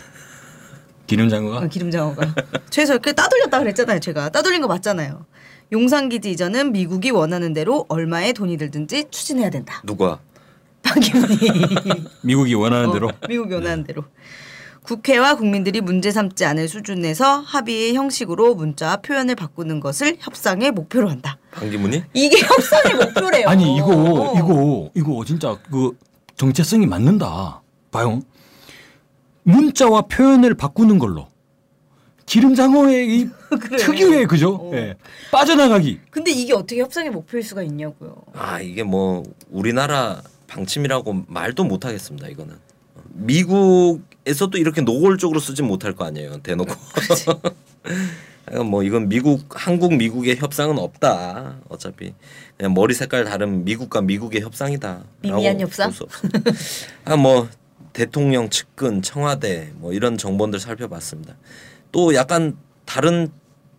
기름장어가? 1.07 1.59
어, 1.59 1.67
기름장어가 1.67 2.35
최소 2.71 2.97
그 3.01 3.13
따돌렸다 3.13 3.59
그랬잖아요. 3.59 3.99
제가 3.99 4.29
따돌린 4.29 4.63
거 4.63 4.69
맞잖아요. 4.69 5.27
용산기지 5.73 6.31
이전은 6.33 6.73
미국이 6.73 7.11
원하는 7.11 7.53
대로 7.53 7.87
얼마의 7.89 8.33
돈이 8.33 8.57
들든지 8.57 9.07
추진해야 9.11 9.51
된다. 9.51 9.83
누가? 9.85 10.19
반기문이 10.83 11.37
미국이 12.23 12.55
원하는 12.55 12.89
어, 12.89 12.93
대로. 12.93 13.11
미국이 13.29 13.55
원하는 13.55 13.85
대로. 13.85 14.05
국회와 14.83 15.37
국민들이 15.37 15.81
문제 15.83 16.11
삼지 16.11 16.45
않을 16.47 16.67
수준에서 16.67 17.41
합의의 17.41 17.95
형식으로 17.95 18.55
문자와 18.55 18.97
표현을 18.97 19.35
바꾸는 19.35 19.79
것을 19.79 20.17
협상의 20.19 20.71
목표로 20.73 21.09
한다. 21.11 21.39
반기문이? 21.53 22.03
이게 22.15 22.39
협상의 22.41 22.95
목표래요. 22.95 23.47
아니 23.49 23.77
이거 23.77 24.33
이거 24.37 24.91
이거 24.95 25.25
진짜 25.25 25.57
그 25.71 25.93
정체성이 26.37 26.87
맞는다. 26.87 27.61
봐요. 27.91 28.21
문자와 29.43 30.03
표현을 30.03 30.55
바꾸는 30.55 30.99
걸로 30.99 31.29
기름장어의 32.31 33.19
이 33.19 33.29
특유의 33.79 34.27
그죠? 34.27 34.55
어. 34.55 34.71
예. 34.75 34.95
빠져나가기. 35.33 35.99
근데 36.11 36.31
이게 36.31 36.53
어떻게 36.53 36.81
협상의 36.81 37.11
목표일 37.11 37.43
수가 37.43 37.65
있냐고요. 37.65 38.23
아 38.35 38.61
이게 38.61 38.85
뭐 38.85 39.25
우리나라 39.51 40.23
방침이라고 40.47 41.25
말도 41.27 41.65
못 41.65 41.85
하겠습니다. 41.85 42.29
이거는 42.29 42.55
미국에서도 43.15 44.57
이렇게 44.59 44.81
노골적으로 44.81 45.41
쓰진 45.41 45.67
못할 45.67 45.93
거 45.93 46.05
아니에요. 46.05 46.39
대놓고. 46.39 46.73
그러니까 48.45 48.63
뭐 48.65 48.85
이건 48.85 49.09
미국 49.09 49.43
한국 49.51 49.97
미국의 49.97 50.37
협상은 50.37 50.79
없다. 50.79 51.57
어차피 51.69 52.15
그냥 52.57 52.75
머리 52.75 52.95
색깔 52.95 53.25
다른 53.25 53.65
미국과 53.65 54.03
미국의 54.03 54.43
협상이다. 54.43 55.03
미미한 55.23 55.59
협상? 55.61 55.93
아뭐 57.07 57.49
대통령 57.93 58.51
측근 58.51 59.03
청와대 59.03 59.73
뭐 59.75 59.93
이런 59.93 60.17
정보들 60.17 60.61
살펴봤습니다. 60.61 61.35
또 61.93 62.15
약간 62.15 62.57
다른 62.85 63.29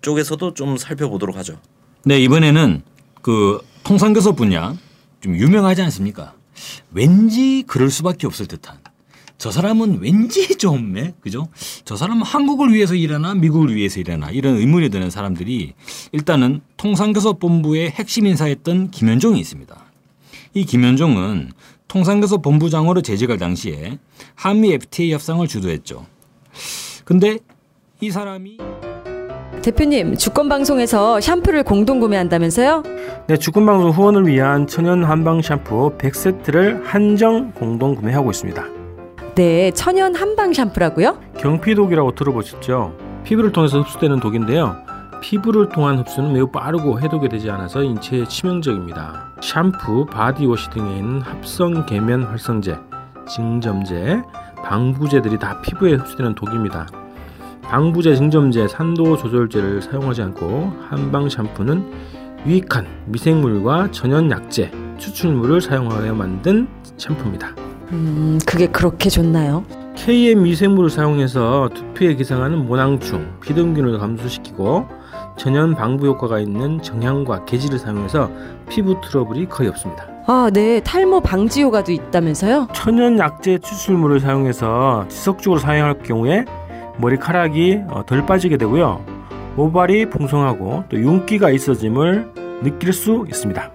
쪽에서도 0.02 0.54
좀 0.54 0.78
살펴보도록 0.78 1.36
하죠. 1.38 1.58
네 2.04 2.20
이번에는 2.20 2.82
그 3.22 3.60
통상교섭 3.84 4.36
분야 4.36 4.76
좀 5.20 5.36
유명하지 5.36 5.82
않습니까? 5.84 6.34
왠지 6.92 7.64
그럴 7.68 7.90
수밖에 7.90 8.28
없을 8.28 8.48
듯한 8.48 8.78
저 9.38 9.50
사람은 9.50 10.02
왠지 10.02 10.54
좀 10.58 10.94
네? 10.94 11.16
그죠? 11.20 11.48
저 11.84 11.96
사람은 11.96 12.22
한국을 12.24 12.74
위해서 12.74 12.94
일하나 12.94 13.34
미국을 13.34 13.76
위해서 13.76 14.00
일하나 14.00 14.30
이런 14.30 14.58
의문이 14.58 14.90
드는 14.90 15.10
사람들이 15.10 15.74
일단은 16.12 16.62
통상교섭본부의 16.78 17.90
핵심 17.90 18.28
인사였던 18.28 18.92
김현종이 18.92 19.40
있습니다. 19.40 19.76
이 20.54 20.66
김현종은 20.66 21.54
통상교섭 21.88 22.44
본부장으로 22.44 23.02
재직할 23.02 23.40
당시에 23.40 23.98
한미 24.36 24.74
FTA 24.74 25.12
협상을 25.14 25.46
주도했죠. 25.48 26.06
근데 27.04 27.40
이 28.04 28.10
사람이 28.10 28.58
대표님, 29.62 30.16
주권방송에서 30.18 31.22
샴푸를 31.22 31.62
공동 31.62 32.00
구매한다면서요? 32.00 32.82
네, 33.28 33.38
주권방송 33.38 33.92
후원을 33.92 34.26
위한 34.26 34.66
천연 34.66 35.04
한방 35.04 35.40
샴푸 35.44 35.96
100세트를 36.00 36.82
한정 36.84 37.52
공동 37.52 37.94
구매하고 37.94 38.32
있습니다. 38.32 38.66
네, 39.36 39.70
천연 39.72 40.16
한방 40.16 40.52
샴푸라고요? 40.52 41.20
경피독이라고 41.38 42.16
들어보셨죠? 42.16 42.98
피부를 43.24 43.52
통해서 43.52 43.82
흡수되는 43.82 44.20
독인데요. 44.20 44.78
피부를 45.22 45.70
통한 45.70 46.00
흡수는 46.00 46.34
매우 46.34 46.48
빠르고 46.48 47.00
해독이 47.00 47.30
되지 47.30 47.52
않아서 47.52 47.84
인체에 47.84 48.26
치명적입니다. 48.26 49.36
샴푸, 49.42 50.08
바디워시 50.08 50.72
등에 50.72 50.98
있는 50.98 51.22
합성 51.22 51.86
계면 51.86 52.24
활성제, 52.24 52.80
증점제, 53.28 54.24
방부제들이 54.64 55.38
다 55.38 55.62
피부에 55.62 55.94
흡수되는 55.94 56.34
독입니다. 56.34 56.88
방부제, 57.72 58.16
증점제, 58.18 58.68
산도 58.68 59.16
조절제를 59.16 59.82
사용하지 59.82 60.22
않고 60.24 60.74
한방 60.90 61.30
샴푸는 61.30 61.82
유익한 62.46 62.86
미생물과 63.06 63.92
천연 63.92 64.30
약재, 64.30 64.70
추출물을 64.98 65.62
사용하여 65.62 66.14
만든 66.14 66.68
샴푸입니다. 66.98 67.56
음, 67.94 68.38
그게 68.46 68.68
그렇게 68.68 69.10
좋나요? 69.10 69.64
KM 69.96 70.44
미생물을 70.44 70.90
사용해서 70.90 71.70
두피에 71.74 72.16
기생하는 72.16 72.66
모낭충, 72.68 73.40
피등균을 73.40 74.00
감소시키고 74.00 74.90
천연 75.38 75.74
방부 75.74 76.08
효과가 76.08 76.42
있는 76.42 76.82
정향과 76.82 77.46
계지를 77.46 77.80
사용해서 77.80 78.30
피부 78.70 79.00
트러블이 79.00 79.48
거의 79.48 79.70
없습니다. 79.70 80.08
아, 80.28 80.50
네, 80.52 80.82
탈모 80.82 81.22
방지 81.22 81.64
효과도 81.64 81.94
있다면서요? 81.94 82.68
천연 82.74 83.18
약재 83.18 83.60
추출물을 83.60 84.20
사용해서 84.20 85.06
지속적으로 85.08 85.60
사용할 85.60 85.98
경우에 86.00 86.46
머리카락이 87.02 87.82
어, 87.90 88.06
덜 88.06 88.26
빠지게 88.26 88.58
되고요. 88.58 89.04
모발이 89.56 90.10
풍성하고 90.10 90.86
또 90.90 90.98
윤기가 90.98 91.50
있어짐을 91.50 92.62
느낄 92.64 92.94
수 92.94 93.26
있습니다. 93.28 93.72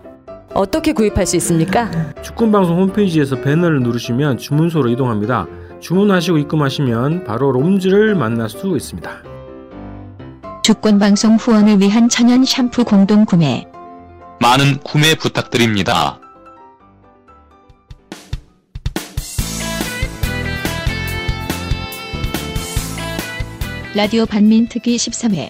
어떻게 0.55 0.93
구입할 0.93 1.27
수 1.27 1.37
있습니까? 1.37 1.91
축구방송 2.23 2.79
홈페이지에서 2.79 3.37
배너를 3.37 3.83
누르시면 3.83 4.39
주문소로 4.39 4.89
이동합니다. 4.89 5.47
주문하시고 5.81 6.39
입금하시면 6.39 7.25
바로 7.25 7.53
롬즈를 7.53 8.15
만날 8.15 8.49
수 8.49 8.75
있습니다. 8.75 9.11
주권방송 10.63 11.37
후원을 11.37 11.81
위한 11.81 12.09
천연 12.09 12.45
샴푸 12.45 12.85
공동 12.85 13.25
구매. 13.27 13.67
많은 14.41 14.79
구매 14.83 15.15
부탁드립니다. 15.15 16.19
라디오 23.97 24.27
반민특위 24.27 24.99
13회. 24.99 25.49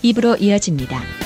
입으로 0.00 0.36
이어집니다. 0.36 1.25